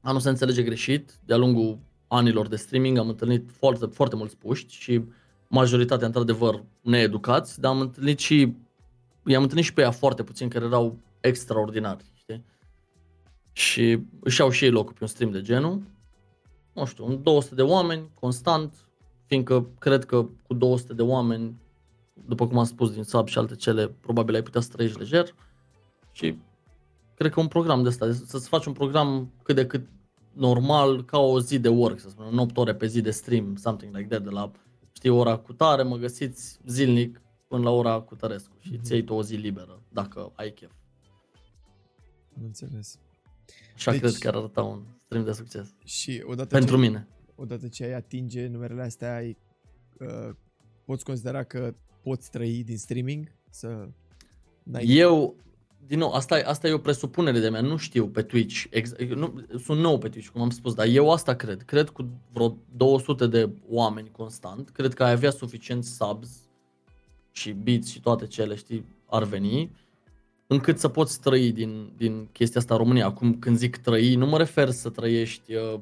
a 0.00 0.12
nu 0.12 0.18
se 0.18 0.28
înțelege 0.28 0.62
greșit, 0.62 1.12
de-a 1.24 1.36
lungul 1.36 1.78
anilor 2.08 2.48
de 2.48 2.56
streaming 2.56 2.98
am 2.98 3.08
întâlnit 3.08 3.50
foarte, 3.52 3.86
foarte 3.86 4.16
mulți 4.16 4.36
puști 4.36 4.74
și 4.74 5.02
majoritatea 5.48 6.06
într-adevăr 6.06 6.64
needucați, 6.80 7.60
dar 7.60 7.70
am 7.70 7.80
întâlnit 7.80 8.18
și 8.18 8.56
i-am 9.24 9.42
întâlnit 9.42 9.64
și 9.64 9.72
pe 9.72 9.80
ea 9.80 9.90
foarte 9.90 10.22
puțin 10.22 10.48
care 10.48 10.64
erau 10.64 10.98
extraordinari, 11.20 12.04
știi? 12.14 12.44
Și 13.52 14.00
își 14.20 14.40
iau 14.40 14.50
și 14.50 14.64
ei 14.64 14.70
locul 14.70 14.92
pe 14.92 14.98
un 15.00 15.08
stream 15.08 15.30
de 15.30 15.42
genul. 15.42 15.82
Nu 16.72 16.84
știu, 16.84 17.06
un 17.06 17.22
200 17.22 17.54
de 17.54 17.62
oameni, 17.62 18.10
constant, 18.20 18.74
fiindcă 19.26 19.68
cred 19.78 20.04
că 20.04 20.26
cu 20.46 20.54
200 20.54 20.92
de 20.94 21.02
oameni 21.02 21.56
după 22.26 22.46
cum 22.46 22.58
am 22.58 22.64
spus, 22.64 22.92
din 22.92 23.02
sub 23.02 23.28
și 23.28 23.38
alte 23.38 23.54
cele, 23.54 23.88
probabil 23.88 24.34
ai 24.34 24.42
putea 24.42 24.60
să 24.60 24.68
trăiești 24.72 24.98
lejer 24.98 25.34
și 26.12 26.38
cred 27.18 27.32
că 27.32 27.40
un 27.40 27.48
program 27.48 27.82
de 27.82 27.88
ăsta, 27.88 28.12
să-ți 28.12 28.48
faci 28.48 28.64
un 28.66 28.72
program 28.72 29.32
cât 29.42 29.54
de 29.54 29.66
cât 29.66 29.88
normal, 30.32 31.04
ca 31.04 31.18
o 31.18 31.40
zi 31.40 31.58
de 31.58 31.68
work, 31.68 31.98
să 32.00 32.08
spunem, 32.08 32.38
8 32.38 32.56
ore 32.56 32.74
pe 32.74 32.86
zi 32.86 33.00
de 33.00 33.10
stream, 33.10 33.56
something 33.56 33.96
like 33.96 34.08
that, 34.08 34.22
de 34.22 34.30
la, 34.30 34.50
știi, 34.92 35.10
ora 35.10 35.36
cu 35.36 35.52
tare, 35.52 35.82
mă 35.82 35.96
găsiți 35.96 36.58
zilnic 36.66 37.20
până 37.48 37.62
la 37.62 37.70
ora 37.70 38.00
cu 38.00 38.14
tărescu 38.14 38.56
și 38.60 38.72
Mhm. 38.72 38.82
ți 38.82 38.92
iei 38.92 39.04
tu 39.04 39.14
o 39.14 39.22
zi 39.22 39.34
liberă, 39.34 39.82
dacă 39.88 40.32
ai 40.34 40.50
chef. 40.52 40.70
Nu 42.34 42.44
înțeles. 42.44 42.98
Așa 43.74 43.90
Deci- 43.90 44.00
cred 44.00 44.12
că 44.14 44.28
ar 44.28 44.34
arăta 44.34 44.62
un 44.62 44.82
stream 45.04 45.24
de 45.24 45.32
succes. 45.32 45.74
Și 45.84 46.22
odată 46.26 46.48
Pentru 46.54 46.74
ce, 46.74 46.80
mine. 46.80 47.08
odată 47.34 47.68
ce 47.68 47.84
ai 47.84 47.92
atinge 47.92 48.46
numerele 48.46 48.82
astea, 48.82 49.14
ai, 49.14 49.36
uh, 50.00 50.34
poți 50.84 51.04
considera 51.04 51.42
că 51.42 51.74
poți 52.02 52.30
trăi 52.30 52.64
din 52.64 52.78
streaming? 52.78 53.32
Să 53.50 53.88
n-ai... 54.62 54.84
Eu, 54.86 55.36
din 55.86 55.98
nou, 55.98 56.12
asta, 56.12 56.38
e- 56.38 56.44
asta 56.46 56.68
e 56.68 56.72
o 56.72 56.78
presupunere 56.78 57.38
de 57.38 57.48
mea, 57.48 57.60
nu 57.60 57.76
știu 57.76 58.08
pe 58.08 58.22
Twitch, 58.22 58.64
ex, 58.70 58.92
nu, 59.14 59.44
sunt 59.64 59.80
nou 59.80 59.98
pe 59.98 60.08
Twitch, 60.08 60.28
cum 60.28 60.42
am 60.42 60.50
spus, 60.50 60.74
dar 60.74 60.86
eu 60.86 61.10
asta 61.10 61.34
cred. 61.34 61.62
Cred 61.62 61.88
cu 61.88 62.08
vreo 62.32 62.56
200 62.76 63.26
de 63.26 63.50
oameni 63.68 64.10
constant, 64.10 64.70
cred 64.70 64.94
că 64.94 65.04
ai 65.04 65.10
avea 65.10 65.30
suficient 65.30 65.84
subs 65.84 66.30
și 67.30 67.52
bits 67.52 67.88
și 67.88 68.00
toate 68.00 68.26
cele, 68.26 68.54
știi, 68.54 68.84
ar 69.06 69.24
veni, 69.24 69.70
încât 70.46 70.78
să 70.78 70.88
poți 70.88 71.20
trăi 71.20 71.52
din, 71.52 71.92
din 71.96 72.28
chestia 72.32 72.60
asta 72.60 72.74
în 72.74 72.80
România. 72.80 73.06
Acum, 73.06 73.38
când 73.38 73.56
zic 73.56 73.76
trăi, 73.76 74.14
nu 74.14 74.26
mă 74.26 74.38
refer 74.38 74.70
să 74.70 74.90
trăiești 74.90 75.54
uh, 75.54 75.80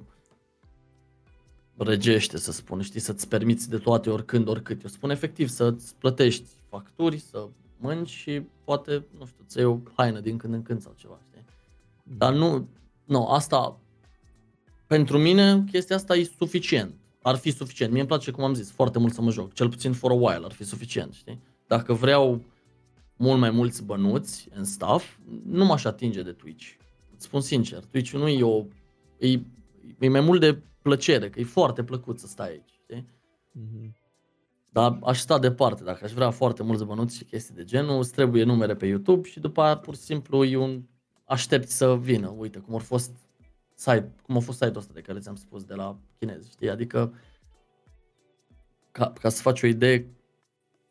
regește, 1.76 2.38
să 2.38 2.52
spun, 2.52 2.80
știi, 2.80 3.00
să-ți 3.00 3.28
permiți 3.28 3.70
de 3.70 3.78
toate 3.78 4.10
oricând, 4.10 4.48
oricât. 4.48 4.82
Eu 4.82 4.88
spun 4.88 5.10
efectiv 5.10 5.48
să-ți 5.48 5.94
plătești 5.96 6.48
facturi, 6.68 7.18
să 7.18 7.48
mânci 7.78 8.08
și 8.08 8.42
poate, 8.64 9.06
nu 9.18 9.26
știu, 9.26 9.44
să 9.46 9.58
iei 9.58 9.68
o 9.68 9.78
haină 9.96 10.20
din 10.20 10.36
când 10.36 10.54
în 10.54 10.62
când 10.62 10.80
sau 10.80 10.94
ceva, 10.96 11.18
știi? 11.28 11.44
Dar 12.02 12.32
nu, 12.32 12.68
nu, 13.04 13.26
asta, 13.26 13.80
pentru 14.86 15.18
mine, 15.18 15.64
chestia 15.70 15.96
asta 15.96 16.16
e 16.16 16.30
suficient. 16.38 16.94
Ar 17.22 17.36
fi 17.36 17.50
suficient. 17.50 17.90
Mie 17.92 18.00
îmi 18.00 18.08
place, 18.08 18.30
cum 18.30 18.44
am 18.44 18.54
zis, 18.54 18.70
foarte 18.70 18.98
mult 18.98 19.12
să 19.12 19.22
mă 19.22 19.30
joc. 19.30 19.52
Cel 19.52 19.68
puțin 19.68 19.92
for 19.92 20.10
a 20.10 20.14
while 20.14 20.44
ar 20.44 20.52
fi 20.52 20.64
suficient, 20.64 21.12
știi? 21.12 21.40
Dacă 21.66 21.92
vreau 21.92 22.40
mult 23.16 23.38
mai 23.40 23.50
mulți 23.50 23.84
bănuți 23.84 24.48
în 24.54 24.64
staff, 24.64 25.18
nu 25.44 25.64
m-aș 25.64 25.84
atinge 25.84 26.22
de 26.22 26.32
Twitch. 26.32 26.66
Îți 27.14 27.24
spun 27.24 27.40
sincer, 27.40 27.84
Twitch 27.84 28.12
nu 28.12 28.28
e 28.28 28.42
o... 28.42 28.64
E, 29.18 29.28
e 29.98 30.08
mai 30.08 30.20
mult 30.20 30.40
de 30.40 30.58
plăcere, 30.82 31.30
că 31.30 31.40
e 31.40 31.44
foarte 31.44 31.84
plăcut 31.84 32.18
să 32.18 32.26
stai 32.26 32.48
aici, 32.48 32.80
știi? 32.82 33.06
Mhm. 33.52 33.94
Dar 34.76 34.98
aș 35.02 35.18
sta 35.18 35.38
departe, 35.38 35.84
dacă 35.84 36.04
aș 36.04 36.12
vrea 36.12 36.30
foarte 36.30 36.62
mulți 36.62 36.84
bănuți 36.84 37.16
și 37.16 37.24
chestii 37.24 37.54
de 37.54 37.64
genul, 37.64 37.98
îți 37.98 38.12
trebuie 38.12 38.44
numere 38.44 38.74
pe 38.74 38.86
YouTube 38.86 39.28
și 39.28 39.40
după 39.40 39.62
aia 39.62 39.76
pur 39.76 39.94
și 39.94 40.00
simplu 40.00 40.44
e 40.44 40.56
un 40.56 40.82
aștepți 41.24 41.76
să 41.76 41.96
vină. 41.96 42.28
Uite, 42.28 42.58
cum 42.58 42.74
a 42.74 42.78
fost 42.78 43.16
site, 43.74 44.12
cum 44.22 44.36
a 44.36 44.40
fost 44.40 44.58
site-ul 44.58 44.76
ăsta 44.76 44.92
de 44.94 45.00
care 45.00 45.18
ți-am 45.18 45.34
spus 45.34 45.64
de 45.64 45.74
la 45.74 45.98
chinezi, 46.18 46.50
știi? 46.50 46.70
Adică 46.70 47.14
ca, 48.90 49.12
ca 49.20 49.28
să 49.28 49.42
faci 49.42 49.62
o 49.62 49.66
idee 49.66 50.06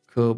că 0.05 0.37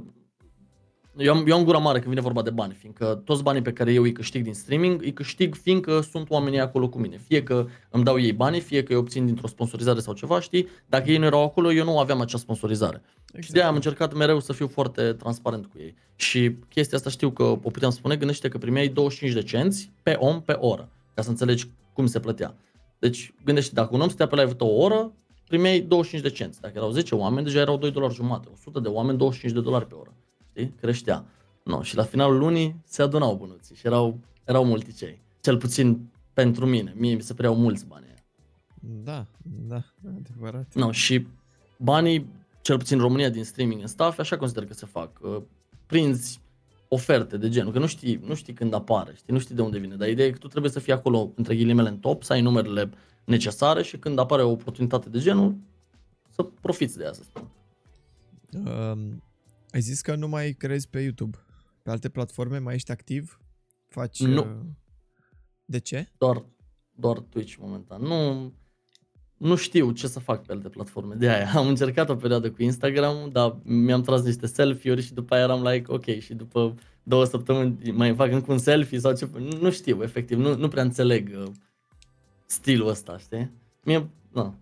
eu 1.18 1.34
am, 1.34 1.48
eu 1.48 1.56
am 1.56 1.64
gura 1.64 1.78
mare 1.78 1.98
când 1.98 2.10
vine 2.10 2.22
vorba 2.22 2.42
de 2.42 2.50
bani, 2.50 2.74
fiindcă 2.74 3.22
toți 3.26 3.44
banii 3.44 3.62
pe 3.62 3.74
care 3.74 3.94
eu 3.94 4.04
îi 4.04 4.12
câștig 4.12 4.44
din 4.44 4.54
streaming, 4.54 5.02
îi 5.02 5.14
câștig 5.14 5.56
fiindcă 5.56 6.02
sunt 6.02 6.30
oamenii 6.30 6.60
acolo 6.60 6.90
cu 6.90 7.00
mine. 7.00 7.18
Fie 7.18 7.44
că 7.44 7.68
îmi 7.90 8.04
dau 8.04 8.20
ei 8.20 8.34
banii, 8.34 8.60
fie 8.60 8.84
că 8.84 8.92
îi 8.92 8.98
obțin 8.98 9.26
dintr-o 9.26 9.48
sponsorizare 9.48 10.00
sau 10.00 10.14
ceva, 10.14 10.40
știi? 10.40 10.68
Dacă 10.86 11.12
ei 11.12 11.18
nu 11.18 11.26
erau 11.26 11.44
acolo, 11.44 11.72
eu 11.72 11.84
nu 11.84 12.00
aveam 12.00 12.22
acea 12.22 12.38
sponsorizare. 12.38 13.02
Și 13.40 13.52
de 13.52 13.60
aia 13.60 13.68
am 13.68 13.76
încercat 13.76 14.14
mereu 14.14 14.40
să 14.40 14.54
fiu 14.54 14.68
foarte 14.68 15.14
transparent 15.14 15.66
cu 15.66 15.78
ei. 15.80 15.96
Și 16.16 16.56
chestia 16.70 16.98
asta 16.98 17.10
știu 17.10 17.32
că 17.32 17.44
o 17.44 17.56
puteam 17.56 17.92
spune, 17.92 18.16
gândește 18.16 18.48
că 18.48 18.58
primeai 18.58 18.88
25 18.88 19.34
de 19.34 19.44
cenți 19.44 19.92
pe 20.04 20.16
om 20.20 20.42
pe 20.42 20.52
oră, 20.52 20.90
ca 21.14 21.22
să 21.22 21.30
înțelegi 21.30 21.68
cum 21.94 22.06
se 22.06 22.20
plătea. 22.20 22.56
Deci 23.00 23.34
gândește, 23.46 23.72
dacă 23.74 23.90
un 23.92 24.02
om 24.02 24.08
stătea 24.08 24.28
pe 24.28 24.42
live 24.42 24.56
o 24.58 24.82
oră, 24.84 25.12
primeai 25.48 25.80
25 25.80 26.30
de 26.30 26.36
cenți. 26.38 26.62
Dacă 26.62 26.74
erau 26.76 26.92
10 26.92 27.16
oameni, 27.16 27.46
deja 27.46 27.60
erau 27.60 27.78
2 27.78 27.92
dolari 27.92 28.14
jumate. 28.14 28.48
100 28.54 28.80
de 28.80 28.88
oameni, 28.88 29.18
25 29.18 29.54
de 29.54 29.62
dolari 29.62 29.88
pe 29.88 29.96
oră. 29.96 30.14
Știi? 30.58 30.74
Creștea. 30.80 31.26
No, 31.64 31.82
și 31.82 31.96
la 31.96 32.04
finalul 32.04 32.38
lunii 32.38 32.82
se 32.86 33.02
adunau 33.02 33.36
bănuții 33.36 33.76
și 33.76 33.88
erau, 33.88 34.20
erau 34.44 34.66
multicei. 34.66 35.22
Cel 35.42 35.58
puțin 35.58 36.10
pentru 36.34 36.66
mine. 36.66 36.94
Mie 36.96 37.16
mi 37.16 37.22
se 37.22 37.34
păreau 37.34 37.56
mulți 37.56 37.86
bani. 37.86 38.06
aia. 38.06 38.24
Da, 39.04 39.26
da, 39.68 39.84
adevărat. 40.18 40.74
No, 40.74 40.92
și 40.92 41.28
banii, 41.78 42.28
cel 42.62 42.78
puțin 42.78 42.98
în 42.98 43.04
România 43.04 43.30
din 43.30 43.44
streaming 43.44 43.82
în 43.82 43.88
staff, 43.88 44.20
așa 44.20 44.38
consider 44.38 44.66
că 44.66 44.74
se 44.74 44.86
fac. 44.86 45.20
Uh, 45.22 45.42
Prinzi 45.86 46.42
oferte 46.88 47.38
de 47.38 47.50
genul, 47.50 47.72
că 47.72 47.80
nu 47.80 47.88
știi, 47.88 48.20
nu 48.26 48.36
știi 48.36 48.54
când 48.54 48.74
apare, 48.74 49.14
știi, 49.16 49.34
nu 49.34 49.40
știi 49.40 49.56
de 49.56 49.62
unde 49.62 49.78
vine, 49.78 49.96
dar 49.96 50.08
ideea 50.08 50.28
e 50.28 50.32
că 50.32 50.38
tu 50.38 50.48
trebuie 50.48 50.72
să 50.72 50.80
fii 50.80 50.94
acolo, 50.94 51.32
între 51.36 51.56
ghilimele, 51.56 51.90
în 51.90 51.98
top, 51.98 52.24
să 52.24 52.34
ai 52.34 52.42
numerele 52.42 52.90
necesare 53.26 53.84
și 53.84 53.98
când 53.98 54.20
apare 54.20 54.44
o 54.44 54.52
oportunitate 54.52 55.10
de 55.10 55.20
genul, 55.20 55.56
să 56.30 56.44
profiți 56.44 56.98
de 56.98 57.04
ea, 57.04 57.14
să 57.14 57.24
spun. 57.24 57.48
Um, 58.66 59.22
ai 59.78 59.84
zis 59.84 60.02
că 60.02 60.16
nu 60.16 60.28
mai 60.28 60.54
crezi 60.54 60.90
pe 60.90 61.00
YouTube. 61.00 61.38
Pe 61.84 61.90
alte 61.90 62.10
platforme 62.10 62.58
mai 62.58 62.76
ești 62.76 62.92
activ? 62.92 63.40
Faci... 63.88 64.20
Nu. 64.20 64.42
Uh, 64.42 64.48
de 65.66 65.78
ce? 65.78 66.10
Doar, 66.18 66.46
doar 66.92 67.20
Twitch 67.20 67.56
momentan. 67.60 68.02
Nu, 68.02 68.54
nu 69.38 69.56
știu 69.56 69.92
ce 69.92 70.08
să 70.08 70.20
fac 70.20 70.46
pe 70.46 70.52
alte 70.52 70.70
platforme, 70.70 71.16
de 71.16 71.30
aia. 71.30 71.52
Am 71.56 71.68
încercat 71.68 72.10
o 72.10 72.16
perioadă 72.16 72.52
cu 72.52 72.64
Instagram, 72.64 73.30
dar 73.32 73.58
mi-am 73.64 74.02
tras 74.02 74.22
niște 74.22 74.46
selfie-uri 74.48 75.02
și 75.02 75.14
după 75.14 75.34
aia 75.34 75.44
eram 75.44 75.64
like, 75.64 75.92
ok, 75.92 76.06
și 76.06 76.34
după 76.34 76.76
două 77.04 77.26
săptămâni 77.26 77.92
mai 77.92 78.16
fac 78.16 78.32
încă 78.32 78.52
un 78.52 78.58
selfie 78.58 79.00
sau 79.00 79.16
ce, 79.16 79.30
nu, 79.34 79.58
nu 79.62 79.72
știu, 79.72 80.04
efectiv, 80.04 80.38
nu, 80.38 80.56
nu 80.56 80.68
prea 80.68 80.84
înțeleg 80.84 81.30
uh, 81.38 81.52
stilul 82.46 82.88
ăsta, 82.88 83.18
știi? 83.18 83.52
Mie, 83.84 84.10
nu. 84.32 84.56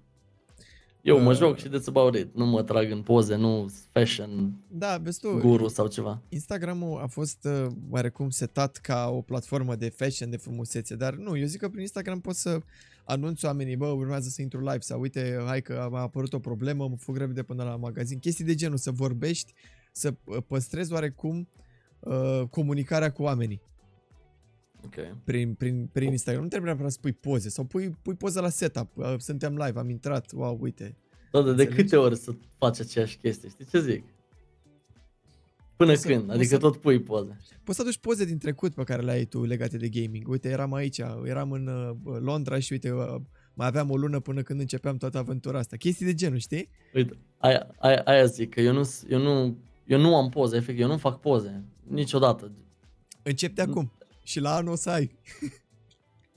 Eu 1.05 1.19
mă 1.19 1.31
Uh. 1.31 1.37
joc 1.37 1.57
și 1.57 1.69
de 1.69 1.83
about 1.85 2.15
it. 2.15 2.35
Nu 2.35 2.45
mă 2.45 2.63
trag 2.63 2.91
în 2.91 3.01
poze, 3.01 3.35
nu 3.35 3.69
fashion 3.91 4.53
Da, 4.67 4.97
vezi 4.97 5.19
tu, 5.19 5.37
guru 5.37 5.67
sau 5.67 5.87
ceva. 5.87 6.21
Instagramul 6.29 6.99
a 7.01 7.07
fost 7.07 7.45
uh, 7.45 7.67
oarecum 7.89 8.29
setat 8.29 8.77
ca 8.77 9.09
o 9.09 9.21
platformă 9.21 9.75
de 9.75 9.89
fashion, 9.89 10.29
de 10.29 10.37
frumusețe, 10.37 10.95
dar 10.95 11.13
nu, 11.13 11.37
eu 11.37 11.45
zic 11.45 11.59
că 11.59 11.69
prin 11.69 11.81
Instagram 11.81 12.21
poți 12.21 12.41
să 12.41 12.59
anunți 13.03 13.45
oamenii, 13.45 13.75
bă, 13.75 13.85
urmează 13.85 14.29
să 14.29 14.41
intru 14.41 14.59
live 14.59 14.79
sau 14.79 14.99
uite, 14.99 15.43
hai 15.45 15.61
că 15.61 15.89
a 15.93 15.99
apărut 15.99 16.33
o 16.33 16.39
problemă, 16.39 16.87
mă 16.87 16.95
fug 16.95 17.17
repede 17.17 17.43
până 17.43 17.63
la 17.63 17.75
magazin, 17.75 18.19
chestii 18.19 18.45
de 18.45 18.55
genul, 18.55 18.77
să 18.77 18.91
vorbești, 18.91 19.53
să 19.91 20.13
uh, 20.23 20.37
păstrezi 20.47 20.93
oarecum 20.93 21.47
uh, 21.99 22.41
comunicarea 22.49 23.11
cu 23.11 23.23
oamenii. 23.23 23.61
Ok. 24.85 25.17
prin, 25.23 25.53
prin, 25.53 25.89
prin 25.91 26.11
Instagram. 26.11 26.43
Nu 26.43 26.49
trebuie 26.49 26.69
neapărat 26.69 26.91
să 26.93 26.99
pui 27.01 27.13
poze 27.13 27.49
sau 27.49 27.63
pui, 27.63 27.89
pui 28.01 28.13
poze 28.15 28.39
la 28.39 28.49
setup. 28.49 28.89
Uh, 28.97 29.13
Suntem 29.17 29.55
live, 29.57 29.79
am 29.79 29.89
intrat, 29.89 30.31
wow, 30.31 30.57
uite. 30.61 30.95
Da, 31.31 31.41
de, 31.41 31.45
de 31.45 31.49
Înțelegi? 31.51 31.75
câte 31.75 31.95
ori 31.97 32.15
să 32.17 32.31
faci 32.57 32.79
aceeași 32.79 33.17
chestie, 33.17 33.49
știi 33.49 33.65
ce 33.65 33.79
zic? 33.81 34.03
Până 35.75 35.91
O 35.91 35.95
să- 35.95 36.07
când? 36.07 36.29
o 36.29 36.31
Adică 36.31 36.45
să- 36.45 36.57
tot 36.57 36.77
pui 36.77 36.99
poze. 37.01 37.37
Poți 37.63 37.77
să 37.77 37.83
aduci 37.83 37.97
poze 37.97 38.25
din 38.25 38.37
trecut 38.37 38.73
pe 38.73 38.83
care 38.83 39.01
le 39.01 39.11
ai 39.11 39.25
tu 39.25 39.45
legate 39.45 39.77
de 39.77 39.89
gaming. 39.89 40.27
Uite, 40.27 40.49
eram 40.49 40.73
aici, 40.73 40.97
eram 41.25 41.51
în 41.51 41.67
uh, 41.67 42.17
Londra 42.19 42.59
și 42.59 42.71
uite, 42.71 42.91
uh, 42.91 43.15
mai 43.53 43.67
aveam 43.67 43.89
o 43.89 43.97
lună 43.97 44.19
până 44.19 44.41
când 44.41 44.59
începeam 44.59 44.97
toată 44.97 45.17
aventura 45.17 45.59
asta. 45.59 45.75
Chestii 45.77 46.05
de 46.05 46.13
genul, 46.13 46.37
știi? 46.37 46.69
Uite, 46.93 47.17
aia, 47.37 47.67
aia, 47.79 48.01
aia 48.05 48.25
zic, 48.25 48.49
că 48.53 48.61
eu 48.61 48.73
nu, 48.73 48.89
eu, 49.09 49.19
nu, 49.19 49.57
eu 49.85 49.99
nu 49.99 50.15
am 50.15 50.29
poze, 50.29 50.55
efect, 50.57 50.79
eu 50.79 50.87
nu 50.87 50.97
fac 50.97 51.19
poze. 51.19 51.63
Niciodată. 51.87 52.51
Încep 53.23 53.55
de 53.55 53.61
acum. 53.61 53.91
Și 54.25 54.39
la 54.39 54.55
anul 54.55 54.71
o 54.71 54.75
să 54.75 54.89
ai. 54.89 55.11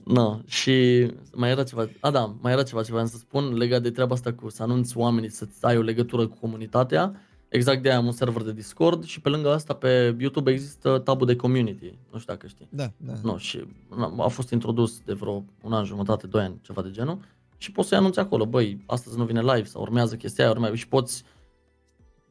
No, 0.05 0.39
și 0.47 1.07
mai 1.34 1.51
era 1.51 1.62
ceva, 1.62 1.89
a 2.01 2.11
da, 2.11 2.36
mai 2.41 2.53
era 2.53 2.62
ceva 2.62 2.82
ce 2.82 2.91
vreau 2.91 3.07
să 3.07 3.16
spun 3.16 3.55
legat 3.55 3.82
de 3.82 3.91
treaba 3.91 4.14
asta 4.14 4.32
cu 4.32 4.49
să 4.49 4.62
anunți 4.62 4.97
oamenii 4.97 5.30
să 5.30 5.49
ai 5.61 5.76
o 5.76 5.80
legătură 5.80 6.26
cu 6.26 6.36
comunitatea. 6.41 7.20
Exact 7.49 7.82
de 7.82 7.89
aia 7.89 7.99
am 7.99 8.07
un 8.07 8.12
server 8.12 8.43
de 8.43 8.53
Discord 8.53 9.05
și 9.05 9.20
pe 9.20 9.28
lângă 9.28 9.53
asta 9.53 9.74
pe 9.74 10.16
YouTube 10.18 10.51
există 10.51 10.99
tabul 10.99 11.26
de 11.26 11.36
community. 11.36 11.99
Nu 12.12 12.18
știu 12.18 12.32
dacă 12.32 12.47
știi. 12.47 12.68
Da, 12.70 12.93
da. 12.97 13.12
Nu, 13.22 13.36
și 13.36 13.64
na, 13.97 14.14
a 14.18 14.28
fost 14.28 14.51
introdus 14.51 15.01
de 15.05 15.12
vreo 15.12 15.45
un 15.62 15.72
an, 15.72 15.84
jumătate, 15.84 16.26
doi 16.26 16.43
ani, 16.43 16.59
ceva 16.62 16.82
de 16.82 16.91
genul. 16.91 17.18
Și 17.57 17.72
poți 17.72 17.89
să-i 17.89 17.99
anunți 17.99 18.18
acolo, 18.18 18.47
băi, 18.47 18.82
astăzi 18.86 19.16
nu 19.18 19.24
vine 19.24 19.41
live 19.41 19.64
sau 19.64 19.82
urmează 19.82 20.16
chestia 20.16 20.45
aia, 20.45 20.53
urmează. 20.53 20.74
Și 20.74 20.89
poți, 20.89 21.24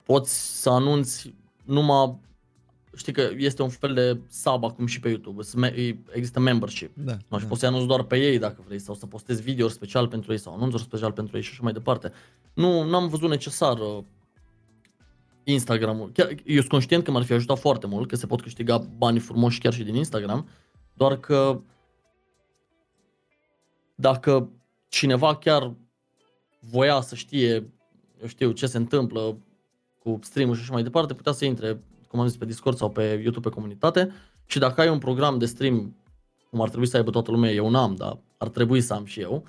poți 0.03 0.61
să 0.61 0.69
anunți 0.69 1.33
numai, 1.63 2.19
știi 2.97 3.13
că 3.13 3.29
este 3.37 3.61
un 3.61 3.69
fel 3.69 3.93
de 3.93 4.19
sub 4.29 4.63
acum 4.63 4.85
și 4.85 4.99
pe 4.99 5.09
YouTube, 5.09 5.41
Sunt 5.41 5.61
me- 5.61 5.97
există 6.11 6.39
membership. 6.39 6.91
Da, 6.95 7.17
No, 7.27 7.37
și 7.37 7.43
da. 7.43 7.49
poți 7.49 7.59
să 7.59 7.65
anunți 7.67 7.87
doar 7.87 8.03
pe 8.03 8.17
ei 8.17 8.39
dacă 8.39 8.63
vrei 8.65 8.79
sau 8.79 8.95
să 8.95 9.05
postezi 9.05 9.41
video 9.41 9.67
special 9.67 10.07
pentru 10.07 10.31
ei 10.31 10.37
sau 10.37 10.53
anunțuri 10.53 10.81
special 10.83 11.11
pentru 11.11 11.35
ei 11.37 11.41
și 11.43 11.49
așa 11.51 11.63
mai 11.63 11.73
departe. 11.73 12.11
Nu 12.53 12.95
am 12.95 13.07
văzut 13.07 13.29
necesar 13.29 13.77
uh, 13.79 14.03
Instagram-ul. 15.43 16.11
Chiar, 16.11 16.27
eu 16.45 16.57
sunt 16.57 16.67
conștient 16.69 17.03
că 17.03 17.11
m-ar 17.11 17.23
fi 17.23 17.33
ajutat 17.33 17.59
foarte 17.59 17.87
mult, 17.87 18.09
că 18.09 18.15
se 18.15 18.25
pot 18.27 18.41
câștiga 18.41 18.77
bani 18.77 19.19
frumoși 19.19 19.59
chiar 19.59 19.73
și 19.73 19.83
din 19.83 19.95
Instagram, 19.95 20.47
doar 20.93 21.17
că 21.19 21.61
dacă 23.95 24.49
cineva 24.89 25.35
chiar 25.35 25.73
voia 26.59 27.01
să 27.01 27.15
știe, 27.15 27.51
eu 28.21 28.27
știu, 28.27 28.51
ce 28.51 28.65
se 28.65 28.77
întâmplă 28.77 29.37
cu 29.99 30.19
stream 30.21 30.53
și 30.53 30.61
așa 30.61 30.73
mai 30.73 30.83
departe, 30.83 31.13
putea 31.13 31.31
să 31.31 31.45
intre, 31.45 31.83
cum 32.07 32.19
am 32.19 32.27
zis, 32.27 32.37
pe 32.37 32.45
Discord 32.45 32.77
sau 32.77 32.89
pe 32.89 33.01
YouTube 33.01 33.49
pe 33.49 33.55
comunitate 33.55 34.11
și 34.45 34.59
dacă 34.59 34.81
ai 34.81 34.89
un 34.89 34.97
program 34.97 35.37
de 35.37 35.45
stream 35.45 35.95
cum 36.49 36.61
ar 36.61 36.69
trebui 36.69 36.87
să 36.87 36.97
aibă 36.97 37.11
toată 37.11 37.31
lumea, 37.31 37.51
eu 37.51 37.69
n-am, 37.69 37.95
dar 37.95 38.17
ar 38.37 38.49
trebui 38.49 38.81
să 38.81 38.93
am 38.93 39.05
și 39.05 39.19
eu, 39.19 39.43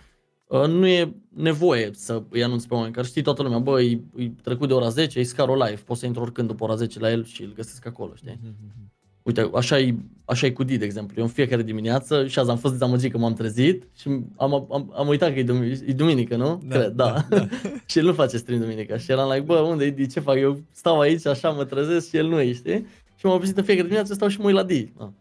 uh, 0.47 0.67
nu 0.67 0.87
e 0.87 1.15
nevoie 1.29 1.91
să 1.93 2.23
îi 2.31 2.45
anunț 2.45 2.65
pe 2.65 2.75
oameni 2.75 2.93
care 2.93 3.07
știi 3.07 3.23
toată 3.23 3.43
lumea, 3.43 3.59
bă, 3.59 3.81
e, 3.81 4.01
e 4.17 4.31
trecut 4.43 4.69
de 4.69 4.75
ora 4.75 4.89
10, 4.89 5.19
e 5.19 5.23
Scaro 5.23 5.55
Live, 5.55 5.83
pot 5.85 5.97
să 5.97 6.07
intru 6.07 6.23
oricând 6.23 6.49
după 6.49 6.65
ora 6.65 6.75
10 6.75 6.99
la 6.99 7.11
el 7.11 7.25
și 7.25 7.43
îl 7.43 7.53
găsesc 7.53 7.87
acolo, 7.87 8.15
știi? 8.15 8.39
Mhm. 8.43 8.89
Uite, 9.29 9.51
așa 9.55 9.79
e, 9.79 9.95
așa 10.25 10.47
e 10.47 10.51
cu 10.51 10.63
Di, 10.63 10.77
de 10.77 10.85
exemplu. 10.85 11.15
Eu 11.19 11.25
în 11.25 11.31
fiecare 11.31 11.63
dimineață 11.63 12.27
și 12.27 12.39
azi 12.39 12.51
am 12.51 12.57
fost 12.57 12.73
dezamăgit 12.73 13.13
că 13.13 13.19
m-am 13.19 13.35
trezit 13.35 13.85
și 13.97 14.09
am, 14.37 14.55
am, 14.55 14.93
am 14.95 15.09
uitat 15.09 15.33
că 15.33 15.39
e, 15.39 15.43
dum- 15.43 15.63
e 15.63 15.93
duminică, 15.93 16.37
nu? 16.37 16.63
Da, 16.67 16.79
Cred, 16.79 16.93
da. 16.93 17.27
da, 17.29 17.37
da. 17.37 17.49
și 17.89 17.99
el 17.99 18.05
nu 18.05 18.13
face 18.13 18.37
stream 18.37 18.61
duminica. 18.61 18.97
Și 18.97 19.11
eram 19.11 19.29
like, 19.31 19.45
bă, 19.45 19.59
unde 19.59 19.85
e 19.85 19.91
Di? 19.91 20.07
Ce 20.07 20.21
fac? 20.21 20.37
Eu 20.37 20.63
stau 20.71 21.01
aici, 21.01 21.27
așa 21.27 21.51
mă 21.51 21.65
trezesc 21.65 22.09
și 22.09 22.17
el 22.17 22.27
nu 22.27 22.41
e, 22.41 22.53
știi? 22.53 22.87
Și 23.17 23.27
m-am 23.27 23.35
obișnuit 23.35 23.59
în 23.59 23.65
fiecare 23.65 23.87
dimineață, 23.87 24.15
stau 24.15 24.29
și 24.29 24.39
mă 24.39 24.47
uit 24.47 24.55
la 24.55 24.65
Di. 24.65 24.93
Da. 24.99 25.13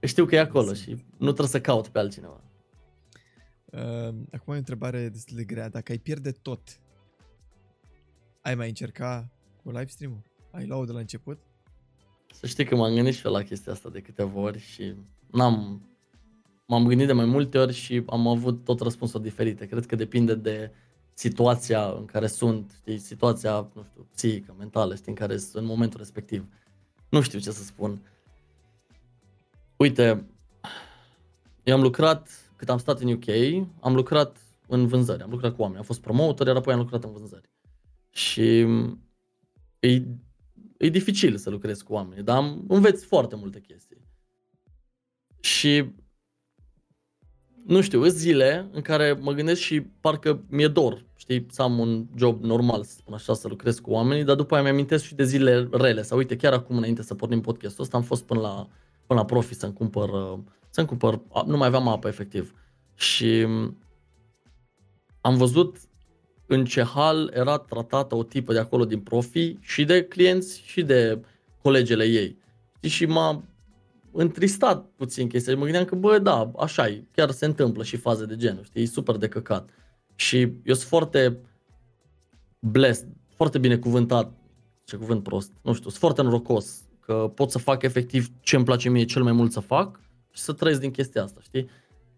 Că 0.00 0.06
Știu 0.06 0.24
că 0.24 0.34
e 0.34 0.40
acolo 0.40 0.74
și 0.74 0.90
nu 1.16 1.26
trebuie 1.26 1.46
să 1.48 1.60
caut 1.60 1.88
pe 1.88 1.98
altcineva. 1.98 2.40
Uh, 3.64 4.14
acum 4.32 4.52
e 4.52 4.54
o 4.54 4.58
întrebare 4.58 5.08
destul 5.08 5.36
de 5.36 5.44
grea. 5.44 5.68
Dacă 5.68 5.92
ai 5.92 5.98
pierde 5.98 6.30
tot, 6.30 6.80
ai 8.40 8.54
mai 8.54 8.68
încerca 8.68 9.30
cu 9.62 9.70
live 9.70 9.86
stream-ul? 9.86 10.22
Ai 10.50 10.66
luat 10.66 10.86
de 10.86 10.92
la 10.92 10.98
început? 10.98 11.38
Să 12.32 12.46
știi 12.46 12.64
că 12.64 12.76
m-am 12.76 12.94
gândit 12.94 13.14
și 13.14 13.26
eu 13.26 13.32
la 13.32 13.42
chestia 13.42 13.72
asta 13.72 13.88
de 13.88 14.00
câteva 14.00 14.40
ori 14.40 14.58
și 14.58 14.94
n-am... 15.30 15.86
M-am 16.66 16.86
gândit 16.86 17.06
de 17.06 17.12
mai 17.12 17.24
multe 17.24 17.58
ori 17.58 17.72
și 17.72 18.02
am 18.06 18.26
avut 18.26 18.64
tot 18.64 18.80
răspunsuri 18.80 19.22
diferite. 19.22 19.66
Cred 19.66 19.86
că 19.86 19.96
depinde 19.96 20.34
de 20.34 20.72
situația 21.14 21.90
în 21.90 22.04
care 22.04 22.26
sunt, 22.26 22.72
știi, 22.80 22.98
situația, 22.98 23.70
nu 23.74 23.84
știu, 23.90 24.06
psihică, 24.14 24.54
mentală, 24.58 24.94
știi, 24.94 25.08
în 25.08 25.14
care 25.14 25.36
sunt 25.36 25.54
în 25.54 25.64
momentul 25.64 25.98
respectiv. 25.98 26.46
Nu 27.08 27.20
știu 27.20 27.38
ce 27.38 27.50
să 27.50 27.62
spun. 27.62 28.00
Uite, 29.76 30.26
eu 31.62 31.74
am 31.74 31.82
lucrat, 31.82 32.28
cât 32.56 32.68
am 32.68 32.78
stat 32.78 33.00
în 33.00 33.12
UK, 33.12 33.26
am 33.80 33.94
lucrat 33.94 34.36
în 34.66 34.86
vânzări, 34.86 35.22
am 35.22 35.30
lucrat 35.30 35.54
cu 35.54 35.60
oameni, 35.60 35.78
am 35.78 35.84
fost 35.84 36.00
promoter, 36.00 36.46
iar 36.46 36.56
apoi 36.56 36.72
am 36.72 36.78
lucrat 36.78 37.04
în 37.04 37.12
vânzări. 37.12 37.50
Și 38.10 38.66
e 39.80 40.02
e 40.82 40.88
dificil 40.88 41.36
să 41.36 41.50
lucrezi 41.50 41.84
cu 41.84 41.92
oameni, 41.92 42.22
dar 42.22 42.36
am, 42.36 42.64
înveți 42.68 43.04
foarte 43.04 43.36
multe 43.36 43.60
chestii. 43.60 43.96
Și 45.40 45.84
nu 47.66 47.80
știu, 47.80 48.00
sunt 48.02 48.12
zile 48.12 48.68
în 48.72 48.80
care 48.80 49.12
mă 49.12 49.32
gândesc 49.32 49.60
și 49.60 49.80
parcă 49.80 50.44
mi-e 50.48 50.68
dor, 50.68 51.04
știi, 51.16 51.46
să 51.50 51.62
am 51.62 51.78
un 51.78 52.06
job 52.16 52.42
normal, 52.42 52.84
să 52.84 52.94
spun 52.98 53.14
așa, 53.14 53.34
să 53.34 53.48
lucrez 53.48 53.78
cu 53.78 53.90
oamenii, 53.90 54.24
dar 54.24 54.36
după 54.36 54.54
aia 54.54 54.62
mi-amintesc 54.62 55.04
și 55.04 55.14
de 55.14 55.24
zile 55.24 55.68
rele. 55.72 56.02
Sau 56.02 56.18
uite, 56.18 56.36
chiar 56.36 56.52
acum, 56.52 56.76
înainte 56.76 57.02
să 57.02 57.14
pornim 57.14 57.40
podcastul 57.40 57.84
ăsta, 57.84 57.96
am 57.96 58.02
fost 58.02 58.24
până 58.24 58.40
la, 58.40 58.68
până 59.06 59.20
la 59.20 59.24
Profi 59.24 59.54
să-mi 59.54 59.72
cumpăr, 59.72 60.08
uh, 60.08 60.38
să-mi 60.70 60.86
cumpăr, 60.86 61.20
a, 61.32 61.42
nu 61.46 61.56
mai 61.56 61.66
aveam 61.66 61.88
apă, 61.88 62.08
efectiv. 62.08 62.54
Și 62.94 63.46
am 65.20 65.36
văzut 65.36 65.76
în 66.52 66.64
ce 66.64 66.82
hal 66.82 67.30
era 67.34 67.58
tratată 67.58 68.14
o 68.14 68.22
tipă 68.22 68.52
de 68.52 68.58
acolo 68.58 68.84
din 68.84 69.00
profi 69.00 69.56
și 69.60 69.84
de 69.84 70.04
clienți 70.04 70.62
și 70.64 70.82
de 70.82 71.20
colegele 71.62 72.04
ei. 72.04 72.38
Știi, 72.76 72.88
și 72.88 73.06
m-a 73.06 73.42
întristat 74.12 74.84
puțin 74.96 75.28
chestia. 75.28 75.56
Mă 75.56 75.62
gândeam 75.62 75.84
că, 75.84 75.94
bă, 75.94 76.18
da, 76.18 76.50
așa 76.58 76.88
e, 76.88 77.04
chiar 77.12 77.30
se 77.30 77.44
întâmplă 77.44 77.82
și 77.82 77.96
faze 77.96 78.24
de 78.24 78.36
genul, 78.36 78.64
știi, 78.64 78.82
e 78.82 78.86
super 78.86 79.16
de 79.16 79.28
căcat. 79.28 79.70
Și 80.14 80.40
eu 80.40 80.74
sunt 80.74 80.88
foarte 80.88 81.38
blessed, 82.58 83.08
foarte 83.36 83.58
binecuvântat, 83.58 84.32
ce 84.84 84.96
cuvânt 84.96 85.22
prost, 85.22 85.52
nu 85.62 85.72
știu, 85.72 85.88
sunt 85.88 86.00
foarte 86.00 86.22
norocos 86.22 86.82
că 87.00 87.32
pot 87.34 87.50
să 87.50 87.58
fac 87.58 87.82
efectiv 87.82 88.28
ce 88.40 88.56
îmi 88.56 88.64
place 88.64 88.88
mie 88.88 89.04
cel 89.04 89.22
mai 89.22 89.32
mult 89.32 89.52
să 89.52 89.60
fac 89.60 90.00
și 90.30 90.42
să 90.42 90.52
trăiesc 90.52 90.80
din 90.80 90.90
chestia 90.90 91.22
asta, 91.22 91.40
știi? 91.42 91.68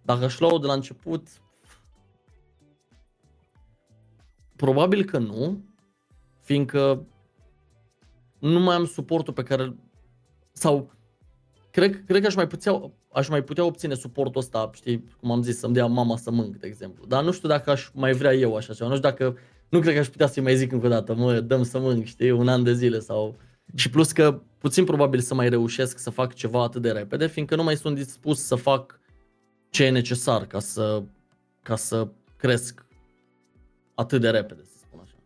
Dacă 0.03 0.25
aș 0.25 0.39
lua 0.39 0.59
de 0.59 0.67
la 0.67 0.73
început, 0.73 1.29
Probabil 4.65 5.05
că 5.05 5.19
nu, 5.19 5.65
fiindcă 6.41 7.07
nu 8.39 8.61
mai 8.61 8.75
am 8.75 8.87
suportul 8.87 9.33
pe 9.33 9.43
care 9.43 9.77
sau 10.53 10.93
cred, 11.71 12.05
cred 12.07 12.21
că 12.21 12.27
aș 12.27 12.35
mai, 12.35 12.47
putea, 12.47 12.93
aș 13.13 13.29
mai 13.29 13.43
putea 13.43 13.65
obține 13.65 13.95
suportul 13.95 14.41
ăsta, 14.41 14.71
știi, 14.75 15.05
cum 15.21 15.31
am 15.31 15.43
zis, 15.43 15.59
să-mi 15.59 15.75
dea 15.75 15.87
mama 15.87 16.17
să 16.17 16.31
mânc, 16.31 16.57
de 16.57 16.67
exemplu. 16.67 17.05
Dar 17.07 17.25
nu 17.25 17.33
știu 17.33 17.49
dacă 17.49 17.71
aș 17.71 17.91
mai 17.95 18.13
vrea 18.13 18.33
eu 18.33 18.57
așa 18.57 18.75
ceva, 18.75 18.89
nu 18.89 18.97
știu 18.97 19.09
dacă, 19.09 19.37
nu 19.69 19.81
cred 19.81 19.95
că 19.95 20.01
aș 20.01 20.09
putea 20.09 20.27
să-i 20.27 20.43
mai 20.43 20.57
zic 20.57 20.73
încă 20.73 20.87
o 20.87 20.89
dată, 20.89 21.15
mă, 21.15 21.41
dăm 21.41 21.63
să 21.63 21.79
mânc, 21.79 22.05
știi, 22.05 22.31
un 22.31 22.49
an 22.49 22.63
de 22.63 22.73
zile 22.73 22.99
sau... 22.99 23.37
Și 23.75 23.91
plus 23.91 24.13
că 24.13 24.43
puțin 24.59 24.85
probabil 24.85 25.21
să 25.21 25.35
mai 25.35 25.49
reușesc 25.49 25.99
să 25.99 26.11
fac 26.11 26.35
ceva 26.35 26.63
atât 26.63 26.83
de 26.83 26.91
repede, 26.91 27.27
fiindcă 27.27 27.57
nu 27.57 27.63
mai 27.63 27.77
sunt 27.77 27.95
dispus 27.97 28.43
să 28.43 28.55
fac 28.55 29.01
ce 29.71 29.85
e 29.85 29.91
necesar 29.91 30.47
ca 30.47 30.59
să, 30.59 31.03
ca 31.63 31.77
să 31.77 32.09
cresc 32.37 32.84
atât 33.95 34.21
de 34.21 34.31
repede, 34.31 34.63
să 34.65 34.77
spun 34.77 35.01
așa. 35.03 35.17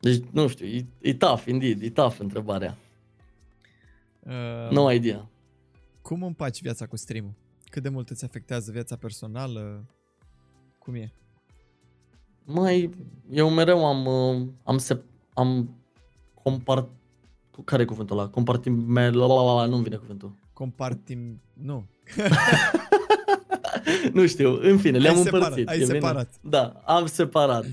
Deci, 0.00 0.24
nu 0.30 0.48
știu, 0.48 0.66
e, 0.66 0.86
e 1.00 1.14
tough, 1.14 1.42
indeed, 1.46 1.82
e 1.82 1.90
tough 1.90 2.16
întrebarea. 2.18 2.76
Uh, 4.20 4.70
No 4.70 4.92
idea. 4.92 5.28
Cum 6.02 6.22
împaci 6.22 6.60
viața 6.60 6.86
cu 6.86 6.96
stream 6.96 7.36
Cât 7.70 7.82
de 7.82 7.88
mult 7.88 8.10
îți 8.10 8.24
afectează 8.24 8.70
viața 8.70 8.96
personală? 8.96 9.84
Cum 10.78 10.94
e? 10.94 11.12
Mai, 12.44 12.90
eu 13.30 13.50
mereu 13.50 13.86
am, 13.86 14.06
uh, 14.06 14.48
am, 14.64 14.78
se, 14.78 15.00
am 15.34 15.76
compart, 16.42 16.90
care 17.64 17.82
e 17.82 17.84
cuvântul 17.84 18.18
ăla? 18.18 18.28
Compartimel, 18.28 19.14
nu-mi 19.68 19.82
vine 19.82 19.96
cuvântul. 19.96 20.34
Compartim... 20.52 21.40
Nu. 21.52 21.86
nu 24.12 24.26
știu, 24.26 24.58
în 24.62 24.78
fine, 24.78 24.98
le-am 24.98 25.16
Ai 25.16 25.22
separat, 25.22 25.46
împărțit. 25.48 25.68
ai 25.68 25.76
e 25.76 25.84
bine? 25.84 25.92
separat. 25.92 26.34
Da, 26.40 26.82
am 26.84 27.06
separat. 27.06 27.66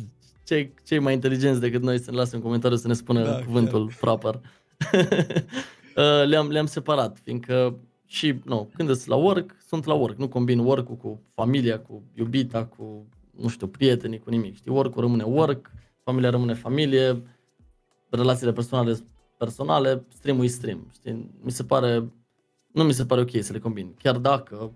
Cei, 0.43 0.74
cei 0.86 0.99
mai 0.99 1.13
inteligenți 1.13 1.59
decât 1.59 1.82
noi 1.82 1.99
să 1.99 2.11
ne 2.11 2.18
lasă 2.18 2.36
în 2.36 2.41
comentariu 2.41 2.78
să 2.78 2.88
ne 2.88 2.93
spună 2.93 3.24
Da, 3.24 3.32
da, 3.32 3.43
cuvântul 3.43 3.91
proper. 3.99 4.39
Uh, 5.97 6.28
le-am, 6.28 6.47
le-am 6.47 6.65
separat, 6.65 7.20
fiindcă 7.24 7.78
și, 8.05 8.36
nu, 8.45 8.70
când 8.76 8.89
sunt 8.89 9.05
la 9.07 9.15
work, 9.15 9.55
sunt 9.68 9.86
la 9.86 9.93
work. 9.93 10.18
Nu 10.18 10.28
combin 10.28 10.59
work-ul 10.59 10.95
cu 10.95 11.22
familia, 11.34 11.80
cu 11.80 12.03
iubita, 12.13 12.65
cu, 12.65 13.05
nu 13.32 13.47
știu, 13.47 13.68
prietenii, 13.68 14.20
cu 14.20 14.30
nimic. 14.30 14.55
Știi, 14.55 14.72
work-ul 14.72 15.01
rămâne 15.01 15.24
work, 15.24 15.72
familia 16.03 16.30
rămâne 16.30 16.53
familie, 16.53 17.22
relațiile 18.09 18.51
personale 18.53 18.97
personale, 19.38 20.05
stream-ul 20.13 20.43
e 20.43 20.47
stream. 20.47 20.88
Știi? 20.93 21.30
Mi 21.41 21.51
se 21.51 21.63
pare, 21.63 22.11
nu 22.72 22.84
mi 22.84 22.93
se 22.93 23.05
pare 23.05 23.22
ok 23.22 23.30
să 23.39 23.53
le 23.53 23.59
combin. 23.59 23.93
Chiar 24.03 24.18
dacă 24.18 24.72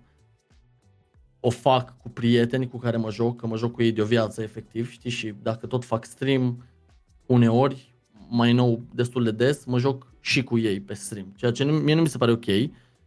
o 1.44 1.50
fac 1.50 1.96
cu 1.98 2.08
prieteni 2.08 2.68
cu 2.68 2.78
care 2.78 2.96
mă 2.96 3.10
joc, 3.10 3.40
că 3.40 3.46
mă 3.46 3.56
joc 3.56 3.72
cu 3.72 3.82
ei 3.82 3.92
de 3.92 4.02
o 4.02 4.04
viață 4.04 4.42
efectiv, 4.42 4.90
știi, 4.90 5.10
și 5.10 5.34
dacă 5.42 5.66
tot 5.66 5.84
fac 5.84 6.04
stream, 6.04 6.64
uneori, 7.26 7.94
mai 8.28 8.52
nou, 8.52 8.82
destul 8.94 9.24
de 9.24 9.30
des, 9.30 9.64
mă 9.64 9.78
joc 9.78 10.12
și 10.20 10.44
cu 10.44 10.58
ei 10.58 10.80
pe 10.80 10.94
stream. 10.94 11.32
Ceea 11.36 11.50
ce 11.50 11.64
nu, 11.64 11.72
mie 11.72 11.94
nu 11.94 12.00
mi 12.00 12.08
se 12.08 12.18
pare 12.18 12.32
ok, 12.32 12.44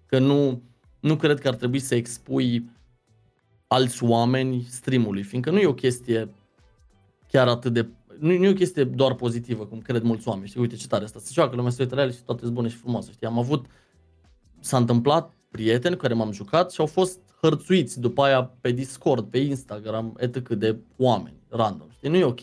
că 0.06 0.20
nu, 0.20 0.62
nu 1.00 1.16
cred 1.16 1.40
că 1.40 1.48
ar 1.48 1.56
trebui 1.56 1.80
să 1.80 1.96
expui 1.96 2.70
alți 3.68 4.04
oameni 4.04 4.66
streamului, 4.70 5.24
fiindcă 5.24 5.52
nu 5.52 5.60
e 5.60 5.66
o 5.66 5.74
chestie 5.74 6.30
chiar 7.28 7.48
atât 7.48 7.74
de... 7.74 7.88
Nu, 8.20 8.38
nu 8.38 8.46
e 8.46 8.50
o 8.50 8.54
chestie 8.54 8.84
doar 8.84 9.16
pozitivă, 9.16 9.66
cum 9.66 9.80
cred 9.80 10.02
mulți 10.02 10.28
oameni. 10.28 10.48
Știi, 10.48 10.62
uite 10.62 10.76
ce 10.76 10.88
tare 10.88 11.04
asta. 11.04 11.20
Se 11.20 11.30
joacă 11.34 11.56
lumea, 11.56 11.72
se 11.72 11.82
uită 11.82 11.96
la 11.96 12.02
ele 12.02 12.12
și 12.12 12.24
toate 12.24 12.42
sunt 12.42 12.54
bune 12.54 12.68
și 12.68 12.76
frumoase. 12.76 13.12
Știi, 13.12 13.28
am 13.28 13.38
avut... 13.38 13.66
S-a 14.60 14.78
întâmplat 14.78 15.34
prieteni 15.52 15.96
cu 15.96 16.02
care 16.02 16.14
m-am 16.14 16.32
jucat 16.32 16.72
și 16.72 16.80
au 16.80 16.86
fost 16.86 17.20
hărțuiți 17.46 18.00
după 18.00 18.24
aia 18.24 18.44
pe 18.62 18.72
Discord, 18.72 19.30
pe 19.30 19.38
Instagram, 19.38 20.16
etc. 20.18 20.50
de 20.50 20.78
oameni, 20.98 21.36
random. 21.50 21.88
Știi, 21.92 22.10
nu 22.10 22.16
e 22.16 22.24
ok 22.24 22.40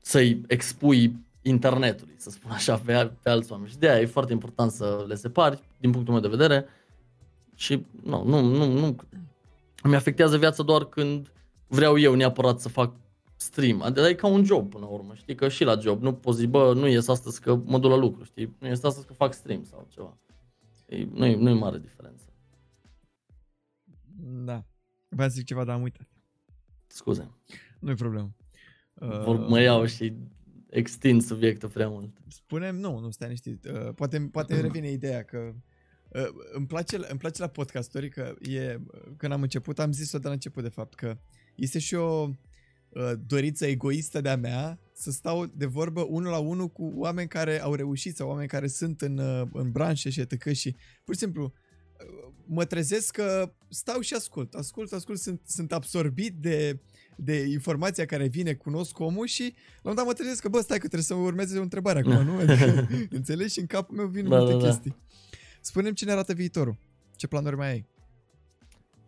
să-i 0.00 0.40
expui 0.46 1.16
internetului, 1.42 2.14
să 2.16 2.30
spun 2.30 2.50
așa, 2.50 2.76
pe, 2.76 3.10
pe 3.22 3.30
alți 3.30 3.52
oameni. 3.52 3.70
Și 3.70 3.78
de 3.78 3.88
aia 3.88 4.00
e 4.00 4.06
foarte 4.06 4.32
important 4.32 4.70
să 4.70 5.04
le 5.08 5.14
separi, 5.14 5.62
din 5.80 5.90
punctul 5.90 6.12
meu 6.12 6.22
de 6.22 6.28
vedere. 6.28 6.66
Și 7.54 7.86
nu, 8.02 8.24
nu, 8.24 8.40
nu, 8.40 8.72
nu 8.72 8.96
îmi 9.82 9.94
afectează 9.94 10.36
viața 10.36 10.62
doar 10.62 10.84
când 10.84 11.32
vreau 11.66 11.98
eu 11.98 12.14
neapărat 12.14 12.60
să 12.60 12.68
fac 12.68 12.92
stream. 13.36 13.82
Adică 13.82 14.06
e 14.06 14.14
ca 14.14 14.26
un 14.26 14.44
job 14.44 14.70
până 14.70 14.84
la 14.84 14.90
urmă, 14.90 15.14
știi, 15.14 15.34
că 15.34 15.48
și 15.48 15.64
la 15.64 15.78
job 15.78 16.02
nu 16.02 16.12
poți 16.12 16.38
zi, 16.38 16.46
bă, 16.46 16.72
nu 16.74 16.86
ies 16.86 17.08
astăzi 17.08 17.40
că 17.40 17.60
mă 17.64 17.78
duc 17.78 17.90
la 17.90 17.96
lucru, 17.96 18.24
știi, 18.24 18.56
nu 18.58 18.66
ies 18.66 18.82
astăzi 18.82 19.06
că 19.06 19.12
fac 19.12 19.32
stream 19.32 19.64
sau 19.64 19.86
ceva. 19.88 20.16
E, 20.86 21.06
nu, 21.12 21.26
e, 21.26 21.36
nu 21.36 21.50
e 21.50 21.52
mare 21.52 21.78
diferență. 21.78 22.24
Da. 24.20 24.66
Vreau 25.08 25.28
să 25.28 25.34
zic 25.34 25.46
ceva, 25.46 25.64
dar 25.64 25.74
am 25.74 25.82
uitat. 25.82 26.08
Scuze. 26.86 27.30
Nu 27.78 27.90
e 27.90 27.94
problemă. 27.94 28.34
Vor, 28.94 29.36
mă 29.36 29.60
iau 29.60 29.86
și 29.86 30.12
extind 30.70 31.22
subiectul 31.22 31.68
prea 31.68 31.88
mult. 31.88 32.16
Spunem, 32.28 32.76
nu, 32.76 32.98
nu 32.98 33.10
stai 33.10 33.28
niștit. 33.28 33.64
Uh, 33.64 33.94
poate, 33.94 34.28
poate 34.32 34.60
revine 34.60 34.90
ideea 34.90 35.22
că 35.22 35.54
uh, 36.08 36.28
îmi, 36.52 36.66
place, 36.66 36.96
îmi 36.96 37.18
place 37.18 37.40
la 37.40 37.48
podcasturi 37.48 38.08
că 38.08 38.34
e, 38.40 38.78
când 39.16 39.32
am 39.32 39.42
început, 39.42 39.78
am 39.78 39.92
zis-o 39.92 40.18
de 40.18 40.26
la 40.26 40.32
început 40.32 40.62
de 40.62 40.68
fapt, 40.68 40.94
că 40.94 41.18
este 41.54 41.78
și 41.78 41.94
o 41.94 42.28
uh, 42.88 43.12
dorință 43.26 43.66
egoistă 43.66 44.20
de-a 44.20 44.36
mea 44.36 44.78
să 44.92 45.10
stau 45.10 45.46
de 45.46 45.66
vorbă 45.66 46.00
unul 46.00 46.30
la 46.30 46.38
unul 46.38 46.68
cu 46.68 46.92
oameni 46.96 47.28
care 47.28 47.60
au 47.60 47.74
reușit 47.74 48.16
sau 48.16 48.28
oameni 48.28 48.48
care 48.48 48.66
sunt 48.66 49.00
în, 49.00 49.18
uh, 49.18 49.48
în 49.52 49.70
branșe 49.70 50.10
și 50.10 50.20
etc. 50.20 50.52
Și 50.52 50.76
pur 51.04 51.14
și 51.14 51.20
simplu 51.20 51.44
uh, 51.44 51.52
mă 52.46 52.64
trezesc 52.64 53.12
că 53.12 53.52
stau 53.68 54.00
și 54.00 54.14
ascult, 54.14 54.54
ascult, 54.54 54.92
ascult, 54.92 55.18
sunt, 55.18 55.40
sunt 55.46 55.72
absorbit 55.72 56.34
de 56.34 56.78
de 57.16 57.46
informația 57.50 58.04
care 58.04 58.26
vine, 58.26 58.52
cunosc 58.52 58.98
omul 58.98 59.26
și 59.26 59.54
la 59.82 59.90
un 59.90 59.96
dat 59.96 60.04
mă 60.04 60.12
trezesc 60.12 60.42
că, 60.42 60.48
bă, 60.48 60.60
stai 60.60 60.78
că 60.78 60.86
trebuie 60.86 61.02
să 61.02 61.14
urmeze 61.14 61.58
o 61.58 61.62
întrebare 61.62 61.98
acum, 61.98 62.24
nu? 62.24 62.36
Adică, 62.36 62.88
înțelegi? 63.10 63.52
Și 63.52 63.60
în 63.60 63.66
capul 63.66 63.96
meu 63.96 64.06
vin 64.06 64.28
da, 64.28 64.36
multe 64.36 64.52
da, 64.52 64.58
da. 64.58 64.64
chestii. 64.64 64.96
Spune-mi 65.60 65.94
cine 65.94 66.12
arată 66.12 66.32
viitorul. 66.32 66.76
Ce 67.16 67.26
planuri 67.26 67.56
mai 67.56 67.68
ai? 67.68 67.86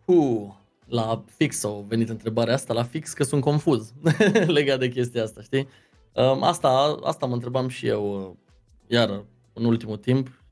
Uh, 0.05 0.53
la 0.85 1.23
fix 1.35 1.63
au 1.63 1.85
venit 1.87 2.09
întrebarea 2.09 2.53
asta, 2.53 2.73
la 2.73 2.83
fix 2.83 3.13
că 3.13 3.23
sunt 3.23 3.41
confuz 3.41 3.93
legat 4.47 4.79
de 4.79 4.89
chestia 4.89 5.23
asta, 5.23 5.41
știi? 5.41 5.67
Um, 6.13 6.43
asta, 6.43 6.99
asta 7.03 7.25
mă 7.25 7.33
întrebam 7.33 7.67
și 7.67 7.87
eu, 7.87 8.29
uh, 8.29 8.35
iar 8.87 9.25
în 9.53 9.65
ultimul 9.65 9.97
timp, 9.97 10.43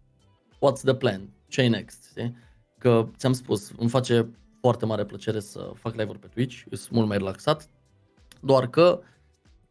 what's 0.55 0.81
the 0.83 0.95
plan? 0.95 1.29
Ce 1.55 1.67
next? 1.67 2.07
Știi? 2.09 2.35
Că 2.77 3.09
ți-am 3.17 3.33
spus, 3.33 3.71
îmi 3.77 3.89
face 3.89 4.29
foarte 4.59 4.85
mare 4.85 5.05
plăcere 5.05 5.39
să 5.39 5.71
fac 5.75 5.95
live-uri 5.95 6.19
pe 6.19 6.27
Twitch, 6.27 6.63
sunt 6.71 6.89
mult 6.89 7.07
mai 7.07 7.17
relaxat, 7.17 7.69
doar 8.41 8.69
că 8.69 9.01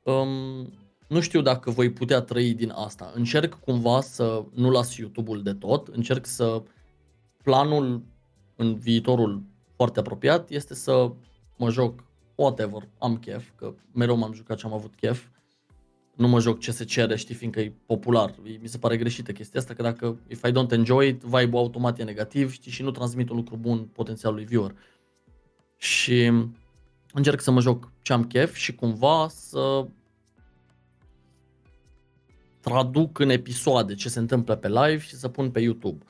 um, 0.02 0.72
nu 1.08 1.20
știu 1.20 1.42
dacă 1.42 1.70
voi 1.70 1.90
putea 1.90 2.20
trăi 2.20 2.54
din 2.54 2.70
asta. 2.74 3.12
Încerc 3.14 3.54
cumva 3.54 4.00
să 4.00 4.44
nu 4.54 4.70
las 4.70 4.96
YouTube-ul 4.96 5.42
de 5.42 5.54
tot, 5.54 5.88
încerc 5.88 6.26
să 6.26 6.62
planul 7.42 8.02
în 8.56 8.74
viitorul 8.74 9.42
foarte 9.76 9.98
apropiat 9.98 10.50
este 10.50 10.74
să 10.74 11.12
mă 11.56 11.70
joc 11.70 12.04
whatever, 12.34 12.88
am 12.98 13.16
chef, 13.18 13.50
că 13.56 13.74
mereu 13.92 14.16
m-am 14.16 14.32
jucat 14.32 14.58
și 14.58 14.66
am 14.66 14.72
avut 14.72 14.94
chef. 14.94 15.26
Nu 16.14 16.28
mă 16.28 16.40
joc 16.40 16.58
ce 16.58 16.72
se 16.72 16.84
cere, 16.84 17.16
știi, 17.16 17.34
fiindcă 17.34 17.60
e 17.60 17.72
popular. 17.86 18.34
Mi 18.60 18.68
se 18.68 18.78
pare 18.78 18.96
greșită 18.96 19.32
chestia 19.32 19.60
asta, 19.60 19.74
că 19.74 19.82
dacă 19.82 20.18
if 20.28 20.42
I 20.42 20.50
don't 20.50 20.70
enjoy 20.72 21.08
it, 21.08 21.22
vibe-ul 21.22 21.62
automat 21.62 21.98
e 21.98 22.04
negativ, 22.04 22.52
știi, 22.52 22.70
și 22.70 22.82
nu 22.82 22.90
transmit 22.90 23.30
un 23.30 23.36
lucru 23.36 23.56
bun 23.56 23.88
potențialului 23.92 24.44
viewer. 24.44 24.74
Și 25.76 26.32
încerc 27.12 27.40
să 27.40 27.50
mă 27.50 27.60
joc 27.60 27.92
ce 28.02 28.12
am 28.12 28.24
chef 28.24 28.54
și 28.54 28.74
cumva 28.74 29.28
să 29.28 29.86
traduc 32.60 33.18
în 33.18 33.30
episoade 33.30 33.94
ce 33.94 34.08
se 34.08 34.18
întâmplă 34.18 34.54
pe 34.56 34.68
live 34.68 34.98
și 34.98 35.14
să 35.14 35.28
pun 35.28 35.50
pe 35.50 35.60
YouTube. 35.60 36.04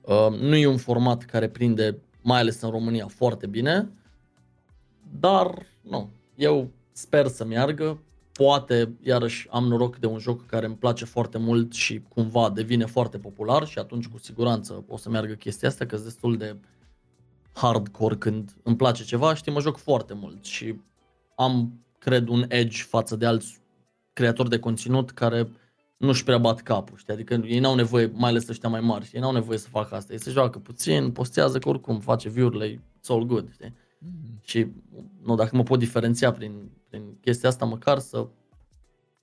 Uh, 0.00 0.38
nu 0.38 0.56
e 0.56 0.66
un 0.66 0.76
format 0.76 1.24
care 1.24 1.48
prinde, 1.48 1.98
mai 2.22 2.40
ales 2.40 2.60
în 2.60 2.70
România, 2.70 3.06
foarte 3.06 3.46
bine, 3.46 3.88
dar 5.20 5.66
nu, 5.80 6.10
eu 6.36 6.70
sper 6.92 7.26
să 7.26 7.44
meargă. 7.44 8.02
Poate, 8.42 8.96
iarăși, 9.02 9.48
am 9.50 9.64
noroc 9.64 9.96
de 9.96 10.06
un 10.06 10.18
joc 10.18 10.46
care 10.46 10.66
îmi 10.66 10.76
place 10.76 11.04
foarte 11.04 11.38
mult 11.38 11.72
și 11.72 12.02
cumva 12.08 12.50
devine 12.50 12.84
foarte 12.84 13.18
popular 13.18 13.66
și 13.66 13.78
atunci 13.78 14.08
cu 14.08 14.18
siguranță 14.18 14.84
o 14.88 14.96
să 14.96 15.08
meargă 15.10 15.32
chestia 15.32 15.68
asta, 15.68 15.86
că 15.86 15.94
sunt 15.94 16.08
destul 16.08 16.36
de 16.36 16.56
hardcore 17.52 18.16
când 18.16 18.56
îmi 18.62 18.76
place 18.76 19.04
ceva, 19.04 19.34
știi, 19.34 19.52
mă 19.52 19.60
joc 19.60 19.76
foarte 19.76 20.14
mult 20.14 20.44
și 20.44 20.80
am, 21.34 21.84
cred, 21.98 22.28
un 22.28 22.44
edge 22.48 22.82
față 22.82 23.16
de 23.16 23.26
alți 23.26 23.60
creatori 24.12 24.48
de 24.48 24.58
conținut 24.58 25.10
care 25.10 25.50
nu-și 25.96 26.24
prea 26.24 26.38
bat 26.38 26.60
capul, 26.60 26.96
știi? 26.96 27.12
Adică 27.12 27.34
ei 27.34 27.58
n-au 27.58 27.74
nevoie, 27.74 28.10
mai 28.14 28.30
ales 28.30 28.48
ăștia 28.48 28.68
mai 28.68 28.80
mari, 28.80 29.10
ei 29.14 29.20
n-au 29.20 29.32
nevoie 29.32 29.58
să 29.58 29.68
facă 29.68 29.94
asta. 29.94 30.12
Ei 30.12 30.20
se 30.20 30.30
joacă 30.30 30.58
puțin, 30.58 31.10
postează 31.12 31.58
că 31.58 31.68
oricum 31.68 31.98
face 31.98 32.28
view-urile, 32.28 32.74
it's 32.74 33.08
all 33.08 33.26
good, 33.26 33.52
știi? 33.52 33.74
Mm-hmm. 34.00 34.40
Și 34.42 34.66
nu, 35.22 35.34
dacă 35.34 35.56
mă 35.56 35.62
pot 35.62 35.78
diferenția 35.78 36.32
prin, 36.32 36.70
prin 36.88 37.16
chestia 37.20 37.48
asta, 37.48 37.64
măcar 37.64 37.98
să, 37.98 38.28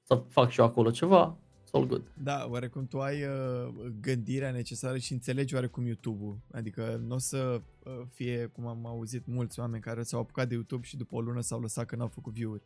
să 0.04 0.24
fac 0.28 0.50
și 0.50 0.60
eu 0.60 0.66
acolo 0.66 0.92
ceva, 0.92 1.38
it's 1.64 1.72
all 1.72 1.88
good. 1.88 2.12
Da, 2.24 2.48
oarecum 2.50 2.88
tu 2.88 3.00
ai 3.00 3.24
uh, 3.24 3.74
gândirea 4.02 4.52
necesară 4.52 4.98
și 4.98 5.14
înțelegi 5.14 5.54
oarecum 5.54 5.86
YouTube-ul. 5.86 6.38
Adică 6.52 7.02
nu 7.08 7.16
o 7.16 7.18
să 7.18 7.62
uh, 7.84 8.02
fie, 8.14 8.46
cum 8.46 8.68
am 8.68 8.86
auzit 8.86 9.26
mulți 9.26 9.60
oameni 9.60 9.84
care 9.84 10.04
s-au 10.04 10.20
apucat 10.20 10.48
de 10.48 10.54
YouTube 10.54 10.86
și 10.86 10.98
după 10.98 11.16
o 11.16 11.22
lună 11.22 11.42
s-au 11.42 11.60
lăsat 11.60 11.86
că 11.86 11.96
n-au 11.96 12.08
făcut 12.08 12.34
view-uri 12.34 12.64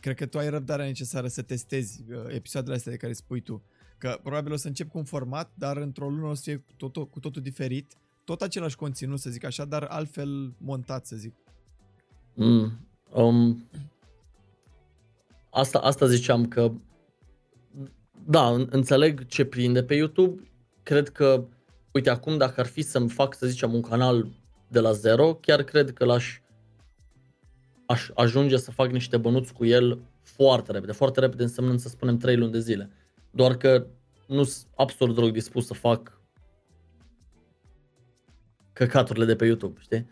cred 0.00 0.16
că 0.16 0.26
tu 0.26 0.38
ai 0.38 0.50
răbdarea 0.50 0.84
necesară 0.84 1.28
să 1.28 1.42
testezi 1.42 2.04
uh, 2.08 2.24
episoadele 2.28 2.74
astea 2.74 2.92
de 2.92 2.98
care 2.98 3.12
spui 3.12 3.40
tu. 3.40 3.62
Că 3.98 4.18
probabil 4.22 4.52
o 4.52 4.56
să 4.56 4.66
încep 4.66 4.88
cu 4.88 4.98
un 4.98 5.04
format, 5.04 5.52
dar 5.54 5.76
într-o 5.76 6.08
lună 6.08 6.26
o 6.26 6.34
să 6.34 6.42
fie 6.44 6.56
cu 6.56 6.72
totul, 6.76 7.08
cu 7.08 7.20
totul 7.20 7.42
diferit. 7.42 7.96
Tot 8.24 8.42
același 8.42 8.76
conținut, 8.76 9.18
să 9.18 9.30
zic 9.30 9.44
așa, 9.44 9.64
dar 9.64 9.82
altfel 9.82 10.54
montat, 10.58 11.06
să 11.06 11.16
zic. 11.16 11.34
Mm, 12.34 12.72
um, 13.12 13.68
asta, 15.50 15.78
asta 15.78 16.06
ziceam 16.06 16.48
că 16.48 16.72
da, 18.26 18.48
înțeleg 18.48 19.26
ce 19.26 19.44
prinde 19.44 19.82
pe 19.82 19.94
YouTube. 19.94 20.50
Cred 20.82 21.08
că, 21.08 21.44
uite, 21.92 22.10
acum 22.10 22.36
dacă 22.36 22.60
ar 22.60 22.66
fi 22.66 22.82
să-mi 22.82 23.08
fac, 23.08 23.34
să 23.34 23.46
zicem, 23.46 23.74
un 23.74 23.80
canal 23.80 24.28
de 24.68 24.80
la 24.80 24.92
zero, 24.92 25.34
chiar 25.34 25.62
cred 25.62 25.92
că 25.92 26.04
l-aș 26.04 26.40
aș 27.86 28.08
ajunge 28.14 28.56
să 28.56 28.70
fac 28.70 28.90
niște 28.90 29.16
bănuți 29.16 29.52
cu 29.52 29.64
el 29.64 29.98
foarte 30.22 30.72
repede. 30.72 30.92
Foarte 30.92 31.20
repede 31.20 31.42
însemnând 31.42 31.80
să 31.80 31.88
spunem 31.88 32.16
3 32.16 32.36
luni 32.36 32.52
de 32.52 32.58
zile. 32.58 32.90
Doar 33.30 33.56
că 33.56 33.86
nu 34.26 34.44
sunt 34.44 34.66
absolut 34.76 35.14
deloc 35.14 35.32
dispus 35.32 35.66
să 35.66 35.74
fac 35.74 36.20
căcaturile 38.72 39.24
de 39.24 39.36
pe 39.36 39.44
YouTube, 39.44 39.80
știi? 39.80 40.06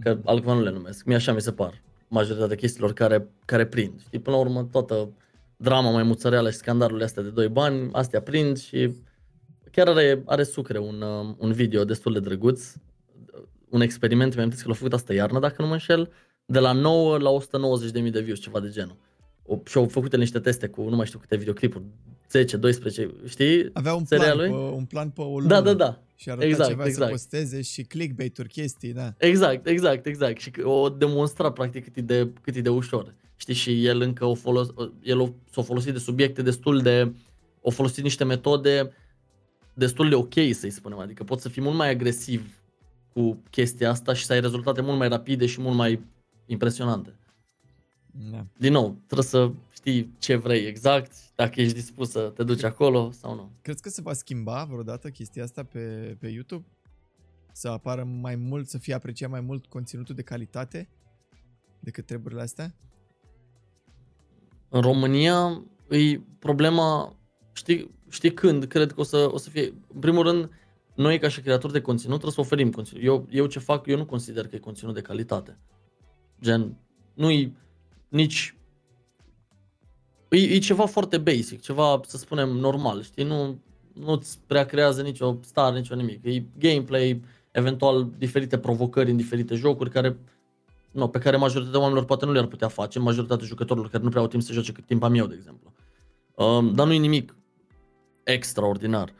Că 0.00 0.18
altceva 0.24 0.54
nu 0.54 0.62
le 0.62 0.70
numesc. 0.70 1.04
Mie 1.04 1.16
așa 1.16 1.32
mi 1.32 1.40
se 1.40 1.52
par 1.52 1.82
majoritatea 2.12 2.56
chestiilor 2.56 2.92
care, 2.92 3.28
care 3.44 3.66
prind. 3.66 4.00
Știi, 4.00 4.18
până 4.18 4.36
la 4.36 4.42
urmă 4.42 4.68
toată 4.70 5.12
drama 5.56 5.90
mai 5.90 6.02
muțăreală 6.02 6.50
și 6.50 6.56
scandalurile 6.56 7.04
astea 7.04 7.22
de 7.22 7.28
doi 7.28 7.48
bani, 7.48 7.88
astea 7.92 8.20
prind 8.20 8.58
și 8.58 8.94
chiar 9.70 9.88
are, 9.88 10.22
are 10.26 10.42
sucre 10.42 10.78
un, 10.78 11.02
un 11.38 11.52
video 11.52 11.84
destul 11.84 12.12
de 12.12 12.20
drăguț, 12.20 12.72
un 13.68 13.80
experiment, 13.80 14.34
mi-am 14.36 14.48
că 14.48 14.62
l-a 14.64 14.74
făcut 14.74 14.92
asta 14.92 15.12
iarnă, 15.12 15.38
dacă 15.38 15.62
nu 15.62 15.66
mă 15.66 15.72
înșel, 15.72 16.12
de 16.44 16.58
la 16.58 16.72
9 16.72 17.18
la 17.18 17.30
190.000 18.02 18.10
de 18.10 18.20
views, 18.20 18.38
ceva 18.38 18.60
de 18.60 18.68
genul. 18.68 18.96
O, 19.42 19.58
și 19.66 19.76
au 19.76 19.88
făcut 19.88 20.16
niște 20.16 20.38
teste 20.38 20.68
cu 20.68 20.88
nu 20.88 20.96
mai 20.96 21.06
știu 21.06 21.18
câte 21.18 21.36
videoclipuri, 21.36 21.84
10, 22.32 22.56
12, 22.56 23.10
știi? 23.26 23.70
Avea 23.72 23.94
un 23.94 24.04
plan, 24.04 24.38
pe, 24.38 24.48
un 24.52 24.84
plan 24.84 25.10
pe 25.10 25.20
o 25.20 25.38
lună. 25.38 25.46
Da, 25.46 25.60
da, 25.60 25.74
da. 25.74 26.02
Și 26.16 26.30
arăta 26.30 26.46
exact, 26.46 26.68
ceva 26.68 26.84
exact. 26.84 27.04
să 27.04 27.10
posteze 27.10 27.62
și 27.62 27.82
clickbait-uri, 27.82 28.48
chestii, 28.48 28.92
da. 28.92 29.14
Exact, 29.18 29.66
exact, 29.66 30.06
exact. 30.06 30.40
Și 30.40 30.50
o 30.62 30.88
demonstra 30.88 31.52
practic 31.52 31.84
cât 31.84 31.96
e 31.96 32.00
de, 32.00 32.32
cât 32.40 32.56
e 32.56 32.60
de 32.60 32.68
ușor. 32.68 33.14
Știi, 33.36 33.54
și 33.54 33.86
el 33.86 34.00
încă 34.00 34.24
o 34.24 34.34
folos, 34.34 34.68
el 35.02 35.20
o, 35.20 35.28
s-a 35.50 35.62
folosit 35.62 35.92
de 35.92 35.98
subiecte 35.98 36.42
destul 36.42 36.80
de, 36.80 37.12
o 37.60 37.70
folosit 37.70 38.02
niște 38.02 38.24
metode 38.24 38.92
destul 39.74 40.08
de 40.08 40.14
ok, 40.14 40.34
să-i 40.52 40.70
spunem. 40.70 40.98
Adică 40.98 41.24
poți 41.24 41.42
să 41.42 41.48
fii 41.48 41.62
mult 41.62 41.76
mai 41.76 41.90
agresiv 41.90 42.60
cu 43.12 43.42
chestia 43.50 43.90
asta 43.90 44.14
și 44.14 44.24
să 44.24 44.32
ai 44.32 44.40
rezultate 44.40 44.80
mult 44.80 44.98
mai 44.98 45.08
rapide 45.08 45.46
și 45.46 45.60
mult 45.60 45.76
mai 45.76 46.00
impresionante. 46.46 47.14
Da. 48.30 48.46
Din 48.58 48.72
nou, 48.72 48.96
trebuie 49.06 49.26
să 49.26 49.50
știi 49.82 50.14
ce 50.18 50.36
vrei 50.36 50.66
exact, 50.66 51.12
dacă 51.34 51.60
ești 51.60 51.74
dispus 51.74 52.10
să 52.10 52.32
te 52.34 52.42
duci 52.42 52.62
acolo 52.62 53.10
sau 53.10 53.34
nu. 53.34 53.50
Crezi 53.62 53.82
că 53.82 53.88
se 53.88 54.00
va 54.00 54.12
schimba 54.12 54.64
vreodată 54.64 55.10
chestia 55.10 55.42
asta 55.42 55.62
pe, 55.62 56.16
pe 56.20 56.28
YouTube? 56.28 56.66
Să 57.52 57.68
apară 57.68 58.04
mai 58.04 58.36
mult, 58.36 58.68
să 58.68 58.78
fie 58.78 58.94
apreciat 58.94 59.30
mai 59.30 59.40
mult 59.40 59.66
conținutul 59.66 60.14
de 60.14 60.22
calitate 60.22 60.88
decât 61.80 62.06
treburile 62.06 62.40
astea? 62.40 62.74
În 64.68 64.80
România 64.80 65.62
e 65.88 66.20
problema, 66.38 67.16
știi, 67.52 67.90
știi 68.10 68.34
când, 68.34 68.64
cred 68.64 68.92
că 68.92 69.00
o 69.00 69.04
să, 69.04 69.28
o 69.32 69.36
să 69.36 69.50
fie, 69.50 69.74
în 69.94 70.00
primul 70.00 70.22
rând, 70.22 70.50
noi 70.94 71.18
ca 71.18 71.28
și 71.28 71.40
creatori 71.40 71.72
de 71.72 71.80
conținut 71.80 72.20
trebuie 72.20 72.34
să 72.34 72.40
oferim 72.40 72.70
conținut. 72.70 73.04
Eu, 73.04 73.26
eu 73.30 73.46
ce 73.46 73.58
fac, 73.58 73.86
eu 73.86 73.96
nu 73.96 74.06
consider 74.06 74.48
că 74.48 74.56
e 74.56 74.58
conținut 74.58 74.94
de 74.94 75.00
calitate. 75.00 75.58
Gen, 76.40 76.76
nu-i 77.14 77.56
nici... 78.08 78.56
E, 80.32 80.54
e 80.54 80.58
ceva 80.58 80.86
foarte 80.86 81.18
basic, 81.18 81.60
ceva, 81.60 82.00
să 82.06 82.16
spunem, 82.16 82.48
normal, 82.48 83.02
știi? 83.02 83.24
Nu, 83.24 83.58
nu-ți 83.92 84.38
prea 84.46 84.64
creează 84.64 85.02
nicio 85.02 85.36
star, 85.40 85.72
nicio 85.72 85.94
nimic. 85.94 86.24
E 86.24 86.44
gameplay, 86.58 87.22
eventual 87.50 88.10
diferite 88.18 88.58
provocări 88.58 89.10
în 89.10 89.16
diferite 89.16 89.54
jocuri 89.54 89.90
care 89.90 90.16
no, 90.90 91.06
pe 91.06 91.18
care 91.18 91.36
majoritatea 91.36 91.80
oamenilor 91.80 92.04
poate 92.06 92.24
nu 92.24 92.32
le-ar 92.32 92.46
putea 92.46 92.68
face, 92.68 92.98
majoritatea 92.98 93.46
jucătorilor 93.46 93.88
care 93.88 94.02
nu 94.02 94.08
prea 94.08 94.20
au 94.20 94.28
timp 94.28 94.42
să 94.42 94.52
joace 94.52 94.72
cât 94.72 94.86
timp 94.86 95.02
am 95.02 95.14
eu, 95.14 95.26
de 95.26 95.34
exemplu. 95.34 95.72
Um, 96.34 96.74
dar 96.74 96.86
nu 96.86 96.92
e 96.92 96.98
nimic 96.98 97.36
extraordinar. 98.22 99.12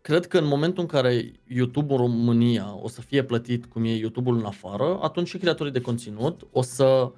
Cred 0.00 0.26
că 0.26 0.38
în 0.38 0.46
momentul 0.46 0.82
în 0.82 0.88
care 0.88 1.32
YouTube 1.46 1.92
în 1.92 1.98
România 1.98 2.78
o 2.82 2.88
să 2.88 3.00
fie 3.00 3.24
plătit 3.24 3.66
cum 3.66 3.84
e 3.84 3.94
YouTube-ul 3.94 4.36
în 4.36 4.44
afară, 4.44 4.98
atunci 5.02 5.28
și 5.28 5.38
creatorii 5.38 5.72
de 5.72 5.80
conținut 5.80 6.46
o 6.52 6.62
să, 6.62 7.12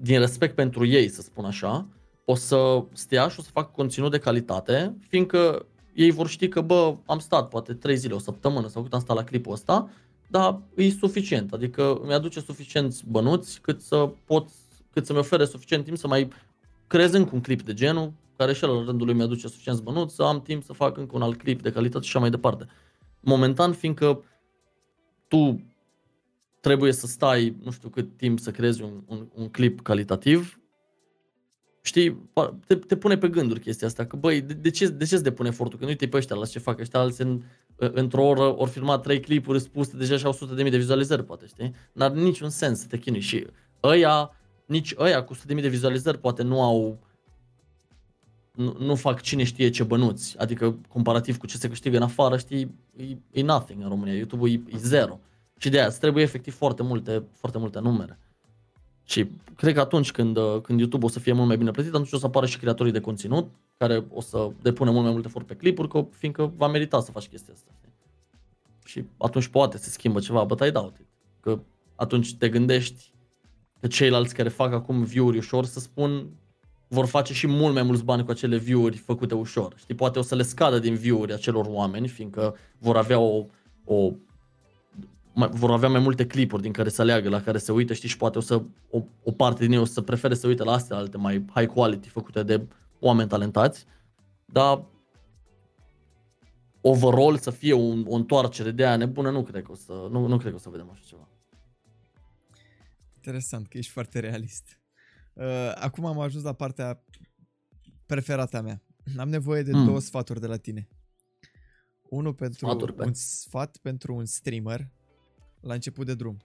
din 0.00 0.18
respect 0.18 0.54
pentru 0.54 0.86
ei, 0.86 1.08
să 1.08 1.22
spun 1.22 1.44
așa, 1.44 1.86
o 2.24 2.34
să 2.34 2.84
stea 2.92 3.28
și 3.28 3.40
o 3.40 3.42
să 3.42 3.50
facă 3.52 3.70
conținut 3.74 4.10
de 4.10 4.18
calitate, 4.18 4.94
fiindcă 5.08 5.66
ei 5.94 6.10
vor 6.10 6.28
ști 6.28 6.48
că, 6.48 6.60
bă, 6.60 6.96
am 7.06 7.18
stat 7.18 7.48
poate 7.48 7.74
3 7.74 7.96
zile, 7.96 8.14
o 8.14 8.18
săptămână 8.18 8.68
sau 8.68 8.82
cât 8.82 8.92
am 8.94 9.00
stat 9.00 9.16
la 9.16 9.24
clipul 9.24 9.52
ăsta, 9.52 9.90
dar 10.26 10.60
e 10.74 10.90
suficient, 10.90 11.52
adică 11.52 12.00
mi-aduce 12.04 12.40
suficienți 12.40 13.04
bănuți 13.08 13.60
cât 13.60 13.80
să 13.80 14.10
pot, 14.24 14.48
cât 14.92 15.06
să-mi 15.06 15.18
ofere 15.18 15.44
suficient 15.44 15.84
timp 15.84 15.96
să 15.96 16.06
mai 16.06 16.28
creez 16.86 17.12
încă 17.12 17.30
un 17.34 17.40
clip 17.40 17.62
de 17.62 17.74
genul, 17.74 18.12
care 18.36 18.52
și 18.52 18.64
el 18.64 18.70
la 18.70 18.84
rândul 18.84 19.06
lui 19.06 19.14
mi-aduce 19.14 19.48
suficient 19.48 19.80
bănuți, 19.80 20.14
să 20.14 20.22
am 20.22 20.42
timp 20.42 20.62
să 20.62 20.72
fac 20.72 20.96
încă 20.96 21.16
un 21.16 21.22
alt 21.22 21.38
clip 21.38 21.62
de 21.62 21.72
calitate 21.72 22.04
și 22.04 22.10
așa 22.10 22.18
mai 22.18 22.30
departe. 22.30 22.66
Momentan, 23.20 23.72
fiindcă 23.72 24.24
tu 25.28 25.60
trebuie 26.60 26.92
să 26.92 27.06
stai 27.06 27.56
nu 27.62 27.70
știu 27.70 27.88
cât 27.88 28.16
timp 28.16 28.38
să 28.38 28.50
creezi 28.50 28.82
un, 28.82 29.02
un, 29.06 29.26
un 29.34 29.48
clip 29.48 29.80
calitativ, 29.80 30.58
știi, 31.86 32.30
te, 32.66 32.74
te 32.74 32.96
pune 32.96 33.18
pe 33.18 33.28
gânduri 33.28 33.60
chestia 33.60 33.86
asta, 33.86 34.06
că 34.06 34.16
băi, 34.16 34.40
de, 34.40 34.52
de 34.52 34.70
ce, 34.70 34.88
de 34.88 35.04
ce 35.04 35.14
îți 35.14 35.22
depune 35.22 35.48
efortul? 35.48 35.78
Că 35.78 35.84
nu 35.84 35.90
uite 35.90 36.08
pe 36.08 36.16
ăștia 36.16 36.36
la 36.36 36.46
ce 36.46 36.58
fac, 36.58 36.80
ăștia 36.80 37.00
alții 37.00 37.24
în, 37.24 37.42
într-o 37.76 38.26
oră 38.26 38.58
ori 38.58 38.70
filmat 38.70 39.02
trei 39.02 39.20
clipuri 39.20 39.60
spuse 39.60 39.96
deja 39.96 40.16
și 40.16 40.24
au 40.24 40.32
sute 40.32 40.54
de 40.54 40.62
mii 40.62 40.70
de 40.70 40.76
vizualizări, 40.76 41.24
poate, 41.24 41.46
știi? 41.46 41.74
N-ar 41.92 42.10
niciun 42.10 42.48
sens 42.48 42.80
să 42.80 42.86
te 42.86 42.98
chinui 42.98 43.20
și 43.20 43.46
ăia, 43.82 44.30
nici 44.66 44.94
ăia 44.98 45.24
cu 45.24 45.34
sute 45.34 45.46
de 45.46 45.54
mii 45.54 45.62
de 45.62 45.68
vizualizări 45.68 46.18
poate 46.18 46.42
nu 46.42 46.62
au 46.62 46.98
nu, 48.54 48.76
nu 48.78 48.94
fac 48.94 49.20
cine 49.20 49.44
știe 49.44 49.70
ce 49.70 49.82
bănuți, 49.82 50.38
adică 50.38 50.78
comparativ 50.88 51.36
cu 51.36 51.46
ce 51.46 51.56
se 51.56 51.68
câștigă 51.68 51.96
în 51.96 52.02
afară, 52.02 52.36
știi, 52.36 52.74
e, 52.96 53.16
e 53.30 53.42
nothing 53.42 53.82
în 53.82 53.88
România, 53.88 54.14
YouTube-ul 54.14 54.50
e, 54.50 54.62
e 54.72 54.76
zero. 54.76 55.20
Și 55.58 55.68
de 55.68 55.78
aia 55.78 55.86
îți 55.86 56.00
trebuie 56.00 56.22
efectiv 56.22 56.54
foarte 56.54 56.82
multe, 56.82 57.22
foarte 57.32 57.58
multe 57.58 57.78
numere. 57.80 58.18
Și 59.04 59.26
cred 59.56 59.74
că 59.74 59.80
atunci 59.80 60.10
când, 60.10 60.38
când 60.62 60.78
YouTube 60.78 61.04
o 61.04 61.08
să 61.08 61.18
fie 61.18 61.32
mult 61.32 61.46
mai 61.46 61.56
bine 61.56 61.70
plătit, 61.70 61.94
atunci 61.94 62.12
o 62.12 62.18
să 62.18 62.26
apară 62.26 62.46
și 62.46 62.58
creatorii 62.58 62.92
de 62.92 63.00
conținut, 63.00 63.50
care 63.76 64.04
o 64.10 64.20
să 64.20 64.50
depună 64.62 64.90
mult 64.90 65.02
mai 65.02 65.12
multe 65.12 65.26
efort 65.28 65.46
pe 65.46 65.54
clipuri, 65.54 65.88
că, 65.88 66.06
fiindcă 66.10 66.52
va 66.56 66.68
merita 66.68 67.00
să 67.00 67.10
faci 67.10 67.28
chestia 67.28 67.54
asta. 67.54 67.70
Și 68.84 69.04
atunci 69.16 69.46
poate 69.46 69.76
se 69.76 69.90
schimbă 69.90 70.20
ceva, 70.20 70.44
but 70.44 70.60
I 70.60 70.70
doubt 70.70 70.98
it. 70.98 71.06
Că 71.40 71.58
atunci 71.94 72.34
te 72.34 72.48
gândești 72.48 73.12
că 73.80 73.86
ceilalți 73.86 74.34
care 74.34 74.48
fac 74.48 74.72
acum 74.72 75.02
view-uri 75.02 75.38
ușor 75.38 75.64
să 75.64 75.80
spun 75.80 76.26
vor 76.88 77.06
face 77.06 77.32
și 77.32 77.46
mult 77.46 77.74
mai 77.74 77.82
mulți 77.82 78.04
bani 78.04 78.24
cu 78.24 78.30
acele 78.30 78.56
view-uri 78.56 78.96
făcute 78.96 79.34
ușor. 79.34 79.74
Știi, 79.76 79.94
poate 79.94 80.18
o 80.18 80.22
să 80.22 80.34
le 80.34 80.42
scadă 80.42 80.78
din 80.78 80.94
view-uri 80.94 81.32
acelor 81.32 81.66
oameni, 81.68 82.08
fiindcă 82.08 82.56
vor 82.78 82.96
avea 82.96 83.18
o, 83.18 83.46
o 83.84 84.12
mai, 85.34 85.48
vor 85.52 85.70
avea 85.70 85.88
mai 85.88 86.00
multe 86.00 86.26
clipuri 86.26 86.62
din 86.62 86.72
care 86.72 86.88
să 86.88 87.00
aleagă, 87.00 87.28
la 87.28 87.42
care 87.42 87.58
se 87.58 87.72
uită, 87.72 87.92
știi, 87.92 88.08
și 88.08 88.16
poate 88.16 88.38
o 88.38 88.40
să, 88.40 88.62
o, 88.90 89.02
o 89.22 89.32
parte 89.32 89.64
din 89.64 89.72
ei 89.72 89.78
o 89.78 89.84
să 89.84 90.00
prefere 90.00 90.34
să 90.34 90.46
uite 90.46 90.62
la 90.62 90.72
astea 90.72 90.96
alte 90.96 91.16
mai 91.16 91.44
high 91.54 91.72
quality 91.72 92.08
făcute 92.08 92.42
de 92.42 92.66
oameni 92.98 93.28
talentați, 93.28 93.86
dar 94.44 94.84
overall 96.80 97.38
să 97.38 97.50
fie 97.50 97.72
un, 97.72 98.04
o 98.08 98.14
întoarcere 98.14 98.70
de 98.70 98.86
aia 98.86 98.96
nebună, 98.96 99.30
nu 99.30 99.42
cred 99.42 99.62
că 99.62 99.72
o 99.72 99.74
să, 99.74 100.08
nu, 100.10 100.26
nu 100.26 100.38
cred 100.38 100.50
că 100.50 100.56
o 100.56 100.60
să 100.60 100.68
vedem 100.68 100.90
așa 100.90 101.02
ceva. 101.06 101.28
Interesant 103.14 103.68
că 103.68 103.78
ești 103.78 103.92
foarte 103.92 104.18
realist. 104.18 104.80
Uh, 105.32 105.72
acum 105.74 106.04
am 106.04 106.18
ajuns 106.18 106.44
la 106.44 106.52
partea 106.52 107.04
preferată 108.06 108.56
a 108.56 108.60
mea. 108.60 108.82
Am 109.18 109.28
nevoie 109.28 109.62
de 109.62 109.72
mm. 109.72 109.84
două 109.84 110.00
sfaturi 110.00 110.40
de 110.40 110.46
la 110.46 110.56
tine. 110.56 110.88
Unul 112.02 112.34
pentru 112.34 112.66
Sfaturi, 112.66 112.94
un 112.98 113.14
sfat 113.14 113.76
pentru 113.76 114.14
un 114.14 114.24
streamer 114.24 114.90
la 115.64 115.74
început 115.74 116.06
de 116.06 116.14
drum. 116.14 116.36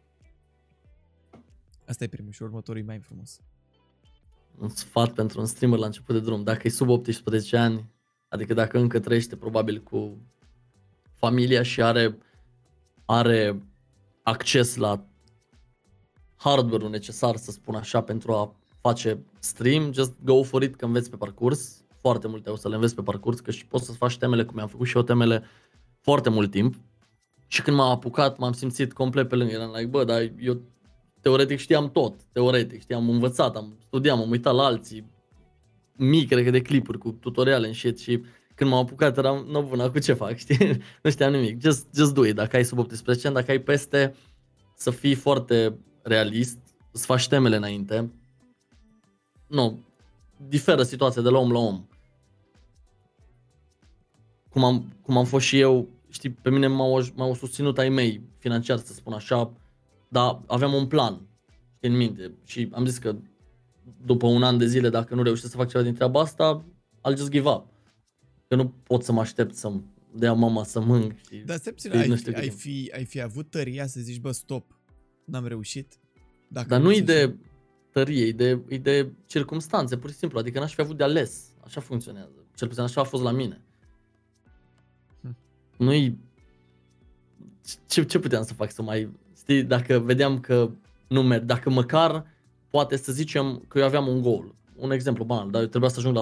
Asta 1.88 2.04
e 2.04 2.08
primul 2.08 2.32
și 2.32 2.44
următorul 2.44 2.82
e 2.82 2.86
mai 2.86 3.00
frumos. 3.00 3.40
Un 4.58 4.70
sfat 4.70 5.14
pentru 5.14 5.40
un 5.40 5.46
streamer 5.46 5.80
la 5.80 5.86
început 5.86 6.16
de 6.16 6.22
drum. 6.22 6.44
Dacă 6.44 6.68
e 6.68 6.70
sub 6.70 6.90
18 6.90 7.58
ani, 7.58 7.90
adică 8.28 8.54
dacă 8.54 8.78
încă 8.78 9.00
trăiește 9.00 9.36
probabil 9.36 9.82
cu 9.82 10.18
familia 11.14 11.64
și 11.64 11.82
are, 11.82 12.18
are 13.06 13.62
acces 14.24 14.76
la 14.76 15.06
hardware-ul 16.36 16.90
necesar, 16.90 17.36
să 17.36 17.52
spun 17.52 17.76
așa, 17.76 18.02
pentru 18.02 18.34
a 18.34 18.56
face 18.82 19.20
stream, 19.40 19.94
just 19.94 20.14
go 20.24 20.44
for 20.44 20.64
it 20.64 20.76
că 20.76 20.86
înveți 20.86 21.10
pe 21.10 21.16
parcurs. 21.16 21.84
Foarte 21.98 22.28
multe 22.28 22.50
o 22.50 22.56
să 22.56 22.70
le 22.70 22.76
înveți 22.76 22.96
pe 22.96 23.02
parcurs, 23.02 23.40
că 23.40 23.52
și 23.52 23.66
poți 23.66 23.86
să 23.86 23.92
faci 23.92 24.18
temele 24.18 24.46
cum 24.46 24.60
am 24.60 24.68
făcut 24.68 24.88
și 24.88 24.96
eu 24.96 25.04
temele 25.04 25.44
foarte 26.02 26.30
mult 26.30 26.52
timp. 26.52 26.76
Și 27.52 27.62
când 27.62 27.78
m-am 27.78 27.90
apucat, 27.90 28.38
m-am 28.38 28.52
simțit 28.52 28.94
complet 28.94 29.28
pe 29.28 29.36
lângă. 29.36 29.54
Eram 29.54 29.72
like, 29.72 29.86
bă, 29.86 30.04
dar 30.04 30.32
eu 30.40 30.62
teoretic 31.22 31.60
știam 31.60 31.92
tot. 31.92 32.24
Teoretic, 32.32 32.82
știam, 32.82 33.02
am 33.02 33.10
învățat, 33.10 33.56
am 33.56 33.78
studiat, 33.88 34.18
m-am 34.18 34.30
uitat 34.30 34.54
la 34.54 34.64
alții. 34.64 35.12
Mii, 35.96 36.26
cred 36.26 36.44
că, 36.44 36.50
de 36.50 36.62
clipuri 36.62 36.98
cu 36.98 37.12
tutoriale 37.12 37.68
în 37.68 37.74
shit 37.74 38.00
și 38.00 38.24
când 38.56 38.70
m-am 38.70 38.80
apucat 38.80 39.18
eram, 39.18 39.46
nu 39.50 39.62
bună, 39.62 39.90
cu 39.90 40.00
ce 40.00 40.14
fac, 40.14 40.38
știi? 40.46 40.82
nu 41.02 41.10
știam 41.10 41.32
nimic. 41.32 41.62
Just, 41.62 41.88
just 41.96 42.14
do 42.14 42.26
it. 42.26 42.36
Dacă 42.36 42.56
ai 42.56 42.66
sub 42.66 42.78
18 42.78 43.28
ani, 43.28 43.36
dacă 43.36 43.52
ai 43.52 43.60
peste, 43.60 44.16
să 44.76 44.92
fii 44.92 45.16
foarte 45.16 45.78
realist, 46.02 46.58
să 46.92 47.06
faci 47.06 47.28
temele 47.28 47.56
înainte. 47.56 48.12
Nu, 49.48 49.80
diferă 50.48 50.84
situația 50.84 51.22
de 51.22 51.30
la 51.30 51.38
om 51.38 51.52
la 51.52 51.60
om. 51.60 51.86
Cum 54.50 54.64
am, 54.64 54.94
cum 55.02 55.18
am 55.18 55.26
fost 55.26 55.46
și 55.46 55.60
eu 55.60 55.88
știi, 56.10 56.30
pe 56.30 56.50
mine 56.50 56.68
m-au, 56.68 57.06
m-au 57.16 57.34
susținut 57.34 57.78
ai 57.78 57.90
mei 57.90 58.22
financiar, 58.38 58.78
să 58.78 58.94
spun 58.94 59.14
așa, 59.14 59.54
dar 60.08 60.42
aveam 60.48 60.74
un 60.74 60.88
plan 60.88 61.28
în 61.80 61.98
minte 61.98 62.34
și 62.46 62.70
am 62.72 62.86
zis 62.86 62.98
că 62.98 63.16
după 64.06 64.28
un 64.28 64.44
an 64.44 64.58
de 64.58 64.66
zile, 64.66 64.90
dacă 64.90 65.16
nu 65.16 65.24
reușesc 65.24 65.52
să 65.52 65.58
fac 65.58 65.70
ceva 65.70 65.84
din 65.84 65.94
treaba 65.94 66.20
asta, 66.20 66.66
I'll 66.98 67.18
just 67.18 67.30
give 67.30 67.50
up. 67.50 67.66
Că 68.48 68.56
nu 68.56 68.74
pot 68.84 69.04
să 69.04 69.12
mă 69.12 69.20
aștept 69.20 69.56
să 69.56 69.72
dea 70.16 70.34
mama 70.34 70.64
să 70.64 70.80
mânc. 70.80 71.12
Și 71.30 71.36
Dar 71.46 71.58
stai 71.58 71.74
puțin, 71.74 71.92
ai, 71.92 72.18
fi, 72.18 72.36
ai, 72.36 72.50
fi, 72.50 72.92
ai 72.96 73.06
fi 73.06 73.22
avut 73.22 73.50
tăria 73.50 73.88
să 73.88 74.00
zici, 74.00 74.20
bă, 74.20 74.32
stop, 74.32 74.80
n-am 75.26 75.46
reușit? 75.48 76.00
Dacă 76.48 76.68
Dar 76.68 76.82
nu 76.82 76.94
e 76.94 77.02
de 77.02 77.36
tărie, 77.92 78.26
e 78.26 78.32
de, 78.32 78.62
e 78.68 78.78
de 78.78 79.12
circumstanțe, 79.26 79.98
pur 79.98 80.10
și 80.10 80.16
simplu. 80.16 80.40
Adică 80.40 80.60
n-aș 80.60 80.74
fi 80.74 80.82
avut 80.82 80.98
de 80.98 81.04
ales. 81.04 81.54
Așa 81.64 81.82
funcționează. 81.82 82.46
Cel 82.56 82.68
puțin 82.68 82.84
așa 82.84 83.02
a 83.02 83.04
fost 83.04 83.24
la 83.24 83.32
mine 83.32 83.62
nu-i... 85.80 86.18
Ce, 87.88 88.04
ce 88.04 88.20
puteam 88.20 88.44
să 88.44 88.54
fac 88.54 88.72
să 88.72 88.82
mai... 88.82 89.10
Știi, 89.38 89.64
dacă 89.64 90.00
vedeam 90.00 90.40
că 90.40 90.70
nu 91.08 91.24
merg, 91.24 91.44
dacă 91.44 91.70
măcar 91.70 92.26
poate 92.70 92.98
să 92.98 93.12
zicem 93.12 93.64
că 93.68 93.80
eu 93.80 93.86
aveam 93.86 94.08
un 94.08 94.22
gol. 94.22 94.56
Un 94.76 94.92
exemplu 94.92 95.24
banal, 95.24 95.50
dar 95.50 95.62
eu 95.62 95.68
trebuia 95.68 95.90
să 95.90 96.00
ajung 96.00 96.16
la 96.16 96.22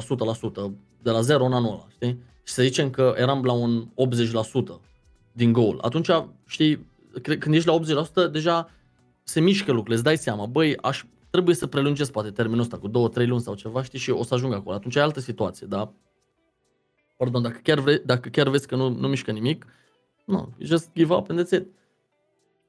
100% 0.69 0.71
de 1.01 1.09
la 1.09 1.21
0 1.21 1.45
în 1.45 1.53
anul 1.53 1.71
ăla, 1.71 1.87
știi? 1.89 2.19
Și 2.43 2.53
să 2.53 2.61
zicem 2.61 2.89
că 2.89 3.13
eram 3.17 3.43
la 3.43 3.51
un 3.51 3.87
80% 3.87 4.81
din 5.31 5.51
gol. 5.51 5.79
Atunci, 5.81 6.09
știi, 6.47 6.85
când 7.21 7.55
ești 7.55 7.67
la 7.67 7.79
80%, 8.27 8.31
deja 8.31 8.69
se 9.23 9.39
mișcă 9.39 9.71
lucrurile, 9.71 9.95
îți 9.95 10.03
dai 10.03 10.17
seama, 10.17 10.45
băi, 10.45 10.77
aș, 10.77 11.03
trebuie 11.29 11.55
să 11.55 11.67
prelungesc 11.67 12.11
poate 12.11 12.29
termenul 12.29 12.61
ăsta 12.61 12.77
cu 12.77 12.87
2-3 12.87 12.91
luni 13.25 13.41
sau 13.41 13.55
ceva, 13.55 13.83
știi, 13.83 13.99
și 13.99 14.09
o 14.09 14.23
să 14.23 14.33
ajung 14.33 14.53
acolo. 14.53 14.75
Atunci 14.75 14.95
e 14.95 14.99
altă 14.99 15.19
situație, 15.19 15.67
da? 15.67 15.93
Pardon, 17.17 17.41
dacă 17.41 17.59
chiar, 17.63 17.79
vrei, 17.79 17.99
dacă 18.05 18.29
chiar 18.29 18.49
vezi 18.49 18.67
că 18.67 18.75
nu, 18.75 18.89
nu 18.89 19.07
mișcă 19.07 19.31
nimic, 19.31 19.65
nu, 20.25 20.53
just 20.59 20.89
give 20.95 21.13
up 21.13 21.29
and 21.29 21.39
that's 21.39 21.51
it. 21.51 21.67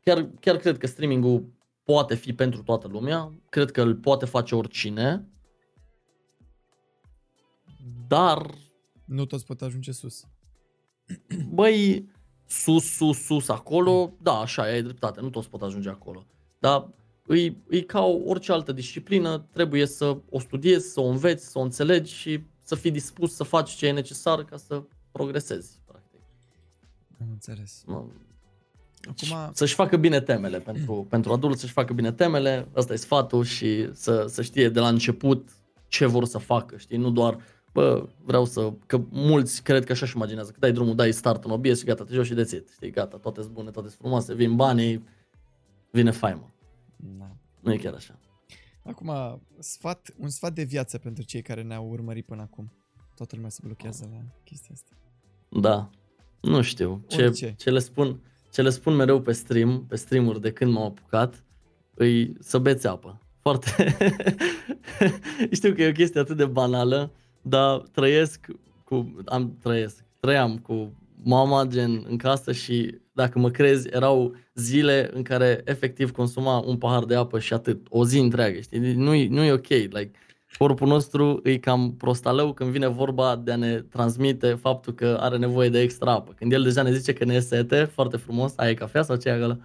Chiar, 0.04 0.30
chiar 0.40 0.56
cred 0.56 0.78
că 0.78 0.86
streamingul 0.86 1.52
poate 1.84 2.14
fi 2.14 2.32
pentru 2.32 2.62
toată 2.62 2.88
lumea, 2.88 3.32
cred 3.48 3.70
că 3.70 3.82
îl 3.82 3.94
poate 3.96 4.24
face 4.24 4.54
oricine, 4.54 5.28
dar 8.06 8.54
Nu 9.04 9.24
toți 9.26 9.44
pot 9.44 9.62
ajunge 9.62 9.92
sus. 9.92 10.24
băi, 11.50 12.08
sus, 12.46 12.84
sus, 12.84 13.24
sus, 13.24 13.48
acolo, 13.48 14.16
da, 14.22 14.32
așa, 14.32 14.62
ai 14.62 14.82
dreptate, 14.82 15.20
nu 15.20 15.30
toți 15.30 15.48
pot 15.48 15.62
ajunge 15.62 15.88
acolo. 15.88 16.26
Dar 16.58 16.90
îi, 17.26 17.62
îi 17.66 17.84
ca 17.84 18.04
orice 18.04 18.52
altă 18.52 18.72
disciplină, 18.72 19.38
trebuie 19.38 19.86
să 19.86 20.18
o 20.30 20.38
studiezi, 20.38 20.92
să 20.92 21.00
o 21.00 21.06
înveți, 21.06 21.50
să 21.50 21.58
o 21.58 21.62
înțelegi 21.62 22.12
și 22.12 22.40
să 22.68 22.74
fii 22.74 22.90
dispus 22.90 23.34
să 23.34 23.42
faci 23.44 23.70
ce 23.70 23.86
e 23.86 23.92
necesar 23.92 24.44
ca 24.44 24.56
să 24.56 24.82
progresezi, 25.12 25.80
practic. 25.86 26.20
Am 27.20 27.26
înțeles. 27.30 27.82
Nu- 27.86 28.12
Acum, 29.02 29.50
Să-și 29.54 29.74
facă 29.74 29.96
bine 29.96 30.20
temele 30.20 30.58
pentru, 30.60 30.92
pentru 31.10 31.32
adulți, 31.32 31.60
să-și 31.60 31.72
facă 31.72 31.92
bine 31.92 32.12
temele, 32.12 32.68
ăsta 32.76 32.92
e 32.92 32.96
sfatul 32.96 33.44
și 33.44 33.88
să, 33.92 34.26
să 34.28 34.42
știe 34.42 34.68
de 34.68 34.80
la 34.80 34.88
început 34.88 35.48
ce 35.86 36.06
vor 36.06 36.24
să 36.24 36.38
facă, 36.38 36.76
știi, 36.76 36.96
nu 36.96 37.10
doar 37.10 37.38
bă, 37.72 38.08
vreau 38.24 38.44
să, 38.44 38.72
că 38.86 39.00
mulți 39.10 39.62
cred 39.62 39.84
că 39.84 39.92
așa 39.92 40.06
și 40.06 40.16
imaginează, 40.16 40.50
că 40.50 40.56
dai 40.58 40.72
drumul, 40.72 40.94
dai 40.94 41.12
start 41.12 41.44
în 41.44 41.50
obiect 41.50 41.78
și 41.78 41.84
gata, 41.84 42.04
te 42.04 42.14
joci 42.14 42.26
și 42.26 42.34
de 42.34 42.64
știi, 42.72 42.90
gata, 42.90 43.16
toate 43.16 43.40
sunt 43.40 43.52
bune, 43.52 43.70
toate 43.70 43.88
sunt 43.88 44.00
frumoase, 44.00 44.34
vin 44.34 44.56
banii, 44.56 45.04
vine 45.90 46.10
faima. 46.10 46.50
da. 46.96 47.30
Nu 47.60 47.72
e 47.72 47.76
chiar 47.76 47.94
așa. 47.94 48.18
Acum, 48.88 49.40
sfat, 49.58 50.14
un 50.16 50.28
sfat 50.28 50.52
de 50.52 50.62
viață 50.62 50.98
pentru 50.98 51.22
cei 51.22 51.42
care 51.42 51.62
ne-au 51.62 51.88
urmărit 51.88 52.26
până 52.26 52.42
acum. 52.42 52.72
Toată 53.14 53.34
lumea 53.34 53.50
se 53.50 53.60
blochează 53.64 54.08
la 54.12 54.18
chestia 54.44 54.74
asta. 54.74 54.90
Da, 55.48 55.90
nu 56.40 56.62
știu, 56.62 57.04
ce, 57.06 57.24
Orice. 57.24 57.54
ce, 57.58 57.70
le 57.70 57.78
spun, 57.78 58.20
ce 58.52 58.62
le 58.62 58.70
spun 58.70 58.94
mereu 58.94 59.20
pe 59.20 59.32
stream, 59.32 59.86
pe 59.86 59.96
streamuri 59.96 60.40
de 60.40 60.52
când 60.52 60.72
m-am 60.72 60.84
apucat, 60.84 61.44
îi 61.94 62.36
să 62.40 62.58
beți 62.58 62.86
apă. 62.86 63.20
Foarte... 63.40 63.96
știu 65.52 65.74
că 65.74 65.82
e 65.82 65.88
o 65.88 65.92
chestie 65.92 66.20
atât 66.20 66.36
de 66.36 66.46
banală, 66.46 67.12
dar 67.42 67.78
trăiesc 67.78 68.46
cu... 68.84 69.14
Am, 69.24 69.56
trăiesc. 69.60 70.04
Trăiam 70.20 70.58
cu 70.58 70.92
mama 71.22 71.64
gen 71.64 72.04
în 72.08 72.16
casă 72.16 72.52
și 72.52 73.00
dacă 73.18 73.38
mă 73.38 73.50
crezi, 73.50 73.88
erau 73.90 74.34
zile 74.54 75.10
în 75.12 75.22
care 75.22 75.62
efectiv 75.64 76.10
consuma 76.10 76.58
un 76.58 76.76
pahar 76.76 77.04
de 77.04 77.14
apă 77.14 77.38
și 77.38 77.52
atât, 77.52 77.86
o 77.90 78.04
zi 78.04 78.18
întreagă, 78.18 78.60
știi? 78.60 78.78
Nu 78.94 79.14
e, 79.14 79.28
nu 79.28 79.42
e 79.42 79.52
ok, 79.52 79.66
like, 79.68 80.10
corpul 80.58 80.88
nostru 80.88 81.40
e 81.44 81.58
cam 81.58 81.94
prostalău 81.96 82.52
când 82.52 82.70
vine 82.70 82.86
vorba 82.88 83.36
de 83.36 83.52
a 83.52 83.56
ne 83.56 83.80
transmite 83.80 84.54
faptul 84.54 84.92
că 84.94 85.16
are 85.20 85.36
nevoie 85.36 85.68
de 85.68 85.80
extra 85.80 86.12
apă. 86.12 86.32
Când 86.36 86.52
el 86.52 86.62
deja 86.62 86.82
ne 86.82 86.92
zice 86.92 87.12
că 87.12 87.24
ne 87.24 87.34
e 87.34 87.40
sete, 87.40 87.84
foarte 87.84 88.16
frumos, 88.16 88.52
ai 88.56 88.74
cafea 88.74 89.02
sau 89.02 89.16
ce 89.16 89.28
e 89.28 89.32
acolo? 89.32 89.56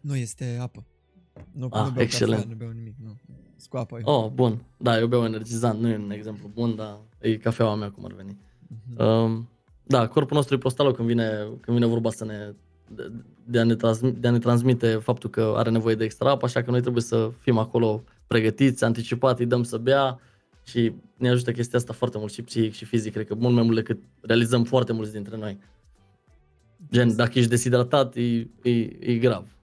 Nu, 0.00 0.16
este 0.16 0.58
apă. 0.60 0.84
Nu, 1.52 1.68
Ah, 1.72 1.82
nu 1.84 1.90
beau 1.90 2.02
excelent. 2.02 2.34
cafea, 2.40 2.50
nu 2.52 2.56
beau 2.58 2.70
nimic, 2.70 2.94
nu. 3.02 3.16
Sunt 3.56 3.68
cu 3.70 3.76
apă. 3.76 3.98
Oh, 4.02 4.30
bun. 4.30 4.64
Da, 4.76 4.98
eu 4.98 5.06
beau 5.06 5.24
energizant, 5.24 5.80
nu 5.80 5.88
e 5.88 5.96
un 5.96 6.10
exemplu 6.10 6.50
bun, 6.54 6.74
dar 6.76 6.98
e 7.18 7.36
cafeaua 7.36 7.74
mea 7.74 7.90
cum 7.90 8.04
ar 8.04 8.12
veni. 8.12 8.36
Mhm. 8.96 9.02
Um, 9.06 9.48
da, 9.86 10.08
corpul 10.08 10.36
nostru 10.36 10.54
e 10.54 10.58
prostală 10.58 10.92
când 10.92 11.08
vine, 11.08 11.48
când 11.60 11.76
vine 11.76 11.86
vorba 11.86 12.10
să 12.10 12.24
ne, 12.24 12.52
de, 12.88 13.12
de, 13.44 13.58
a 13.58 13.64
ne 13.64 13.74
transmite, 13.74 14.18
de 14.18 14.28
a 14.28 14.30
ne 14.30 14.38
transmite 14.38 14.94
faptul 14.94 15.30
că 15.30 15.54
are 15.56 15.70
nevoie 15.70 15.94
de 15.94 16.04
extra 16.04 16.30
apă, 16.30 16.44
așa 16.44 16.62
că 16.62 16.70
noi 16.70 16.80
trebuie 16.80 17.02
să 17.02 17.30
fim 17.38 17.58
acolo 17.58 18.04
pregătiți, 18.26 18.84
anticipat, 18.84 19.38
îi 19.38 19.46
dăm 19.46 19.62
să 19.62 19.78
bea 19.78 20.20
și 20.64 20.92
ne 21.16 21.28
ajută 21.28 21.52
chestia 21.52 21.78
asta 21.78 21.92
foarte 21.92 22.18
mult 22.18 22.32
și 22.32 22.42
psihic 22.42 22.72
și 22.72 22.84
fizic, 22.84 23.12
cred 23.12 23.26
că 23.26 23.34
mult 23.34 23.54
mai 23.54 23.62
mult 23.62 23.76
decât 23.76 23.98
realizăm 24.20 24.64
foarte 24.64 24.92
mulți 24.92 25.12
dintre 25.12 25.36
noi. 25.36 25.58
Gen, 26.90 27.16
dacă 27.16 27.38
ești 27.38 27.50
deshidratat, 27.50 28.16
e, 28.16 28.48
e, 28.62 28.70
e 29.00 29.18
grav. 29.18 29.56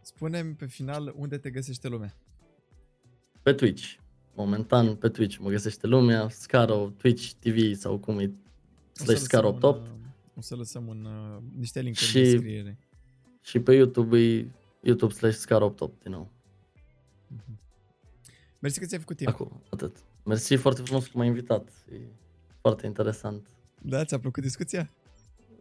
Spune-mi 0.00 0.54
pe 0.54 0.66
final 0.66 1.14
unde 1.16 1.38
te 1.38 1.50
găsește 1.50 1.88
lumea. 1.88 2.14
Pe 3.42 3.52
Twitch. 3.52 3.94
Momentan 4.34 4.94
pe 4.94 5.08
Twitch 5.08 5.36
mă 5.36 5.48
găsește 5.48 5.86
lumea, 5.86 6.28
Scaro, 6.28 6.92
Twitch 6.96 7.30
TV 7.38 7.74
sau 7.74 7.98
cum 7.98 8.18
e, 8.18 8.24
O 8.24 8.30
să 8.30 8.51
slash 8.92 9.08
lăsăm 9.10 9.24
Scaro 9.24 9.48
un, 9.48 9.58
Top. 9.58 9.80
uh, 9.80 9.88
O 10.36 10.40
să 10.40 10.56
lăsăm 10.56 10.86
un, 10.86 11.04
uh, 11.04 11.42
niște 11.58 11.80
linkuri 11.80 12.04
Și- 12.04 12.18
în 12.18 12.22
descriere. 12.24 12.78
Și 13.40 13.58
pe 13.60 13.74
YouTube 13.74 14.18
e 14.18 14.46
YouTube 14.80 15.12
slash 15.12 15.36
Scaro 15.36 15.68
Top 15.68 16.02
din 16.02 16.12
nou. 16.12 16.30
Mersi 18.58 18.78
că 18.78 18.86
ți-ai 18.86 19.00
făcut 19.00 19.16
timp. 19.16 19.28
Acum, 19.28 19.62
atât. 19.70 19.96
Mersi 20.24 20.54
foarte 20.54 20.82
frumos 20.82 21.04
că 21.04 21.10
m-ai 21.14 21.26
invitat. 21.26 21.68
E 21.92 21.96
foarte 22.60 22.86
interesant. 22.86 23.46
Da, 23.82 24.04
ți-a 24.04 24.18
plăcut 24.18 24.42
discuția? 24.42 24.90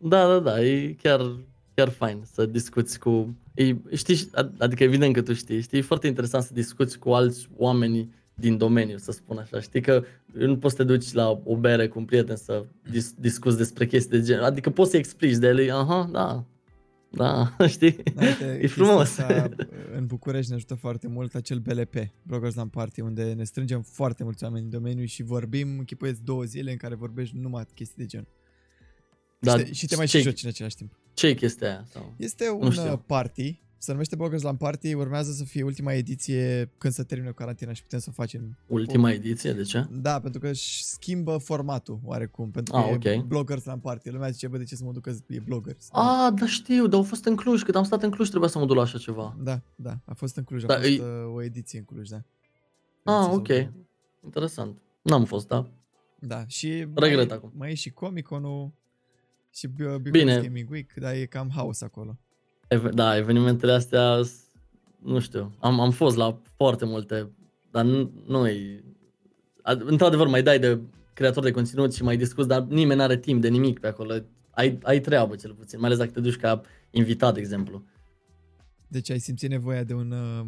Da, 0.02 0.28
da, 0.28 0.40
da, 0.40 0.64
e 0.64 0.94
chiar, 1.02 1.36
chiar 1.76 1.90
fain 1.90 2.24
să 2.32 2.46
discuți 2.46 3.00
cu... 3.00 3.36
E, 3.54 3.76
știi, 3.96 4.30
ad- 4.36 4.58
adică 4.58 4.84
evident 4.84 5.14
că 5.14 5.22
tu 5.22 5.34
știi, 5.34 5.62
știi, 5.62 5.78
e 5.78 5.82
foarte 5.82 6.08
interesant 6.08 6.44
să 6.44 6.54
discuți 6.54 7.00
cu 7.00 7.10
alți 7.14 7.50
oameni 7.58 8.14
din 8.42 8.58
domeniu, 8.58 8.98
să 8.98 9.12
spun 9.12 9.38
așa. 9.38 9.60
Știi 9.60 9.82
că 9.82 10.04
nu 10.32 10.58
poți 10.58 10.76
să 10.76 10.84
te 10.84 10.88
duci 10.98 11.12
la 11.12 11.42
o 11.44 11.56
bere 11.58 11.88
cu 11.88 12.00
un 12.00 12.06
prieten 12.06 12.36
să 12.36 12.66
dis- 12.90 13.14
discuți 13.20 13.58
despre 13.58 13.86
chestii 13.88 14.18
de 14.20 14.26
gen. 14.26 14.40
Adică 14.40 14.70
poți 14.70 14.92
să 14.92 14.98
explici 14.98 15.36
de 15.38 15.48
ele, 15.48 15.72
aha, 15.72 16.10
da, 16.12 16.46
da, 17.12 17.56
știi? 17.68 17.92
Da, 18.16 18.22
uite, 18.26 18.46
e 18.46 18.58
chestia 18.60 18.84
frumos. 18.86 19.18
Asta, 19.18 19.50
în 19.96 20.06
București 20.06 20.50
ne 20.50 20.56
ajută 20.56 20.76
foarte 20.76 21.08
mult 21.08 21.36
acel 21.36 21.58
BLP, 21.60 21.96
Bloggers 22.24 22.56
Land 22.56 22.72
Party, 22.72 23.02
unde 23.02 23.34
ne 23.34 23.44
strângem 23.44 23.82
foarte 23.82 24.24
mulți 24.24 24.44
oameni 24.44 24.62
din 24.70 24.80
domeniu 24.80 25.06
și 25.06 25.24
vorbim, 25.24 25.78
închipuieți 25.78 26.24
două 26.24 26.44
zile 26.44 26.72
în 26.72 26.78
care 26.78 26.96
vorbești 26.96 27.38
numai 27.38 27.64
chestii 27.74 27.98
de 27.98 28.06
gen. 28.06 28.28
Da, 29.40 29.58
și, 29.58 29.64
te, 29.64 29.72
și 29.74 29.86
te 29.88 29.96
mai 29.96 30.08
și 30.08 30.12
ce- 30.18 30.22
joci 30.24 30.44
în 30.44 30.50
același 30.50 30.76
timp. 30.76 31.00
Ce 31.14 31.28
e 31.28 31.34
chestia 31.34 31.68
aia? 31.68 31.86
Sau? 31.90 32.14
Este 32.18 32.50
un 32.50 32.72
știu. 32.72 32.92
uh, 32.92 33.00
party, 33.06 33.62
se 33.82 33.92
numește 33.92 34.16
Bloggers 34.16 34.42
Land 34.42 34.58
Party, 34.58 34.94
urmează 34.94 35.32
să 35.32 35.44
fie 35.44 35.64
ultima 35.64 35.94
ediție 35.94 36.70
când 36.78 36.94
se 36.94 37.04
termină 37.04 37.32
carantina 37.32 37.74
și 37.74 37.82
putem 37.82 38.00
să 38.00 38.08
o 38.10 38.14
facem. 38.14 38.58
Ultima 38.68 39.12
ediție, 39.12 39.54
de 39.54 39.62
ce? 39.64 39.88
Da, 39.92 40.20
pentru 40.20 40.40
că 40.40 40.48
își 40.48 40.84
schimbă 40.84 41.38
formatul 41.38 42.00
oarecum, 42.04 42.52
pentru 42.52 42.74
că 42.74 42.80
Ah, 42.80 42.90
e 42.90 43.16
ok. 43.18 43.24
Bloggers 43.26 43.64
Land 43.66 43.82
Party. 43.82 44.10
Lumea 44.10 44.30
zice, 44.30 44.48
bă, 44.48 44.58
de 44.58 44.64
ce 44.64 44.76
să 44.76 44.84
mă 44.84 44.92
duc 44.92 45.02
că 45.04 45.14
e 45.28 45.40
Bloggers? 45.40 45.88
Ah, 45.92 46.34
da 46.40 46.46
știu, 46.48 46.88
dar 46.88 47.00
au 47.00 47.04
fost 47.06 47.26
în 47.26 47.36
Cluj, 47.36 47.62
când 47.64 47.76
am 47.76 47.84
stat 47.84 48.04
în 48.04 48.12
Cluj 48.12 48.28
trebuia 48.30 48.50
să 48.50 48.60
mă 48.60 48.66
duc 48.66 48.76
la 48.76 48.82
așa 48.82 48.98
ceva. 48.98 49.38
Da, 49.44 49.62
da, 49.76 50.00
a 50.06 50.14
fost 50.14 50.36
în 50.36 50.44
Cluj, 50.44 50.64
a 50.64 50.68
Da, 50.68 50.76
fost 50.76 50.88
e- 50.88 51.02
uh, 51.02 51.34
o 51.34 51.42
ediție 51.44 51.80
în 51.80 51.86
Cluj, 51.86 52.08
da. 52.10 52.22
Ah, 53.04 53.28
Ediție 53.34 53.38
ok. 53.38 53.48
sau- 53.72 53.74
Interesant. 54.24 54.78
N-am 55.02 55.26
fost, 55.26 55.48
da. 55.48 55.70
Da, 56.20 56.44
și 56.48 56.88
Regret 56.94 57.28
mai, 57.28 57.38
acum. 57.38 57.52
mai 57.56 57.72
e 57.72 57.74
și 57.74 57.90
Comic-Con-ul 57.90 58.72
și 59.54 59.66
uh, 59.66 59.72
Bucharest 59.78 60.12
Bine. 60.12 60.42
Gaming 60.42 60.70
Week, 60.70 60.94
dar 60.94 61.14
e 61.14 61.26
cam 61.26 61.50
haos 61.56 61.82
acolo. 61.82 62.18
Eve- 62.72 62.90
da, 62.90 63.18
evenimentele 63.18 63.72
astea, 63.72 64.22
s- 64.24 64.46
nu 65.02 65.20
știu, 65.20 65.56
am, 65.60 65.80
am 65.80 65.92
fost 65.92 66.16
la 66.16 66.42
foarte 66.56 66.86
multe, 66.86 67.32
dar 67.72 67.86
nu, 67.86 68.12
nu 68.28 68.48
e... 68.48 68.84
ad- 69.64 69.80
Într-adevăr, 69.86 70.28
mai 70.28 70.44
dai 70.44 70.60
de 70.60 70.80
creator 71.14 71.44
de 71.44 71.52
conținut 71.52 71.94
și 71.94 72.04
mai 72.04 72.18
discuți, 72.18 72.48
dar 72.48 72.62
nimeni 72.62 72.98
nu 72.98 73.04
are 73.06 73.18
timp 73.18 73.42
de 73.42 73.48
nimic 73.48 73.80
pe 73.80 73.88
acolo. 73.88 74.14
Ai, 74.52 74.78
ai 74.84 75.00
treabă 75.00 75.36
cel 75.36 75.54
puțin, 75.54 75.80
mai 75.80 75.88
ales 75.88 76.00
dacă 76.00 76.12
te 76.12 76.20
duci 76.20 76.36
ca 76.38 76.62
invitat, 76.90 77.34
de 77.34 77.40
exemplu. 77.40 77.84
Deci 78.88 79.10
ai 79.10 79.20
simțit 79.20 79.50
nevoia 79.50 79.84
de 79.84 79.94
un 79.94 80.12
uh, 80.12 80.46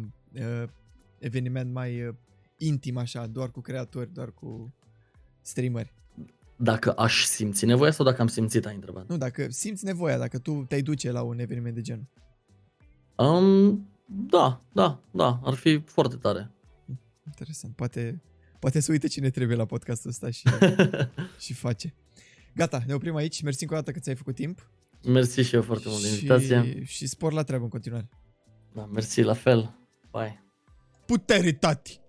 uh, 0.62 0.68
eveniment 1.18 1.72
mai 1.72 2.06
uh, 2.06 2.14
intim 2.56 2.96
așa, 2.96 3.26
doar 3.26 3.50
cu 3.50 3.60
creatori, 3.60 4.12
doar 4.12 4.32
cu 4.32 4.74
streameri. 5.40 5.92
Dacă 6.56 6.92
aș 6.92 7.24
simți 7.24 7.64
nevoia 7.64 7.90
sau 7.90 8.04
dacă 8.04 8.20
am 8.20 8.26
simțit, 8.28 8.66
ai 8.66 8.74
întrebat. 8.74 9.08
Nu, 9.08 9.16
dacă 9.16 9.46
simți 9.50 9.84
nevoia, 9.84 10.18
dacă 10.18 10.38
tu 10.38 10.64
te-ai 10.68 10.82
duce 10.82 11.10
la 11.10 11.22
un 11.22 11.38
eveniment 11.38 11.74
de 11.74 11.80
genul. 11.80 12.06
Um, 13.16 13.88
da, 14.06 14.62
da, 14.72 15.00
da, 15.10 15.40
ar 15.44 15.54
fi 15.54 15.78
foarte 15.78 16.16
tare. 16.16 16.50
Interesant. 17.26 17.74
Poate, 17.76 18.22
poate 18.58 18.80
să 18.80 18.92
uite 18.92 19.06
cine 19.06 19.30
trebuie 19.30 19.56
la 19.56 19.64
podcastul 19.64 20.10
ăsta 20.10 20.30
și, 20.30 20.48
și 21.44 21.54
face. 21.54 21.94
Gata, 22.54 22.82
ne 22.86 22.94
oprim 22.94 23.14
aici. 23.14 23.42
Mersi 23.42 23.62
încă 23.62 23.74
o 23.74 23.76
dată 23.76 23.90
că 23.90 23.98
ți-ai 23.98 24.14
făcut 24.14 24.34
timp. 24.34 24.70
Mersi 25.06 25.40
și 25.40 25.54
eu 25.54 25.62
foarte 25.62 25.88
mult 25.88 26.02
de 26.02 26.08
invitație. 26.08 26.84
și, 26.84 26.96
și 26.96 27.06
spor 27.06 27.32
la 27.32 27.42
treabă 27.42 27.64
în 27.64 27.70
continuare. 27.70 28.08
Da, 28.72 28.84
mersi 28.84 29.22
la 29.22 29.34
fel. 29.34 29.78
Bye. 30.10 30.44
Putere, 31.06 31.52
tati! 31.52 32.00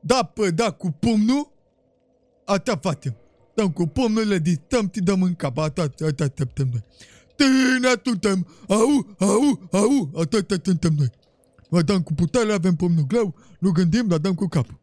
Da, 0.00 0.22
pă, 0.22 0.50
da, 0.50 0.70
cu 0.70 0.90
pumnul? 0.90 1.52
Ata 2.44 2.76
facem. 2.76 3.16
Dăm 3.54 3.70
cu 3.70 3.86
pumnul, 3.86 4.26
le 4.26 4.38
dictăm, 4.38 4.88
ti 4.88 5.00
dăm 5.00 5.22
în 5.22 5.34
cap. 5.34 5.58
Ata, 5.58 5.82
ata, 6.06 6.28
tăptăm 6.28 6.68
noi. 6.70 6.84
Tine 7.36 7.94
tuntem, 8.02 8.46
au, 8.68 9.16
au, 9.18 9.68
au, 9.70 10.10
atât 10.16 10.64
suntem 10.64 10.94
noi. 10.98 11.10
Vă 11.68 11.82
dăm 11.82 12.02
cu 12.02 12.12
putere, 12.12 12.52
avem 12.52 12.76
pumnul 12.76 13.06
greu, 13.06 13.34
nu 13.58 13.70
gândim, 13.70 14.06
dar 14.06 14.18
dăm 14.18 14.34
cu 14.34 14.46
capul. 14.46 14.81